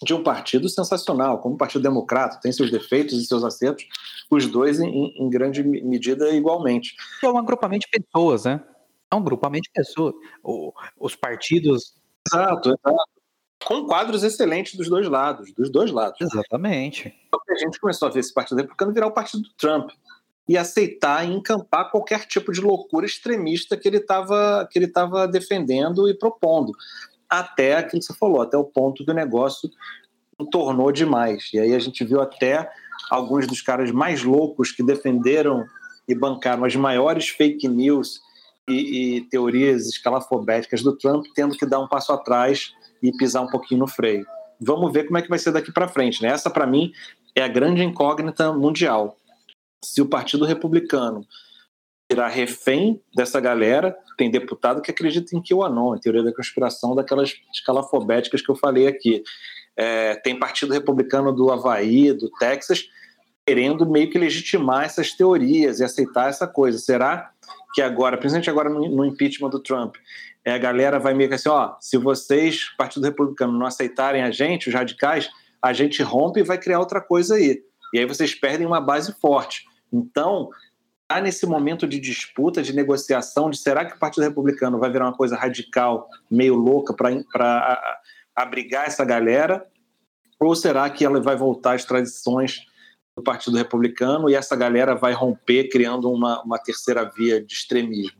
de 0.02 0.14
um 0.14 0.22
partido 0.22 0.66
sensacional, 0.68 1.40
como 1.40 1.56
o 1.56 1.58
Partido 1.58 1.82
Democrata, 1.82 2.40
tem 2.40 2.50
seus 2.52 2.70
defeitos 2.70 3.20
e 3.20 3.26
seus 3.26 3.44
acertos, 3.44 3.86
os 4.30 4.46
dois 4.46 4.80
em, 4.80 5.12
em 5.14 5.28
grande 5.28 5.62
medida 5.62 6.30
igualmente. 6.30 6.94
É 7.22 7.28
um 7.28 7.36
agrupamento 7.36 7.86
de 7.86 8.00
pessoas, 8.00 8.44
né? 8.44 8.62
É 9.10 9.16
um 9.16 9.22
grupamento 9.22 9.64
de 9.64 9.70
pessoas. 9.72 10.14
O, 10.42 10.72
os 10.98 11.16
partidos. 11.16 11.94
Exato, 12.26 12.68
exato. 12.68 13.10
Com 13.64 13.86
quadros 13.86 14.22
excelentes 14.22 14.74
dos 14.74 14.88
dois 14.88 15.06
lados, 15.06 15.52
dos 15.52 15.70
dois 15.70 15.90
lados. 15.90 16.18
Exatamente. 16.20 17.14
A 17.50 17.58
gente 17.58 17.78
começou 17.78 18.08
a 18.08 18.10
ver 18.10 18.20
esse 18.20 18.32
partido 18.32 18.58
republicano 18.58 18.92
virar 18.92 19.06
o 19.08 19.12
partido 19.12 19.42
do 19.42 19.52
Trump 19.54 19.90
e 20.48 20.56
aceitar 20.56 21.28
e 21.28 21.32
encampar 21.32 21.90
qualquer 21.90 22.26
tipo 22.26 22.52
de 22.52 22.60
loucura 22.60 23.04
extremista 23.04 23.76
que 23.76 23.86
ele 23.86 23.98
estava 23.98 24.66
que 24.70 24.78
ele 24.78 24.86
estava 24.86 25.28
defendendo 25.28 26.08
e 26.08 26.14
propondo. 26.14 26.72
Até 27.28 27.76
aquilo 27.76 28.00
que 28.00 28.06
você 28.06 28.14
falou, 28.14 28.40
até 28.40 28.56
o 28.56 28.64
ponto 28.64 29.04
do 29.04 29.12
negócio 29.12 29.70
tornou 30.50 30.90
demais. 30.90 31.50
E 31.52 31.58
aí 31.58 31.74
a 31.74 31.78
gente 31.78 32.04
viu 32.04 32.20
até 32.20 32.68
alguns 33.10 33.46
dos 33.46 33.60
caras 33.60 33.90
mais 33.90 34.22
loucos 34.22 34.72
que 34.72 34.82
defenderam 34.82 35.64
e 36.08 36.14
bancaram 36.14 36.64
as 36.64 36.74
maiores 36.74 37.28
fake 37.28 37.68
news 37.68 38.20
e, 38.70 39.16
e 39.16 39.20
teorias 39.22 39.86
escalafobéticas 39.86 40.82
do 40.82 40.96
Trump, 40.96 41.26
tendo 41.34 41.56
que 41.56 41.66
dar 41.66 41.80
um 41.80 41.88
passo 41.88 42.12
atrás 42.12 42.72
e 43.02 43.12
pisar 43.12 43.42
um 43.42 43.48
pouquinho 43.48 43.80
no 43.80 43.88
freio. 43.88 44.26
Vamos 44.60 44.92
ver 44.92 45.04
como 45.04 45.18
é 45.18 45.22
que 45.22 45.28
vai 45.28 45.38
ser 45.38 45.52
daqui 45.52 45.72
para 45.72 45.88
frente. 45.88 46.22
Né? 46.22 46.28
Essa, 46.28 46.50
para 46.50 46.66
mim, 46.66 46.92
é 47.34 47.42
a 47.42 47.48
grande 47.48 47.82
incógnita 47.82 48.52
mundial. 48.52 49.16
Se 49.82 50.02
o 50.02 50.06
Partido 50.06 50.44
Republicano 50.44 51.26
virar 52.10 52.28
refém 52.28 53.00
dessa 53.14 53.40
galera, 53.40 53.96
tem 54.18 54.30
deputado 54.30 54.82
que 54.82 54.90
acredita 54.90 55.34
em 55.34 55.40
QAnon, 55.40 55.94
em 55.94 56.00
teoria 56.00 56.24
da 56.24 56.34
conspiração, 56.34 56.94
daquelas 56.94 57.34
escalafobéticas 57.54 58.42
que 58.42 58.50
eu 58.50 58.56
falei 58.56 58.86
aqui. 58.86 59.22
É, 59.76 60.16
tem 60.16 60.38
Partido 60.38 60.72
Republicano 60.74 61.32
do 61.32 61.50
Havaí, 61.50 62.12
do 62.12 62.28
Texas, 62.32 62.88
querendo 63.46 63.88
meio 63.88 64.10
que 64.10 64.18
legitimar 64.18 64.84
essas 64.84 65.12
teorias 65.12 65.80
e 65.80 65.84
aceitar 65.84 66.28
essa 66.28 66.46
coisa. 66.46 66.78
Será 66.78 67.32
que 67.74 67.82
agora, 67.82 68.16
principalmente 68.16 68.50
agora 68.50 68.68
no, 68.68 69.04
impeachment 69.04 69.50
do 69.50 69.60
Trump, 69.60 69.96
é, 70.44 70.52
a 70.52 70.58
galera 70.58 70.98
vai 70.98 71.14
meio 71.14 71.28
que 71.28 71.34
assim, 71.34 71.48
ó, 71.48 71.74
se 71.80 71.96
vocês, 71.96 72.74
Partido 72.76 73.04
Republicano, 73.04 73.58
não 73.58 73.66
aceitarem 73.66 74.22
a 74.22 74.30
gente, 74.30 74.68
os 74.68 74.74
radicais, 74.74 75.30
a 75.62 75.72
gente 75.72 76.02
rompe 76.02 76.40
e 76.40 76.44
vai 76.44 76.58
criar 76.58 76.78
outra 76.78 77.00
coisa 77.00 77.34
aí. 77.34 77.62
E 77.92 77.98
aí 77.98 78.06
vocês 78.06 78.34
perdem 78.34 78.66
uma 78.66 78.80
base 78.80 79.14
forte. 79.20 79.64
Então, 79.92 80.48
tá 81.06 81.20
nesse 81.20 81.44
momento 81.44 81.86
de 81.86 81.98
disputa, 81.98 82.62
de 82.62 82.72
negociação, 82.72 83.50
de 83.50 83.58
será 83.58 83.84
que 83.84 83.96
o 83.96 83.98
Partido 83.98 84.24
Republicano 84.24 84.78
vai 84.78 84.90
virar 84.90 85.06
uma 85.06 85.16
coisa 85.16 85.36
radical, 85.36 86.08
meio 86.30 86.54
louca, 86.54 86.94
para 86.94 88.00
abrigar 88.34 88.86
essa 88.86 89.04
galera? 89.04 89.66
Ou 90.40 90.54
será 90.54 90.88
que 90.88 91.04
ela 91.04 91.20
vai 91.20 91.36
voltar 91.36 91.74
às 91.74 91.84
tradições 91.84 92.64
do 93.20 93.24
Partido 93.24 93.56
Republicano 93.56 94.30
e 94.30 94.34
essa 94.34 94.56
galera 94.56 94.94
vai 94.94 95.12
romper, 95.12 95.68
criando 95.68 96.10
uma, 96.10 96.42
uma 96.42 96.58
terceira 96.58 97.04
via 97.04 97.44
de 97.44 97.52
extremismo? 97.52 98.18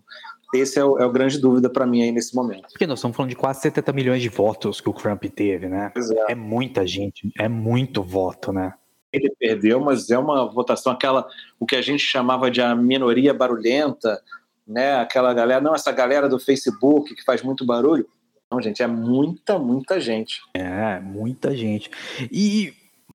Esse 0.54 0.78
é 0.78 0.84
o, 0.84 0.98
é 0.98 1.06
o 1.06 1.12
grande 1.12 1.38
dúvida 1.38 1.70
para 1.70 1.86
mim 1.86 2.02
aí 2.02 2.12
nesse 2.12 2.34
momento. 2.34 2.68
Porque 2.70 2.86
nós 2.86 2.98
estamos 2.98 3.16
falando 3.16 3.30
de 3.30 3.36
quase 3.36 3.60
70 3.62 3.92
milhões 3.92 4.20
de 4.20 4.28
votos 4.28 4.80
que 4.80 4.90
o 4.90 4.92
Trump 4.92 5.24
teve, 5.24 5.68
né? 5.68 5.92
É. 6.28 6.32
é 6.32 6.34
muita 6.34 6.86
gente, 6.86 7.32
é 7.38 7.48
muito 7.48 8.02
voto, 8.02 8.52
né? 8.52 8.74
Ele 9.12 9.32
perdeu, 9.38 9.80
mas 9.80 10.10
é 10.10 10.18
uma 10.18 10.48
votação 10.50 10.92
aquela 10.92 11.26
o 11.58 11.66
que 11.66 11.74
a 11.74 11.82
gente 11.82 12.02
chamava 12.02 12.50
de 12.50 12.60
a 12.60 12.74
minoria 12.74 13.32
barulhenta, 13.32 14.20
né? 14.66 14.96
Aquela 14.96 15.32
galera, 15.32 15.60
não 15.60 15.74
essa 15.74 15.90
galera 15.92 16.28
do 16.28 16.38
Facebook 16.38 17.14
que 17.14 17.24
faz 17.24 17.42
muito 17.42 17.64
barulho. 17.64 18.06
Não, 18.52 18.60
gente, 18.60 18.82
é 18.82 18.86
muita, 18.86 19.58
muita 19.58 20.00
gente. 20.00 20.40
É, 20.54 20.98
muita 20.98 21.56
gente. 21.56 21.88
E 22.32 22.74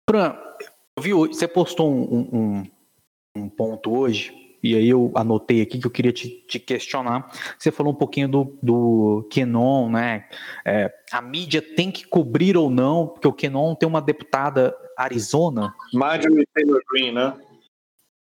Fran, 0.10 0.36
eu 0.98 1.04
vi 1.04 1.14
você 1.14 1.48
postou 1.48 1.92
um, 1.92 2.30
um, 2.32 2.64
um 3.36 3.50
ponto 3.50 3.96
hoje 3.96 4.34
e 4.66 4.76
aí 4.76 4.90
eu 4.90 5.12
anotei 5.14 5.62
aqui 5.62 5.78
que 5.78 5.86
eu 5.86 5.92
queria 5.92 6.12
te, 6.12 6.28
te 6.48 6.58
questionar. 6.58 7.32
Você 7.60 7.72
falou 7.72 7.94
um 7.94 7.96
pouquinho 7.96 8.28
do, 8.28 8.58
do 8.64 9.28
Kenon, 9.30 9.92
né? 9.92 10.28
É, 10.66 10.92
a 11.12 11.22
mídia 11.22 11.62
tem 11.62 11.92
que 11.92 12.08
cobrir 12.08 12.58
ou 12.58 12.72
não, 12.72 13.08
porque 13.08 13.28
o 13.28 13.34
Kenon 13.34 13.76
tem 13.76 13.88
uma 13.88 14.02
deputada 14.02 14.76
Arizona. 14.98 15.72
Marjorie 15.94 16.48
Taylor 16.52 16.82
Greene, 16.90 17.14
né? 17.14 17.38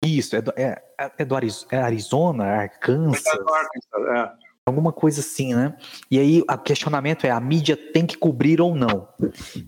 Isso, 0.03 0.35
é 0.35 0.41
do, 0.41 0.53
é, 0.55 0.83
é 1.17 1.25
do 1.25 1.35
Arizona, 1.35 1.67
é 1.71 1.77
Arizona, 1.81 2.43
Arkansas. 2.43 3.25
É 3.25 3.31
Arkansas, 3.31 4.15
é. 4.15 4.45
Alguma 4.67 4.93
coisa 4.93 5.21
assim, 5.21 5.55
né? 5.55 5.75
E 6.11 6.19
aí 6.19 6.43
o 6.47 6.57
questionamento 6.59 7.25
é: 7.25 7.31
a 7.31 7.39
mídia 7.39 7.75
tem 7.75 8.05
que 8.05 8.17
cobrir 8.17 8.61
ou 8.61 8.75
não? 8.75 9.07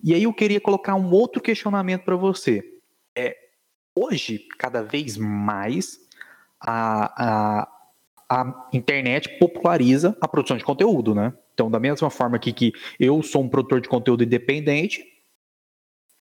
E 0.03 0.13
aí 0.13 0.23
eu 0.23 0.33
queria 0.33 0.61
colocar 0.61 0.93
um 0.93 1.09
outro 1.11 1.41
questionamento 1.41 2.03
para 2.03 2.15
você. 2.15 2.76
É, 3.17 3.35
hoje, 3.95 4.47
cada 4.59 4.83
vez 4.83 5.17
mais, 5.17 5.99
a, 6.59 7.23
a, 7.25 7.67
a 8.29 8.69
internet 8.71 9.39
populariza 9.39 10.15
a 10.21 10.27
produção 10.27 10.55
de 10.55 10.63
conteúdo, 10.63 11.15
né? 11.15 11.33
Então, 11.51 11.71
da 11.71 11.79
mesma 11.79 12.11
forma 12.11 12.37
que, 12.37 12.53
que 12.53 12.73
eu 12.99 13.23
sou 13.23 13.41
um 13.41 13.49
produtor 13.49 13.81
de 13.81 13.89
conteúdo 13.89 14.23
independente, 14.23 15.03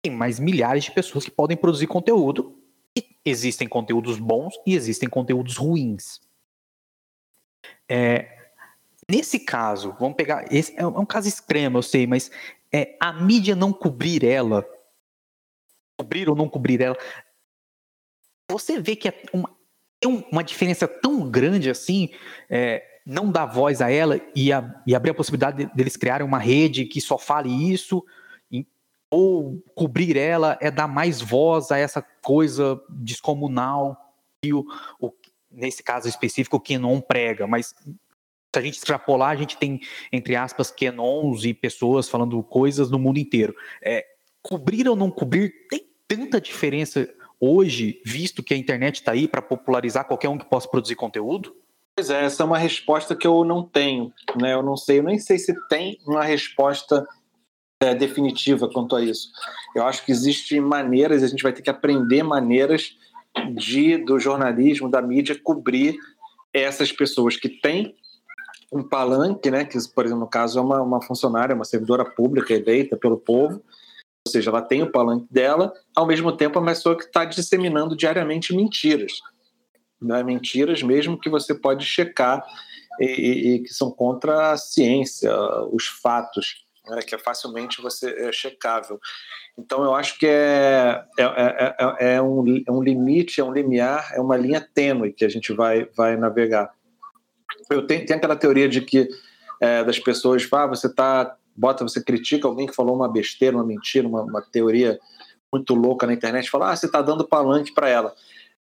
tem 0.02 0.12
mais 0.12 0.40
milhares 0.40 0.84
de 0.84 0.90
pessoas 0.90 1.24
que 1.24 1.30
podem 1.30 1.56
produzir 1.56 1.86
conteúdo. 1.86 2.60
E 2.96 3.04
existem 3.24 3.68
conteúdos 3.68 4.18
bons 4.18 4.54
e 4.66 4.74
existem 4.74 5.08
conteúdos 5.08 5.56
ruins. 5.56 6.20
É, 7.88 8.50
nesse 9.08 9.38
caso, 9.38 9.94
vamos 10.00 10.16
pegar. 10.16 10.52
Esse 10.52 10.74
é 10.76 10.84
um 10.84 11.06
caso 11.06 11.28
extremo, 11.28 11.78
eu 11.78 11.82
sei, 11.82 12.04
mas 12.04 12.32
é, 12.72 12.96
a 12.98 13.12
mídia 13.12 13.54
não 13.54 13.72
cobrir 13.72 14.24
ela, 14.24 14.66
cobrir 16.00 16.28
ou 16.28 16.36
não 16.36 16.48
cobrir 16.48 16.80
ela, 16.80 16.96
você 18.50 18.80
vê 18.80 18.96
que 18.96 19.08
é 19.08 19.22
uma, 19.32 19.50
uma 20.32 20.42
diferença 20.42 20.88
tão 20.88 21.30
grande 21.30 21.70
assim, 21.70 22.08
é, 22.48 22.82
não 23.06 23.30
dar 23.30 23.46
voz 23.46 23.80
a 23.80 23.90
ela 23.90 24.20
e, 24.34 24.52
a, 24.52 24.82
e 24.86 24.94
abrir 24.94 25.10
a 25.10 25.14
possibilidade 25.14 25.64
de, 25.64 25.74
deles 25.74 25.96
criarem 25.96 26.26
uma 26.26 26.38
rede 26.38 26.86
que 26.86 27.00
só 27.00 27.18
fale 27.18 27.50
isso, 27.72 28.04
e, 28.50 28.66
ou 29.10 29.62
cobrir 29.74 30.16
ela 30.16 30.58
é 30.60 30.70
dar 30.70 30.88
mais 30.88 31.20
voz 31.20 31.70
a 31.70 31.78
essa 31.78 32.02
coisa 32.22 32.80
descomunal 32.88 33.96
que 34.42 34.52
o, 34.52 34.64
o 34.98 35.12
nesse 35.50 35.82
caso 35.82 36.08
específico 36.08 36.56
o 36.56 36.60
Kenon 36.60 37.00
prega, 37.00 37.46
mas 37.46 37.74
se 38.52 38.58
a 38.58 38.60
gente 38.60 38.74
extrapolar, 38.78 39.30
a 39.30 39.36
gente 39.36 39.56
tem, 39.56 39.80
entre 40.12 40.34
aspas, 40.34 40.70
Kenons 40.70 41.44
e 41.44 41.54
pessoas 41.54 42.08
falando 42.08 42.42
coisas 42.42 42.90
no 42.90 42.98
mundo 42.98 43.18
inteiro. 43.18 43.54
É, 43.82 44.04
cobrir 44.42 44.88
ou 44.88 44.96
não 44.96 45.10
cobrir 45.10 45.52
tem 45.68 45.89
tanta 46.10 46.40
diferença 46.40 47.08
hoje, 47.38 48.02
visto 48.04 48.42
que 48.42 48.52
a 48.52 48.56
internet 48.56 48.96
está 48.96 49.12
aí 49.12 49.28
para 49.28 49.40
popularizar 49.40 50.04
qualquer 50.04 50.28
um 50.28 50.36
que 50.36 50.44
possa 50.44 50.68
produzir 50.68 50.96
conteúdo? 50.96 51.54
Pois 51.96 52.10
é, 52.10 52.24
essa 52.24 52.42
é 52.42 52.46
uma 52.46 52.58
resposta 52.58 53.14
que 53.14 53.26
eu 53.26 53.44
não 53.44 53.62
tenho, 53.62 54.12
né? 54.36 54.54
Eu 54.54 54.62
não 54.62 54.76
sei, 54.76 54.98
eu 54.98 55.04
nem 55.04 55.18
sei 55.18 55.38
se 55.38 55.54
tem 55.68 55.98
uma 56.04 56.24
resposta 56.24 57.06
é, 57.80 57.94
definitiva 57.94 58.68
quanto 58.68 58.96
a 58.96 59.02
isso. 59.02 59.30
Eu 59.76 59.84
acho 59.84 60.04
que 60.04 60.10
existem 60.10 60.60
maneiras, 60.60 61.22
a 61.22 61.28
gente 61.28 61.42
vai 61.42 61.52
ter 61.52 61.62
que 61.62 61.70
aprender 61.70 62.24
maneiras 62.24 62.96
de 63.54 63.96
do 63.98 64.18
jornalismo, 64.18 64.90
da 64.90 65.00
mídia 65.00 65.38
cobrir 65.40 65.96
essas 66.52 66.90
pessoas 66.90 67.36
que 67.36 67.48
têm 67.48 67.94
um 68.72 68.82
palanque, 68.82 69.50
né? 69.50 69.64
Que, 69.64 69.78
por 69.94 70.04
exemplo, 70.04 70.24
no 70.24 70.28
caso 70.28 70.58
é 70.58 70.62
uma, 70.62 70.82
uma 70.82 71.00
funcionária, 71.02 71.54
uma 71.54 71.64
servidora 71.64 72.04
pública 72.04 72.52
eleita 72.52 72.96
pelo 72.96 73.16
povo, 73.16 73.62
ou 74.26 74.30
seja, 74.30 74.50
ela 74.50 74.62
tem 74.62 74.82
o 74.82 74.90
palanque 74.90 75.26
dela, 75.30 75.72
ao 75.96 76.06
mesmo 76.06 76.30
tempo 76.36 76.58
é 76.58 76.62
uma 76.62 76.70
pessoa 76.70 76.96
que 76.96 77.04
está 77.04 77.24
disseminando 77.24 77.96
diariamente 77.96 78.54
mentiras. 78.54 79.12
Né? 80.00 80.22
Mentiras 80.22 80.82
mesmo 80.82 81.18
que 81.18 81.30
você 81.30 81.54
pode 81.54 81.84
checar 81.84 82.44
e, 83.00 83.04
e, 83.04 83.54
e 83.54 83.58
que 83.60 83.72
são 83.72 83.90
contra 83.90 84.52
a 84.52 84.56
ciência, 84.56 85.32
os 85.72 85.86
fatos, 85.86 86.64
né? 86.86 87.00
que 87.00 87.14
é 87.14 87.18
facilmente 87.18 87.80
você 87.80 88.10
é 88.10 88.30
checável. 88.30 89.00
Então 89.58 89.82
eu 89.82 89.94
acho 89.94 90.18
que 90.18 90.26
é, 90.26 91.02
é, 91.18 91.22
é, 91.22 91.76
é, 91.78 92.14
é 92.14 92.22
um, 92.22 92.62
é 92.66 92.70
um 92.70 92.82
limite, 92.82 93.40
é 93.40 93.44
um 93.44 93.52
limiar, 93.52 94.12
é 94.14 94.20
uma 94.20 94.36
linha 94.36 94.60
tênue 94.74 95.12
que 95.12 95.24
a 95.24 95.28
gente 95.28 95.52
vai, 95.52 95.86
vai 95.96 96.16
navegar. 96.16 96.70
Eu 97.70 97.86
tenho, 97.86 98.04
tenho 98.04 98.18
aquela 98.18 98.36
teoria 98.36 98.68
de 98.68 98.82
que 98.82 99.08
é, 99.60 99.82
das 99.84 99.98
pessoas, 99.98 100.46
ah, 100.52 100.66
você 100.66 100.86
está 100.86 101.36
bota, 101.56 101.84
você 101.84 102.02
critica 102.02 102.46
alguém 102.46 102.66
que 102.66 102.74
falou 102.74 102.94
uma 102.94 103.08
besteira, 103.08 103.56
uma 103.56 103.64
mentira, 103.64 104.06
uma, 104.06 104.22
uma 104.22 104.42
teoria 104.42 104.98
muito 105.52 105.74
louca 105.74 106.06
na 106.06 106.12
internet, 106.12 106.50
fala, 106.50 106.70
ah, 106.70 106.76
você 106.76 106.86
está 106.86 107.02
dando 107.02 107.26
palanque 107.26 107.74
para 107.74 107.88
ela. 107.88 108.14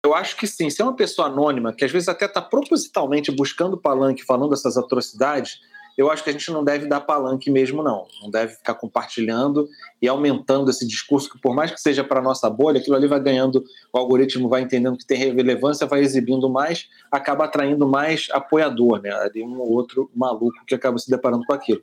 Eu 0.03 0.13
acho 0.13 0.36
que 0.36 0.45
sim. 0.45 0.69
Se 0.69 0.81
é 0.81 0.86
uma 0.86 0.95
pessoa 0.95 1.27
anônima, 1.27 1.73
que 1.73 1.86
às 1.86 1.91
vezes 1.91 2.09
até 2.09 2.25
está 2.25 2.41
propositalmente 2.41 3.31
buscando 3.31 3.77
palanque, 3.77 4.25
falando 4.25 4.53
essas 4.53 4.75
atrocidades, 4.77 5.61
eu 5.97 6.09
acho 6.09 6.23
que 6.23 6.29
a 6.29 6.33
gente 6.33 6.51
não 6.51 6.63
deve 6.63 6.87
dar 6.87 7.01
palanque 7.01 7.51
mesmo, 7.51 7.83
não. 7.83 8.07
Não 8.21 8.29
deve 8.29 8.53
ficar 8.53 8.73
compartilhando 8.73 9.67
e 10.01 10.07
aumentando 10.07 10.69
esse 10.69 10.87
discurso, 10.87 11.29
que 11.29 11.39
por 11.39 11.55
mais 11.55 11.71
que 11.71 11.79
seja 11.79 12.03
para 12.03 12.21
nossa 12.21 12.49
bolha, 12.49 12.79
aquilo 12.79 12.95
ali 12.95 13.07
vai 13.07 13.19
ganhando, 13.19 13.63
o 13.91 13.97
algoritmo 13.97 14.49
vai 14.49 14.61
entendendo 14.61 14.97
que 14.97 15.05
tem 15.05 15.17
relevância, 15.17 15.85
vai 15.85 16.01
exibindo 16.01 16.49
mais, 16.49 16.89
acaba 17.11 17.45
atraindo 17.45 17.87
mais 17.87 18.27
apoiador, 18.31 19.01
né? 19.01 19.11
Ali 19.11 19.43
um 19.43 19.59
ou 19.59 19.71
outro 19.71 20.09
maluco 20.15 20.65
que 20.65 20.73
acaba 20.73 20.97
se 20.97 21.09
deparando 21.09 21.45
com 21.45 21.53
aquilo. 21.53 21.81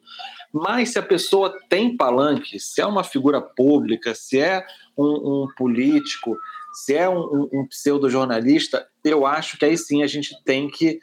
Mas 0.52 0.90
se 0.90 0.98
a 0.98 1.02
pessoa 1.02 1.56
tem 1.68 1.96
palanque, 1.96 2.58
se 2.58 2.80
é 2.80 2.86
uma 2.86 3.04
figura 3.04 3.40
pública, 3.40 4.14
se 4.14 4.40
é 4.40 4.64
um, 4.98 5.44
um 5.44 5.48
político, 5.56 6.36
se 6.72 6.94
é 6.94 7.08
um, 7.08 7.48
um 7.52 7.66
pseudo-jornalista, 7.68 8.86
eu 9.04 9.26
acho 9.26 9.56
que 9.58 9.64
aí 9.64 9.76
sim 9.76 10.02
a 10.02 10.06
gente 10.06 10.36
tem 10.44 10.68
que 10.68 10.98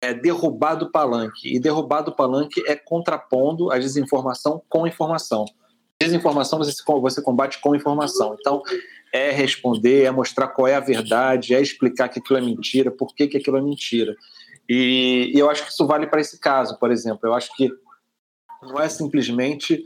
é, 0.00 0.14
derrubar 0.14 0.74
do 0.74 0.90
palanque. 0.90 1.54
E 1.54 1.60
derrubar 1.60 2.02
do 2.02 2.14
palanque 2.14 2.62
é 2.66 2.74
contrapondo 2.74 3.70
a 3.70 3.78
desinformação 3.78 4.62
com 4.68 4.86
informação. 4.86 5.44
Desinformação 6.00 6.58
você, 6.58 7.22
combate 7.22 7.60
com 7.60 7.76
informação. 7.76 8.34
Então, 8.38 8.62
é 9.12 9.30
responder, 9.30 10.04
é 10.04 10.10
mostrar 10.10 10.48
qual 10.48 10.66
é 10.66 10.74
a 10.74 10.80
verdade, 10.80 11.54
é 11.54 11.60
explicar 11.60 12.08
que 12.08 12.18
aquilo 12.18 12.38
é 12.38 12.42
mentira, 12.42 12.90
por 12.90 13.14
que, 13.14 13.26
que 13.26 13.36
aquilo 13.36 13.58
é 13.58 13.60
mentira. 13.60 14.16
E, 14.68 15.32
e 15.34 15.38
eu 15.38 15.50
acho 15.50 15.64
que 15.64 15.72
isso 15.72 15.86
vale 15.86 16.06
para 16.06 16.20
esse 16.20 16.38
caso, 16.38 16.78
por 16.78 16.90
exemplo. 16.90 17.20
Eu 17.24 17.34
acho 17.34 17.54
que 17.54 17.70
não 18.62 18.80
é 18.80 18.88
simplesmente 18.88 19.84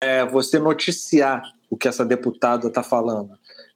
é, 0.00 0.24
você 0.26 0.58
noticiar 0.58 1.42
o 1.70 1.76
que 1.76 1.88
essa 1.88 2.04
deputada 2.04 2.68
está 2.68 2.82
falando. 2.82 3.30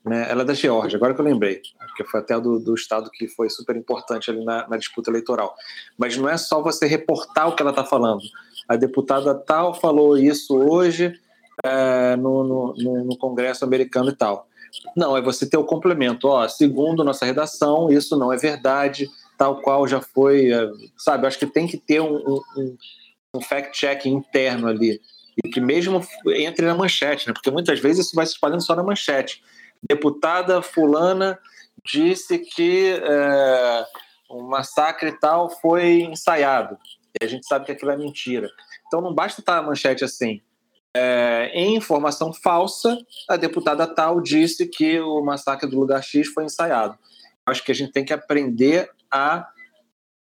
né? 0.05 0.27
Ela 0.31 0.43
é 0.43 0.45
da 0.45 0.55
Geórgia, 0.55 0.97
agora 0.97 1.15
que 1.15 1.21
eu 1.21 1.25
lembrei, 1.25 1.61
porque 1.93 2.05
foi 2.05 2.21
até 2.21 2.41
do, 2.41 2.59
do 2.59 2.75
estado 2.75 3.11
que 3.11 3.29
foi 3.29 3.49
super 3.51 3.77
importante 3.77 4.31
ali 4.31 4.45
na, 4.45 4.67
na, 4.67 4.77
disputa 4.77 5.11
eleitoral. 5.11 5.55
Mas 5.97 6.17
não 6.17 6.29
é 6.29 6.37
só 6.37 6.63
você 6.63 6.87
reportar 6.87 7.49
o 7.49 7.55
que 7.55 7.63
ela 7.63 7.71
está 7.71 7.85
falando. 7.85 8.23
A 8.69 8.77
deputada 8.77 9.35
tal 9.35 9.75
falou 9.75 10.17
isso 10.17 10.57
hoje 10.57 11.15
é, 11.63 12.17
no, 12.17 12.45
no, 12.45 13.05
no, 13.05 13.19
Congresso 13.19 13.65
americano 13.65 14.09
e 14.09 14.17
tal. 14.17 14.47
Não, 14.97 15.17
é 15.17 15.21
você 15.21 15.47
ter 15.49 15.59
o 15.59 15.65
complemento. 15.65 16.27
Ó, 16.29 16.49
segundo 16.49 17.05
nossa 17.05 17.27
redação, 17.27 17.91
isso 17.91 18.17
não 18.17 18.33
é 18.33 18.37
verdade, 18.37 19.09
tal 19.37 19.61
qual 19.61 19.87
já 19.87 20.01
foi. 20.01 20.51
É, 20.51 20.71
sabe, 20.97 21.27
acho 21.27 21.39
que 21.39 21.47
tem 21.47 21.67
que 21.67 21.77
ter 21.77 22.01
um, 22.01 22.41
um, 22.57 22.77
um 23.37 23.41
fact-check 23.41 24.07
interno 24.07 24.67
ali. 24.67 25.01
E 25.45 25.49
que 25.49 25.61
mesmo 25.61 26.07
entre 26.27 26.67
na 26.67 26.75
manchete, 26.75 27.27
né? 27.27 27.35
porque 27.35 27.51
muitas 27.51 27.81
vezes 27.81 28.07
isso 28.07 28.17
vai 28.17 28.27
se 28.27 28.33
espalhando 28.33 28.63
só 28.63 28.75
na 28.75 28.83
manchete 28.83 29.43
deputada 29.89 30.63
fulana 30.63 31.39
disse 31.85 32.39
que 32.39 32.93
é, 33.03 33.87
um 34.31 34.43
massacre 34.43 35.13
tal 35.19 35.51
foi 35.51 36.03
ensaiado. 36.03 36.77
E 37.21 37.25
a 37.25 37.29
gente 37.29 37.47
sabe 37.47 37.67
que 37.67 37.73
aquilo 37.73 37.91
é 37.91 37.97
mentira. 37.97 38.49
Então 38.87 39.01
não 39.01 39.15
basta 39.15 39.41
estar 39.41 39.59
a 39.59 39.63
manchete 39.63 40.05
assim. 40.05 40.41
É, 40.95 41.51
em 41.55 41.77
informação 41.77 42.33
falsa, 42.33 42.99
a 43.29 43.37
deputada 43.37 43.87
tal 43.87 44.21
disse 44.21 44.67
que 44.67 45.01
o 45.01 45.23
massacre 45.23 45.69
do 45.69 45.81
lugar 45.81 46.03
X 46.03 46.29
foi 46.29 46.45
ensaiado. 46.45 46.99
Acho 47.47 47.65
que 47.65 47.73
a 47.73 47.75
gente 47.75 47.93
tem 47.93 48.05
que 48.05 48.13
aprender 48.13 48.91
a 49.11 49.49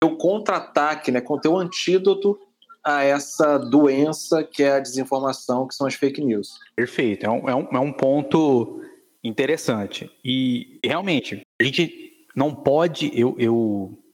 ter 0.00 0.06
o 0.06 0.16
contra-ataque, 0.16 1.10
né, 1.10 1.20
ter 1.20 1.48
o 1.48 1.56
antídoto 1.56 2.38
a 2.84 3.02
essa 3.02 3.58
doença 3.58 4.44
que 4.44 4.62
é 4.62 4.72
a 4.72 4.80
desinformação, 4.80 5.66
que 5.66 5.74
são 5.74 5.86
as 5.86 5.94
fake 5.94 6.22
news. 6.22 6.58
Perfeito. 6.76 7.26
É 7.26 7.30
um, 7.30 7.48
é 7.48 7.54
um, 7.54 7.68
é 7.72 7.78
um 7.78 7.92
ponto 7.92 8.82
interessante. 9.22 10.10
E 10.24 10.78
realmente, 10.84 11.42
a 11.60 11.64
gente 11.64 12.26
não 12.34 12.54
pode. 12.54 13.10
Eu, 13.18 13.34
eu, 13.38 13.54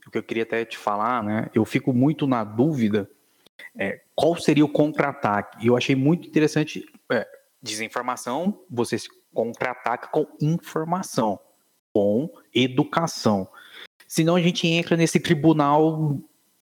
o 0.06 0.10
que 0.10 0.18
eu 0.18 0.22
queria 0.22 0.44
até 0.44 0.64
te 0.64 0.78
falar, 0.78 1.22
né? 1.22 1.50
Eu 1.54 1.64
fico 1.64 1.92
muito 1.92 2.26
na 2.26 2.44
dúvida 2.44 3.08
é, 3.76 4.00
qual 4.14 4.36
seria 4.36 4.64
o 4.64 4.68
contra-ataque. 4.68 5.64
E 5.64 5.68
eu 5.68 5.76
achei 5.76 5.94
muito 5.94 6.28
interessante. 6.28 6.86
É, 7.10 7.26
desinformação, 7.62 8.60
você 8.70 8.98
se 8.98 9.08
contra-ataca 9.32 10.08
com 10.08 10.26
informação, 10.40 11.40
com 11.92 12.30
educação. 12.54 13.48
Senão 14.06 14.36
a 14.36 14.40
gente 14.40 14.66
entra 14.68 14.96
nesse 14.96 15.18
tribunal 15.18 16.18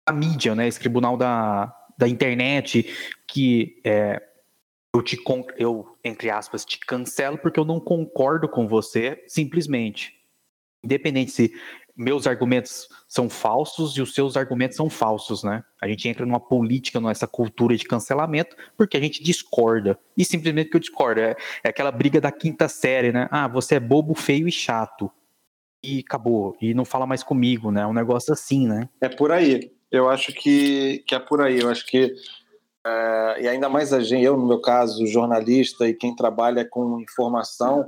da 0.05 0.13
mídia, 0.13 0.53
né? 0.55 0.67
Esse 0.67 0.79
tribunal 0.79 1.15
da, 1.15 1.73
da 1.97 2.07
internet, 2.07 2.93
que 3.25 3.79
é, 3.83 4.21
eu 4.97 5.03
te 5.03 5.17
eu 5.57 5.97
entre 6.03 6.29
aspas 6.29 6.65
te 6.65 6.79
cancelo 6.79 7.37
porque 7.37 7.59
eu 7.59 7.65
não 7.65 7.79
concordo 7.79 8.47
com 8.47 8.67
você 8.67 9.23
simplesmente 9.27 10.13
independente 10.83 11.31
se 11.31 11.53
meus 11.97 12.27
argumentos 12.27 12.87
são 13.07 13.27
falsos 13.27 13.97
e 13.97 14.01
os 14.01 14.13
seus 14.13 14.37
argumentos 14.37 14.77
são 14.77 14.87
falsos, 14.87 15.43
né? 15.43 15.63
A 15.81 15.87
gente 15.87 16.07
entra 16.07 16.25
numa 16.25 16.39
política, 16.39 17.01
nessa 17.01 17.25
cultura 17.25 17.75
de 17.75 17.85
cancelamento, 17.85 18.55
porque 18.77 18.95
a 18.95 18.99
gente 18.99 19.23
discorda. 19.23 19.97
E 20.15 20.23
simplesmente 20.23 20.69
que 20.69 20.75
eu 20.75 20.79
discordo. 20.79 21.19
É, 21.19 21.35
é 21.63 21.69
aquela 21.69 21.91
briga 21.91 22.21
da 22.21 22.31
quinta 22.31 22.67
série, 22.67 23.11
né? 23.11 23.27
Ah, 23.31 23.47
você 23.47 23.75
é 23.75 23.79
bobo, 23.79 24.13
feio 24.13 24.47
e 24.47 24.51
chato. 24.51 25.11
E 25.83 26.03
acabou. 26.07 26.55
E 26.61 26.75
não 26.75 26.85
fala 26.85 27.07
mais 27.07 27.23
comigo, 27.23 27.71
né? 27.71 27.85
Um 27.87 27.93
negócio 27.93 28.31
assim, 28.31 28.67
né? 28.67 28.87
É 29.01 29.09
por 29.09 29.31
aí. 29.31 29.71
Eu 29.91 30.07
acho 30.07 30.31
que, 30.33 31.03
que 31.07 31.15
é 31.15 31.19
por 31.19 31.41
aí. 31.41 31.59
Eu 31.59 31.69
acho 31.69 31.85
que 31.87 32.13
Uh, 32.87 33.41
e 33.41 33.47
ainda 33.47 33.67
mais 33.67 33.91
a 33.91 33.99
gente, 33.99 34.23
eu 34.23 34.37
no 34.37 34.47
meu 34.47 34.61
caso, 34.61 35.05
jornalista 35.05 35.87
e 35.87 35.93
quem 35.93 36.15
trabalha 36.15 36.63
com 36.63 37.01
informação, 37.01 37.85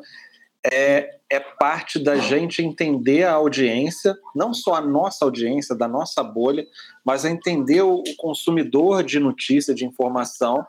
é, 0.66 1.10
é 1.30 1.40
parte 1.40 1.98
da 1.98 2.18
gente 2.18 2.62
entender 2.62 3.24
a 3.24 3.34
audiência, 3.34 4.18
não 4.36 4.54
só 4.54 4.76
a 4.76 4.82
nossa 4.82 5.24
audiência, 5.24 5.74
da 5.74 5.88
nossa 5.88 6.22
bolha, 6.22 6.66
mas 7.06 7.24
a 7.24 7.30
entender 7.30 7.82
o, 7.82 8.04
consumidor 8.18 9.04
de 9.04 9.20
notícia, 9.20 9.74
de 9.74 9.86
informação 9.86 10.66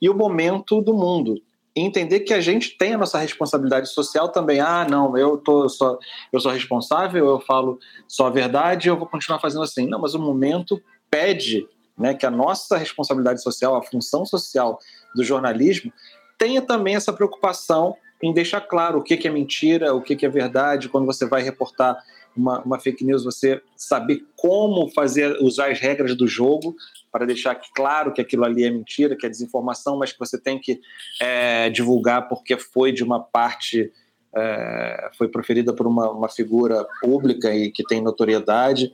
e 0.00 0.08
o 0.08 0.14
momento 0.14 0.80
do 0.80 0.94
mundo. 0.94 1.34
Entender 1.74 2.20
que 2.20 2.32
a 2.32 2.40
gente 2.40 2.78
tem 2.78 2.94
a 2.94 2.98
nossa 2.98 3.18
responsabilidade 3.18 3.90
social 3.90 4.30
também. 4.30 4.60
Ah, 4.60 4.86
não, 4.88 5.18
eu, 5.18 5.36
tô 5.36 5.68
só, 5.68 5.98
eu 6.32 6.40
sou 6.40 6.50
responsável, 6.50 7.26
eu 7.26 7.40
falo 7.40 7.78
só 8.08 8.28
a 8.28 8.30
verdade, 8.30 8.88
eu 8.88 8.96
vou 8.96 9.06
continuar 9.06 9.38
fazendo 9.38 9.62
assim. 9.62 9.86
Não, 9.86 10.00
mas 10.00 10.14
o 10.14 10.18
momento 10.18 10.80
pede 11.10 11.68
né, 11.96 12.14
que 12.14 12.26
a 12.26 12.30
nossa 12.30 12.76
responsabilidade 12.76 13.42
social, 13.42 13.76
a 13.76 13.82
função 13.82 14.24
social 14.26 14.78
do 15.14 15.24
jornalismo, 15.24 15.92
tenha 16.38 16.60
também 16.60 16.94
essa 16.94 17.12
preocupação 17.12 17.96
em 18.22 18.32
deixar 18.32 18.60
claro 18.60 18.98
o 18.98 19.02
que, 19.02 19.26
é 19.26 19.30
mentira, 19.30 19.94
o 19.94 20.02
que, 20.02 20.16
que 20.16 20.26
é 20.26 20.28
verdade, 20.28 20.88
quando 20.88 21.06
você 21.06 21.26
vai 21.26 21.42
reportar 21.42 21.96
uma, 22.36 22.60
uma, 22.62 22.78
fake 22.78 23.04
news, 23.04 23.24
você 23.24 23.62
saber 23.76 24.22
como 24.36 24.90
fazer, 24.90 25.38
usar 25.40 25.70
as 25.70 25.80
regras 25.80 26.14
do 26.14 26.28
jogo 26.28 26.76
para 27.10 27.24
deixar 27.24 27.54
claro 27.74 28.12
que 28.12 28.20
aquilo 28.20 28.44
ali 28.44 28.64
é 28.64 28.70
mentira, 28.70 29.16
que 29.16 29.24
é 29.24 29.28
desinformação, 29.28 29.98
mas 29.98 30.12
que 30.12 30.18
você 30.18 30.38
tem 30.38 30.58
que 30.58 30.80
é, 31.20 31.70
divulgar 31.70 32.28
porque 32.28 32.58
foi 32.58 32.92
de 32.92 33.02
uma 33.02 33.20
parte, 33.20 33.90
é, 34.34 35.10
foi 35.16 35.28
proferida 35.28 35.72
por 35.72 35.86
uma, 35.86 36.10
uma 36.10 36.28
figura 36.28 36.86
pública 37.00 37.54
e 37.54 37.70
que 37.70 37.82
tem 37.84 38.02
notoriedade 38.02 38.92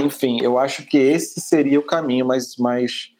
enfim, 0.00 0.38
eu 0.42 0.58
acho 0.58 0.84
que 0.86 0.96
esse 0.96 1.40
seria 1.40 1.78
o 1.78 1.82
caminho 1.82 2.26
mais, 2.26 2.56
mais 2.56 3.10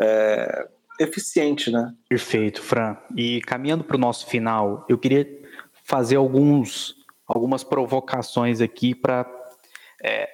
é, 0.00 0.68
eficiente, 0.98 1.70
né? 1.70 1.92
Perfeito, 2.08 2.62
Fran. 2.62 2.96
E 3.16 3.40
caminhando 3.42 3.84
para 3.84 3.96
o 3.96 4.00
nosso 4.00 4.26
final, 4.26 4.86
eu 4.88 4.98
queria 4.98 5.26
fazer 5.84 6.16
alguns, 6.16 6.96
algumas 7.26 7.62
provocações 7.62 8.60
aqui 8.60 8.94
para. 8.94 9.26
É, 10.02 10.28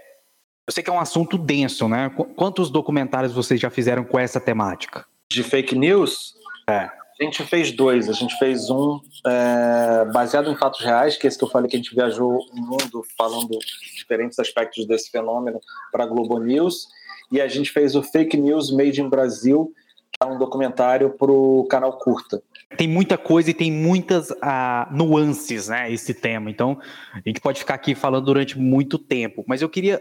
eu 0.66 0.72
sei 0.72 0.82
que 0.82 0.90
é 0.90 0.92
um 0.92 1.00
assunto 1.00 1.36
denso, 1.38 1.88
né? 1.88 2.10
Quantos 2.36 2.70
documentários 2.70 3.32
vocês 3.32 3.60
já 3.60 3.70
fizeram 3.70 4.04
com 4.04 4.18
essa 4.18 4.38
temática? 4.38 5.06
De 5.30 5.42
fake 5.42 5.74
news? 5.74 6.34
É. 6.68 6.90
A 7.20 7.24
gente 7.24 7.42
fez 7.44 7.72
dois. 7.72 8.08
A 8.08 8.12
gente 8.12 8.38
fez 8.38 8.70
um 8.70 9.00
é, 9.26 10.04
baseado 10.12 10.50
em 10.50 10.56
fatos 10.56 10.80
reais, 10.80 11.16
que 11.16 11.26
é 11.26 11.28
esse 11.28 11.36
que 11.36 11.44
eu 11.44 11.48
falei 11.48 11.68
que 11.68 11.76
a 11.76 11.78
gente 11.78 11.94
viajou 11.94 12.38
o 12.52 12.56
mundo 12.56 13.04
falando 13.16 13.58
diferentes 13.96 14.38
aspectos 14.38 14.86
desse 14.86 15.10
fenômeno 15.10 15.60
para 15.90 16.04
a 16.04 16.06
Globo 16.06 16.38
News. 16.38 16.86
E 17.32 17.40
a 17.40 17.48
gente 17.48 17.70
fez 17.72 17.96
o 17.96 18.02
Fake 18.02 18.36
News 18.36 18.70
Made 18.70 19.00
in 19.00 19.08
Brasil, 19.08 19.72
que 20.12 20.18
é 20.22 20.26
um 20.26 20.38
documentário 20.38 21.10
para 21.10 21.30
o 21.30 21.64
canal 21.64 21.98
Curta. 21.98 22.42
Tem 22.76 22.86
muita 22.86 23.18
coisa 23.18 23.50
e 23.50 23.54
tem 23.54 23.72
muitas 23.72 24.30
ah, 24.40 24.88
nuances, 24.92 25.68
né, 25.68 25.90
esse 25.90 26.14
tema. 26.14 26.50
Então, 26.50 26.78
a 27.12 27.22
gente 27.26 27.40
pode 27.40 27.58
ficar 27.58 27.74
aqui 27.74 27.94
falando 27.94 28.26
durante 28.26 28.58
muito 28.58 28.98
tempo. 28.98 29.44
Mas 29.46 29.60
eu 29.60 29.68
queria 29.68 30.00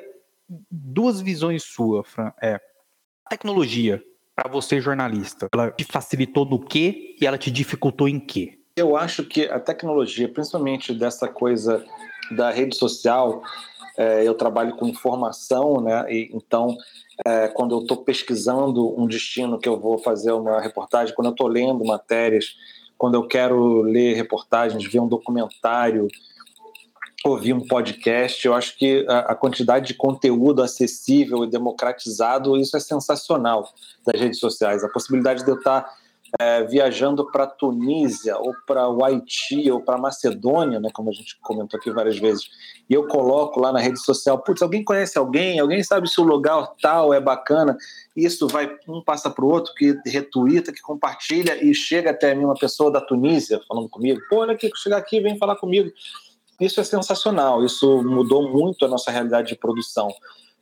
duas 0.69 1.19
visões 1.19 1.63
suas, 1.63 2.07
Fran. 2.07 2.31
É, 2.41 2.55
a 3.25 3.29
tecnologia 3.29 4.03
para 4.37 4.51
você, 4.51 4.79
jornalista? 4.79 5.47
Ela 5.51 5.71
te 5.71 5.83
facilitou 5.83 6.45
no 6.45 6.59
quê 6.59 7.15
e 7.19 7.25
ela 7.25 7.39
te 7.39 7.49
dificultou 7.49 8.07
em 8.07 8.19
quê? 8.19 8.59
Eu 8.75 8.95
acho 8.95 9.23
que 9.23 9.45
a 9.45 9.59
tecnologia, 9.59 10.29
principalmente 10.29 10.93
dessa 10.93 11.27
coisa 11.27 11.83
da 12.29 12.51
rede 12.51 12.75
social, 12.75 13.41
é, 13.97 14.27
eu 14.27 14.35
trabalho 14.35 14.75
com 14.75 14.87
informação, 14.87 15.81
né? 15.81 16.05
E, 16.13 16.29
então, 16.31 16.77
é, 17.25 17.47
quando 17.47 17.73
eu 17.73 17.81
estou 17.81 17.97
pesquisando 17.97 18.93
um 19.01 19.07
destino 19.07 19.57
que 19.57 19.67
eu 19.67 19.79
vou 19.79 19.97
fazer 19.97 20.31
uma 20.31 20.61
reportagem, 20.61 21.15
quando 21.15 21.27
eu 21.27 21.31
estou 21.31 21.47
lendo 21.47 21.83
matérias, 21.83 22.55
quando 22.95 23.15
eu 23.15 23.27
quero 23.27 23.81
ler 23.81 24.15
reportagens, 24.15 24.85
ver 24.85 24.99
um 24.99 25.07
documentário, 25.07 26.07
ouvir 27.27 27.53
um 27.53 27.65
podcast. 27.65 28.45
Eu 28.45 28.53
acho 28.53 28.77
que 28.77 29.05
a, 29.07 29.35
quantidade 29.35 29.87
de 29.87 29.93
conteúdo 29.93 30.61
acessível 30.61 31.43
e 31.43 31.49
democratizado, 31.49 32.57
isso 32.57 32.75
é 32.75 32.79
sensacional 32.79 33.69
das 34.05 34.19
redes 34.19 34.39
sociais. 34.39 34.83
A 34.83 34.89
possibilidade 34.89 35.43
de 35.43 35.49
eu 35.49 35.57
estar 35.57 35.87
é, 36.39 36.63
viajando 36.63 37.29
para 37.31 37.47
Tunísia 37.47 38.37
ou 38.37 38.53
para 38.65 38.89
o 38.89 39.03
Haiti 39.03 39.69
ou 39.71 39.81
para 39.81 39.97
Macedônia, 39.97 40.79
né, 40.79 40.89
como 40.93 41.09
a 41.09 41.13
gente 41.13 41.37
comentou 41.41 41.77
aqui 41.79 41.91
várias 41.91 42.17
vezes, 42.17 42.49
e 42.89 42.93
eu 42.93 43.07
coloco 43.07 43.59
lá 43.59 43.71
na 43.71 43.79
rede 43.79 43.99
social, 43.99 44.37
putz, 44.39 44.61
alguém 44.61 44.83
conhece 44.83 45.17
alguém, 45.17 45.59
alguém 45.59 45.83
sabe 45.83 46.09
se 46.09 46.19
o 46.19 46.23
lugar 46.23 46.73
tal 46.81 47.13
é 47.13 47.19
bacana, 47.19 47.77
isso 48.15 48.47
vai, 48.47 48.75
um 48.87 49.01
passa 49.01 49.29
para 49.29 49.45
o 49.45 49.49
outro, 49.49 49.73
que 49.73 49.97
retuita, 50.05 50.71
que 50.71 50.81
compartilha 50.81 51.63
e 51.63 51.73
chega 51.73 52.11
até 52.11 52.33
mim 52.35 52.45
uma 52.45 52.55
pessoa 52.55 52.91
da 52.91 53.01
Tunísia 53.01 53.61
falando 53.67 53.89
comigo, 53.89 54.19
pô, 54.29 54.37
olha 54.37 54.53
aqui, 54.53 54.69
chegar 54.75 54.97
aqui, 54.97 55.19
vem 55.19 55.37
falar 55.37 55.55
comigo. 55.55 55.91
Isso 56.59 56.79
é 56.79 56.83
sensacional, 56.83 57.63
isso 57.63 58.01
mudou 58.03 58.51
muito 58.51 58.83
a 58.83 58.87
nossa 58.87 59.11
realidade 59.11 59.49
de 59.49 59.55
produção, 59.55 60.07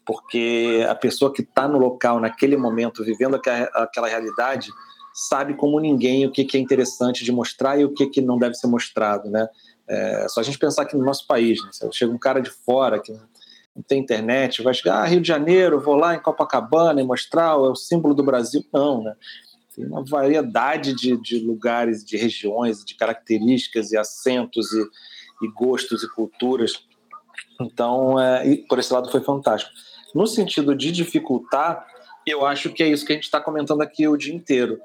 porque 0.06 0.86
a 0.90 0.96
pessoa 0.96 1.34
que 1.34 1.42
está 1.42 1.68
no 1.68 1.78
local, 1.78 2.20
naquele 2.20 2.58
momento, 2.58 3.04
vivendo 3.04 3.36
aquela 3.36 4.08
realidade, 4.08 4.70
sabe 5.14 5.54
como 5.54 5.80
ninguém 5.80 6.26
o 6.26 6.32
que, 6.32 6.46
é 6.56 6.60
interessante 6.60 7.24
de 7.24 7.32
mostrar 7.32 7.80
e 7.80 7.86
o 7.86 7.94
que, 7.94 8.08
que 8.08 8.22
não 8.22 8.38
deve 8.38 8.56
ser 8.56 8.68
mostrado, 8.68 9.30
né? 9.30 9.48
É, 9.88 10.28
só 10.28 10.42
a 10.42 10.44
gente 10.44 10.60
pensar 10.60 10.82
aqui 10.82 10.98
no 10.98 11.06
nosso 11.06 11.26
país, 11.26 11.62
né? 11.64 11.70
chega 11.94 12.12
um 12.12 12.18
cara 12.18 12.42
de 12.42 12.50
fora 12.50 13.00
que 13.00 13.14
não 13.76 13.84
tem 13.88 14.00
internet, 14.02 14.64
vai 14.64 14.74
chegar, 14.74 15.02
ah, 15.02 15.06
Rio 15.06 15.22
de 15.22 15.28
Janeiro, 15.28 15.80
vou 15.80 15.96
lá 15.96 16.16
em 16.16 16.22
Copacabana 16.22 17.02
e 17.02 17.06
mostrar, 17.06 17.52
é 17.52 17.56
o 17.56 17.76
símbolo 17.76 18.14
do 18.14 18.24
Brasil. 18.24 18.66
Não, 18.74 19.04
né? 19.04 19.16
Tem 19.76 19.86
uma 19.86 20.04
variedade 20.04 20.94
de, 20.94 21.18
de 21.22 21.40
lugares, 21.40 22.04
de 22.04 22.16
regiões, 22.16 22.84
de 22.84 22.96
características 22.96 23.92
e 23.92 23.98
acentos 23.98 24.72
e 24.72 24.86
e 25.42 25.48
gostos 25.48 26.04
e 26.04 26.10
culturas. 26.10 26.86
Então, 27.60 28.20
é, 28.20 28.48
e 28.48 28.58
por 28.58 28.80
esse 28.80 28.94
lado 28.94 29.12
foi 29.12 29.22
fantástico. 29.22 29.72
No 30.14 30.26
sentido 30.28 30.76
de 30.76 30.92
dificultar, 30.92 31.86
eu 32.26 32.46
acho 32.46 32.72
que 32.72 32.82
é 32.82 32.88
isso 32.88 33.06
que 33.06 33.12
a 33.12 33.16
gente 33.16 33.26
está 33.26 33.40
comentando 33.40 33.82
aqui 33.82 34.08
o 34.08 34.18
dia 34.18 34.34
inteiro, 34.34 34.80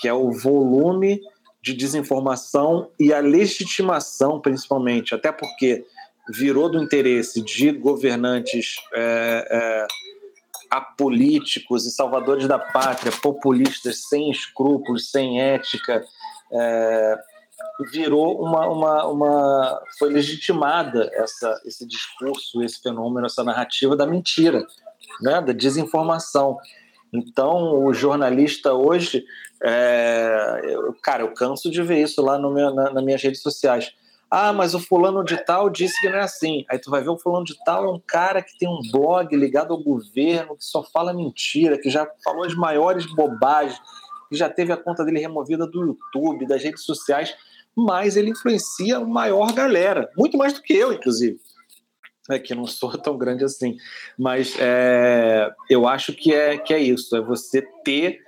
que 0.00 0.08
é 0.08 0.12
o 0.12 0.32
volume 0.32 1.20
de 1.62 1.74
desinformação 1.74 2.90
e 2.98 3.12
a 3.12 3.20
legitimação, 3.20 4.40
principalmente, 4.40 5.14
até 5.14 5.30
porque 5.30 5.84
virou 6.28 6.70
do 6.70 6.82
interesse 6.82 7.42
de 7.42 7.72
governantes 7.72 8.76
é, 8.94 9.46
é, 9.50 9.86
apolíticos 10.70 11.86
e 11.86 11.90
salvadores 11.90 12.46
da 12.46 12.58
pátria, 12.58 13.12
populistas, 13.12 14.08
sem 14.08 14.30
escrúpulos, 14.30 15.10
sem 15.10 15.40
ética, 15.40 16.04
é, 16.52 17.18
virou 17.92 18.40
uma, 18.42 18.66
uma, 18.68 19.06
uma, 19.06 19.82
foi 19.98 20.12
legitimada 20.12 21.10
essa, 21.12 21.60
esse 21.64 21.86
discurso, 21.86 22.62
esse 22.62 22.80
fenômeno, 22.80 23.26
essa 23.26 23.44
narrativa 23.44 23.96
da 23.96 24.06
mentira, 24.06 24.66
né, 25.20 25.40
da 25.40 25.52
desinformação. 25.52 26.58
Então, 27.12 27.84
o 27.84 27.92
jornalista 27.92 28.72
hoje, 28.74 29.24
é, 29.62 30.60
eu, 30.64 30.94
cara, 31.02 31.22
eu 31.22 31.34
canso 31.34 31.70
de 31.70 31.82
ver 31.82 32.02
isso 32.02 32.22
lá 32.22 32.38
no 32.38 32.52
meu, 32.52 32.74
na, 32.74 32.92
nas 32.92 33.04
minhas 33.04 33.22
redes 33.22 33.42
sociais. 33.42 33.92
Ah, 34.30 34.52
mas 34.52 34.74
o 34.74 34.80
fulano 34.80 35.24
de 35.24 35.36
tal 35.44 35.68
disse 35.68 36.00
que 36.00 36.08
não 36.08 36.18
é 36.18 36.22
assim. 36.22 36.64
Aí 36.70 36.78
tu 36.78 36.88
vai 36.88 37.02
ver 37.02 37.08
o 37.08 37.18
fulano 37.18 37.44
de 37.44 37.56
tal 37.64 37.84
é 37.84 37.90
um 37.90 37.98
cara 37.98 38.40
que 38.40 38.56
tem 38.56 38.68
um 38.68 38.80
blog 38.92 39.34
ligado 39.34 39.72
ao 39.72 39.82
governo, 39.82 40.56
que 40.56 40.64
só 40.64 40.84
fala 40.84 41.12
mentira, 41.12 41.76
que 41.76 41.90
já 41.90 42.08
falou 42.22 42.44
as 42.44 42.54
maiores 42.54 43.06
bobagens, 43.06 43.80
que 44.28 44.36
já 44.36 44.48
teve 44.48 44.72
a 44.72 44.76
conta 44.76 45.04
dele 45.04 45.18
removida 45.18 45.66
do 45.66 45.84
YouTube, 45.84 46.46
das 46.46 46.62
redes 46.62 46.84
sociais, 46.84 47.34
mas 47.76 48.16
ele 48.16 48.30
influencia 48.30 48.98
a 48.98 49.04
maior 49.04 49.52
galera, 49.52 50.10
muito 50.16 50.36
mais 50.36 50.52
do 50.52 50.62
que 50.62 50.74
eu, 50.74 50.92
inclusive. 50.92 51.38
É 52.30 52.38
que 52.38 52.54
não 52.54 52.66
sou 52.66 52.96
tão 52.96 53.18
grande 53.18 53.44
assim. 53.44 53.76
Mas 54.18 54.54
é, 54.58 55.50
eu 55.68 55.88
acho 55.88 56.12
que 56.12 56.32
é, 56.32 56.56
que 56.58 56.72
é 56.72 56.78
isso, 56.78 57.16
é 57.16 57.20
você 57.20 57.62
ter 57.84 58.20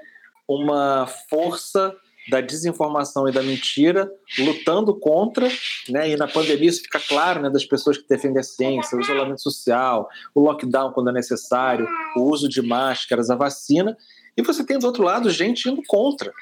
uma 0.49 1.07
força 1.29 1.95
da 2.31 2.41
desinformação 2.41 3.29
e 3.29 3.33
da 3.33 3.43
mentira, 3.43 4.11
lutando 4.39 4.95
contra, 4.95 5.49
né? 5.89 6.11
E 6.11 6.17
na 6.17 6.29
pandemia 6.29 6.69
isso 6.69 6.83
fica 6.83 7.01
claro, 7.01 7.43
né? 7.43 7.51
Das 7.51 7.65
pessoas 7.65 7.99
que 7.99 8.07
defendem 8.09 8.39
a 8.39 8.45
ciência, 8.45 8.97
o 8.97 9.01
isolamento 9.01 9.43
social, 9.43 10.09
o 10.35 10.41
lockdown 10.41 10.93
quando 10.93 11.11
é 11.11 11.13
necessário, 11.13 11.89
o 12.17 12.23
uso 12.23 12.49
de 12.49 12.63
máscaras, 12.63 13.29
a 13.29 13.35
vacina. 13.35 13.97
E 14.37 14.43
você 14.43 14.65
tem 14.65 14.79
do 14.79 14.87
outro 14.87 15.03
lado 15.03 15.31
gente 15.31 15.69
indo 15.69 15.83
contra. 15.87 16.33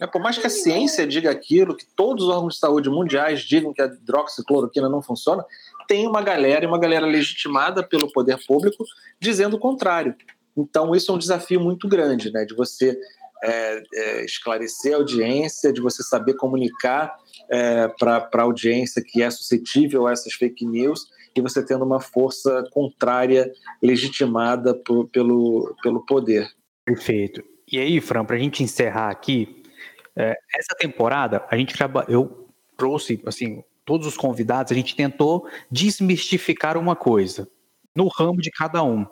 Né? 0.00 0.06
Por 0.06 0.20
mais 0.20 0.38
que 0.38 0.46
a 0.46 0.50
ciência 0.50 1.06
diga 1.06 1.30
aquilo, 1.30 1.76
que 1.76 1.86
todos 1.94 2.24
os 2.24 2.30
órgãos 2.30 2.54
de 2.54 2.60
saúde 2.60 2.88
mundiais 2.88 3.42
digam 3.42 3.72
que 3.72 3.82
a 3.82 3.86
hidroxicloroquina 3.86 4.88
não 4.88 5.02
funciona, 5.02 5.44
tem 5.86 6.06
uma 6.06 6.22
galera, 6.22 6.64
e 6.64 6.68
uma 6.68 6.78
galera 6.78 7.04
legitimada 7.06 7.82
pelo 7.82 8.10
poder 8.10 8.38
público, 8.46 8.84
dizendo 9.20 9.56
o 9.56 9.60
contrário. 9.60 10.14
Então, 10.56 10.94
isso 10.94 11.12
é 11.12 11.14
um 11.14 11.18
desafio 11.18 11.60
muito 11.60 11.86
grande, 11.88 12.32
né? 12.32 12.44
De 12.44 12.54
você 12.54 12.98
é, 13.42 13.82
é, 13.94 14.24
esclarecer 14.24 14.94
a 14.94 14.96
audiência, 14.96 15.72
de 15.72 15.80
você 15.80 16.02
saber 16.02 16.34
comunicar 16.34 17.16
é, 17.50 17.88
para 17.88 18.28
a 18.32 18.42
audiência 18.42 19.02
que 19.04 19.22
é 19.22 19.30
suscetível 19.30 20.06
a 20.06 20.12
essas 20.12 20.32
fake 20.34 20.64
news 20.66 21.06
e 21.34 21.40
você 21.40 21.64
tendo 21.64 21.84
uma 21.84 22.00
força 22.00 22.64
contrária 22.72 23.50
legitimada 23.82 24.74
por, 24.74 25.08
pelo, 25.08 25.74
pelo 25.82 26.04
poder. 26.04 26.50
Perfeito. 26.84 27.42
E 27.70 27.78
aí, 27.78 28.00
Fran, 28.00 28.24
para 28.24 28.36
a 28.36 28.38
gente 28.38 28.64
encerrar 28.64 29.10
aqui, 29.10 29.59
é, 30.16 30.36
essa 30.56 30.74
temporada 30.78 31.44
a 31.50 31.56
gente 31.56 31.74
eu 32.08 32.48
trouxe 32.76 33.20
assim 33.26 33.62
todos 33.84 34.06
os 34.06 34.16
convidados, 34.16 34.70
a 34.70 34.74
gente 34.74 34.94
tentou 34.94 35.48
desmistificar 35.70 36.76
uma 36.76 36.94
coisa 36.94 37.48
no 37.94 38.08
ramo 38.08 38.40
de 38.40 38.50
cada 38.50 38.82
um. 38.82 39.04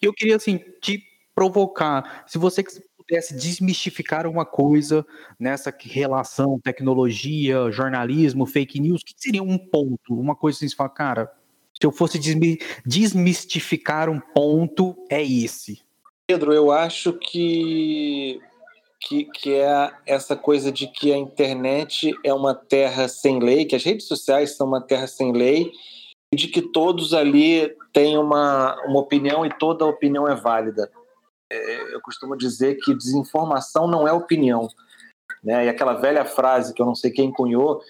E 0.00 0.06
eu 0.06 0.12
queria 0.12 0.36
assim 0.36 0.58
te 0.80 1.02
provocar, 1.34 2.24
se 2.26 2.36
você 2.36 2.64
pudesse 2.96 3.36
desmistificar 3.36 4.26
uma 4.26 4.44
coisa 4.44 5.06
nessa 5.38 5.74
relação 5.80 6.58
tecnologia, 6.60 7.70
jornalismo, 7.70 8.46
fake 8.46 8.80
news, 8.80 9.02
que 9.02 9.14
seria 9.16 9.42
um 9.42 9.58
ponto, 9.58 10.14
uma 10.14 10.34
coisa 10.34 10.56
assim, 10.56 10.68
você 10.68 10.76
fala, 10.76 10.88
cara, 10.88 11.32
se 11.78 11.86
eu 11.86 11.92
fosse 11.92 12.18
desmistificar 12.86 14.08
um 14.08 14.20
ponto, 14.20 14.96
é 15.10 15.22
esse. 15.22 15.80
Pedro, 16.26 16.52
eu 16.52 16.70
acho 16.70 17.12
que, 17.14 18.40
que, 19.06 19.24
que 19.24 19.54
é 19.54 19.92
essa 20.06 20.36
coisa 20.36 20.70
de 20.70 20.86
que 20.86 21.12
a 21.12 21.16
internet 21.16 22.14
é 22.24 22.32
uma 22.32 22.54
terra 22.54 23.08
sem 23.08 23.38
lei, 23.38 23.64
que 23.64 23.76
as 23.76 23.84
redes 23.84 24.06
sociais 24.06 24.56
são 24.56 24.66
uma 24.66 24.80
terra 24.80 25.06
sem 25.06 25.32
lei, 25.32 25.72
e 26.32 26.36
de 26.36 26.48
que 26.48 26.62
todos 26.62 27.12
ali 27.12 27.74
têm 27.92 28.16
uma, 28.16 28.74
uma 28.86 29.00
opinião 29.00 29.44
e 29.44 29.50
toda 29.58 29.84
opinião 29.84 30.26
é 30.26 30.34
válida 30.34 30.90
é, 31.52 31.94
eu 31.94 32.00
costumo 32.00 32.36
dizer 32.36 32.76
que 32.76 32.94
desinformação 32.94 33.86
não 33.86 34.08
é 34.08 34.12
opinião. 34.12 34.68
Né? 35.44 35.66
E 35.66 35.68
aquela 35.68 35.94
velha 35.94 36.24
frase 36.24 36.72
que 36.72 36.80
eu 36.80 36.86
não 36.86 36.94
sei 36.94 37.10
quem 37.10 37.30
cunhou, 37.30 37.82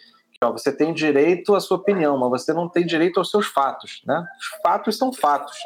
você 0.51 0.77
tem 0.77 0.93
direito 0.93 1.55
à 1.55 1.61
sua 1.61 1.77
opinião, 1.77 2.19
mas 2.19 2.43
você 2.43 2.53
não 2.53 2.69
tem 2.69 2.85
direito 2.85 3.19
aos 3.19 3.31
seus 3.31 3.47
fatos. 3.47 4.03
Né? 4.05 4.27
Os 4.41 4.61
fatos 4.61 4.99
são 4.99 5.13
fatos. 5.13 5.57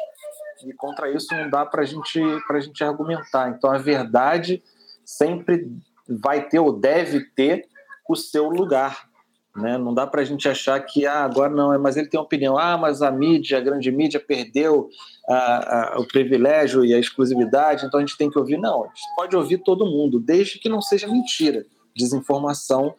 E 0.65 0.73
contra 0.73 1.11
isso 1.11 1.33
não 1.35 1.49
dá 1.49 1.65
para 1.65 1.83
gente, 1.83 2.21
a 2.21 2.59
gente 2.59 2.83
argumentar. 2.83 3.49
Então 3.49 3.71
a 3.71 3.79
verdade 3.79 4.61
sempre 5.07 5.71
vai 6.05 6.49
ter 6.49 6.59
ou 6.59 6.73
deve 6.73 7.21
ter 7.21 7.65
o 8.07 8.15
seu 8.15 8.49
lugar. 8.49 9.07
Né? 9.55 9.77
Não 9.77 9.93
dá 9.93 10.05
para 10.05 10.21
a 10.21 10.23
gente 10.25 10.47
achar 10.47 10.77
que 10.81 11.05
ah, 11.05 11.23
agora 11.23 11.49
não, 11.49 11.73
é, 11.73 11.77
mas 11.77 11.95
ele 11.95 12.09
tem 12.09 12.19
opinião. 12.19 12.57
Ah, 12.57 12.77
mas 12.77 13.01
a 13.01 13.09
mídia, 13.09 13.57
a 13.57 13.61
grande 13.61 13.89
mídia, 13.89 14.19
perdeu 14.19 14.89
a, 15.27 15.95
a, 15.95 15.99
o 15.99 16.05
privilégio 16.05 16.83
e 16.85 16.93
a 16.93 16.99
exclusividade, 16.99 17.85
então 17.85 17.99
a 17.99 18.05
gente 18.05 18.17
tem 18.17 18.29
que 18.29 18.37
ouvir. 18.37 18.57
Não, 18.57 18.83
a 18.83 18.87
gente 18.87 19.15
pode 19.15 19.35
ouvir 19.35 19.59
todo 19.59 19.85
mundo, 19.85 20.19
desde 20.19 20.59
que 20.59 20.69
não 20.69 20.81
seja 20.81 21.07
mentira, 21.07 21.65
desinformação, 21.95 22.93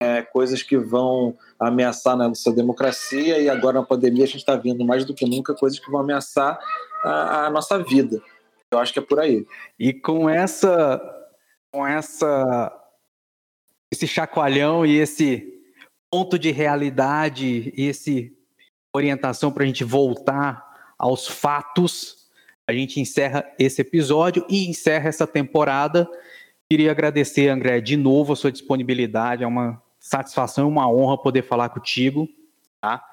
é, 0.00 0.22
coisas 0.22 0.62
que 0.62 0.76
vão 0.76 1.36
ameaçar 1.58 2.14
a 2.14 2.28
nossa 2.28 2.52
democracia 2.52 3.38
e 3.38 3.48
agora 3.48 3.80
na 3.80 3.86
pandemia 3.86 4.24
a 4.24 4.26
gente 4.26 4.38
está 4.38 4.56
vendo 4.56 4.84
mais 4.84 5.04
do 5.04 5.14
que 5.14 5.24
nunca 5.24 5.54
coisas 5.54 5.78
que 5.78 5.90
vão 5.90 6.00
ameaçar 6.00 6.58
a, 7.04 7.46
a 7.46 7.50
nossa 7.50 7.78
vida. 7.78 8.20
Eu 8.70 8.78
acho 8.78 8.92
que 8.92 8.98
é 8.98 9.02
por 9.02 9.20
aí. 9.20 9.46
E 9.78 9.92
com 9.92 10.28
essa, 10.28 11.00
com 11.74 11.84
essa, 11.84 12.72
esse 13.92 14.06
chacoalhão 14.06 14.86
e 14.86 14.96
esse 14.96 15.60
ponto 16.08 16.38
de 16.38 16.52
realidade 16.52 17.72
e 17.76 17.88
esse 17.88 18.32
orientação 18.94 19.50
para 19.50 19.64
a 19.64 19.66
gente 19.66 19.82
voltar 19.82 20.94
aos 20.96 21.26
fatos, 21.26 22.28
a 22.64 22.72
gente 22.72 23.00
encerra 23.00 23.44
esse 23.58 23.80
episódio 23.80 24.46
e 24.48 24.68
encerra 24.68 25.08
essa 25.08 25.26
temporada. 25.26 26.08
Queria 26.70 26.92
agradecer, 26.92 27.48
André, 27.48 27.80
de 27.80 27.96
novo 27.96 28.34
a 28.34 28.36
sua 28.36 28.52
disponibilidade. 28.52 29.42
É 29.42 29.46
uma 29.46 29.82
satisfação 29.98 30.68
e 30.68 30.70
uma 30.70 30.88
honra 30.88 31.18
poder 31.18 31.42
falar 31.42 31.70
contigo. 31.70 32.28
Tá? 32.80 33.04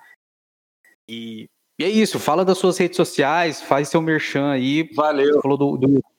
E, 1.10 1.50
e, 1.80 1.84
é 1.84 1.90
isso. 1.90 2.20
Fala 2.20 2.46
das 2.46 2.60
suas 2.60 2.78
redes 2.78 2.96
sociais, 2.96 3.60
faz 3.60 3.90
seu 3.90 4.04
merchan 4.04 4.52
aí. 4.52 4.88
Valeu. 4.94 5.34
Você 5.34 5.42
falou 5.42 5.58
do, 5.58 5.78
do... 5.78 6.11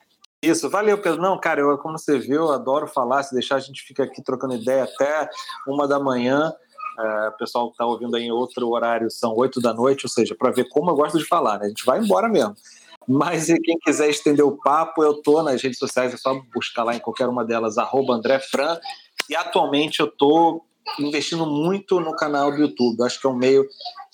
Isso, 0.42 0.68
valeu, 0.68 0.98
Pedro. 0.98 1.22
Não, 1.22 1.38
cara, 1.38 1.60
eu, 1.60 1.78
como 1.78 1.96
você 1.96 2.18
viu, 2.18 2.42
eu 2.42 2.52
adoro 2.52 2.88
falar. 2.88 3.22
Se 3.22 3.32
deixar, 3.32 3.56
a 3.56 3.60
gente 3.60 3.82
fica 3.82 4.02
aqui 4.02 4.20
trocando 4.20 4.54
ideia 4.54 4.82
até 4.82 5.30
uma 5.68 5.86
da 5.86 6.00
manhã. 6.00 6.52
É, 6.98 7.28
o 7.28 7.32
pessoal 7.32 7.66
que 7.68 7.74
está 7.74 7.86
ouvindo 7.86 8.16
aí 8.16 8.24
em 8.24 8.32
outro 8.32 8.68
horário 8.68 9.08
são 9.08 9.34
oito 9.36 9.60
da 9.60 9.72
noite, 9.72 10.04
ou 10.04 10.10
seja, 10.10 10.34
para 10.34 10.50
ver 10.50 10.68
como 10.68 10.90
eu 10.90 10.96
gosto 10.96 11.16
de 11.16 11.24
falar, 11.24 11.58
né? 11.58 11.66
A 11.66 11.68
gente 11.68 11.86
vai 11.86 12.00
embora 12.00 12.28
mesmo. 12.28 12.56
Mas 13.08 13.48
e 13.48 13.58
quem 13.60 13.78
quiser 13.78 14.10
estender 14.10 14.44
o 14.44 14.58
papo, 14.58 15.02
eu 15.02 15.14
tô 15.22 15.42
nas 15.42 15.62
redes 15.62 15.78
sociais, 15.78 16.12
é 16.12 16.16
só 16.16 16.40
buscar 16.52 16.84
lá 16.84 16.94
em 16.94 17.00
qualquer 17.00 17.28
uma 17.28 17.44
delas, 17.44 17.76
André 17.78 18.40
Fran. 18.40 18.78
E 19.30 19.36
atualmente 19.36 20.00
eu 20.00 20.08
tô 20.08 20.62
investindo 20.98 21.46
muito 21.46 22.00
no 22.00 22.14
canal 22.16 22.50
do 22.50 22.58
YouTube. 22.58 23.02
Acho 23.02 23.20
que 23.20 23.26
é 23.26 23.30
um 23.30 23.36
meio 23.36 23.66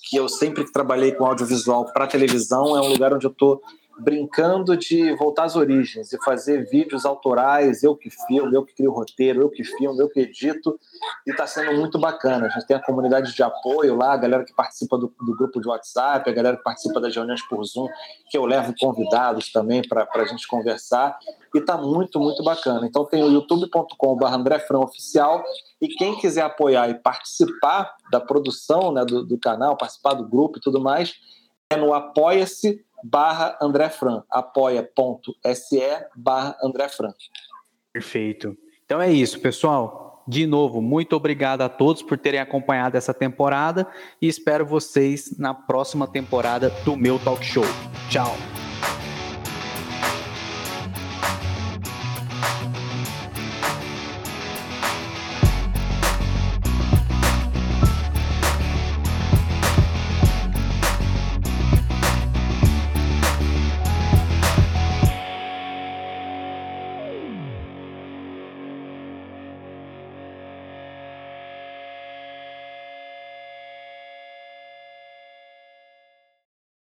que 0.07 0.15
eu 0.15 0.29
sempre 0.29 0.63
trabalhei 0.71 1.11
com 1.11 1.25
audiovisual 1.25 1.91
para 1.91 2.07
televisão, 2.07 2.77
é 2.77 2.81
um 2.81 2.87
lugar 2.87 3.13
onde 3.13 3.25
eu 3.25 3.33
tô 3.33 3.61
brincando 3.99 4.77
de 4.77 5.13
voltar 5.15 5.43
às 5.43 5.55
origens 5.55 6.13
e 6.13 6.23
fazer 6.23 6.69
vídeos 6.69 7.05
autorais, 7.05 7.83
eu 7.83 7.95
que 7.95 8.09
filmo, 8.09 8.53
eu 8.53 8.63
que 8.63 8.73
crio 8.73 8.91
roteiro, 8.91 9.41
eu 9.41 9.49
que 9.49 9.63
filmo, 9.63 10.01
eu 10.01 10.09
que 10.09 10.21
edito, 10.21 10.79
e 11.27 11.31
está 11.31 11.45
sendo 11.45 11.77
muito 11.77 11.99
bacana. 11.99 12.47
A 12.47 12.49
gente 12.49 12.65
tem 12.65 12.77
a 12.77 12.81
comunidade 12.81 13.33
de 13.33 13.43
apoio 13.43 13.95
lá, 13.95 14.13
a 14.13 14.17
galera 14.17 14.43
que 14.43 14.53
participa 14.53 14.97
do, 14.97 15.13
do 15.19 15.35
grupo 15.35 15.59
de 15.59 15.67
WhatsApp, 15.67 16.29
a 16.29 16.33
galera 16.33 16.57
que 16.57 16.63
participa 16.63 16.99
das 16.99 17.13
reuniões 17.15 17.41
por 17.47 17.63
Zoom, 17.63 17.87
que 18.29 18.37
eu 18.37 18.45
levo 18.45 18.73
convidados 18.79 19.51
também 19.51 19.81
para 19.87 20.07
a 20.11 20.25
gente 20.25 20.47
conversar, 20.47 21.17
e 21.53 21.57
está 21.57 21.77
muito, 21.77 22.19
muito 22.19 22.43
bacana. 22.43 22.85
Então 22.87 23.05
tem 23.05 23.23
o 23.23 23.31
youtube.com.br 23.31 24.77
Oficial, 24.77 25.43
e 25.81 25.87
quem 25.87 26.17
quiser 26.17 26.41
apoiar 26.41 26.89
e 26.89 26.95
participar 26.95 27.95
da 28.11 28.19
produção 28.19 28.91
né, 28.91 29.03
do, 29.03 29.25
do 29.25 29.37
canal, 29.37 29.77
participar 29.77 30.13
do 30.13 30.27
grupo 30.27 30.57
e 30.57 30.61
tudo 30.61 30.79
mais, 30.79 31.15
é 31.71 31.77
no 31.77 31.93
apoia-se 31.93 32.83
barra 33.03 33.57
André 33.61 33.89
Fran, 33.89 34.23
apoia.se 34.29 35.81
barra 36.15 36.57
André 36.63 36.89
Fran. 36.89 37.13
Perfeito. 37.91 38.57
Então 38.85 39.01
é 39.01 39.11
isso, 39.11 39.39
pessoal. 39.39 40.07
de 40.27 40.45
novo, 40.45 40.79
muito 40.79 41.15
obrigado 41.15 41.63
a 41.63 41.69
todos 41.69 42.03
por 42.03 42.15
terem 42.15 42.39
acompanhado 42.39 42.95
essa 42.95 43.15
temporada 43.15 43.87
e 44.21 44.27
espero 44.27 44.63
vocês 44.63 45.35
na 45.39 45.55
próxima 45.55 46.07
temporada 46.07 46.69
do 46.85 46.95
meu 46.95 47.17
talk 47.17 47.43
show. 47.43 47.65
Tchau. 48.11 48.68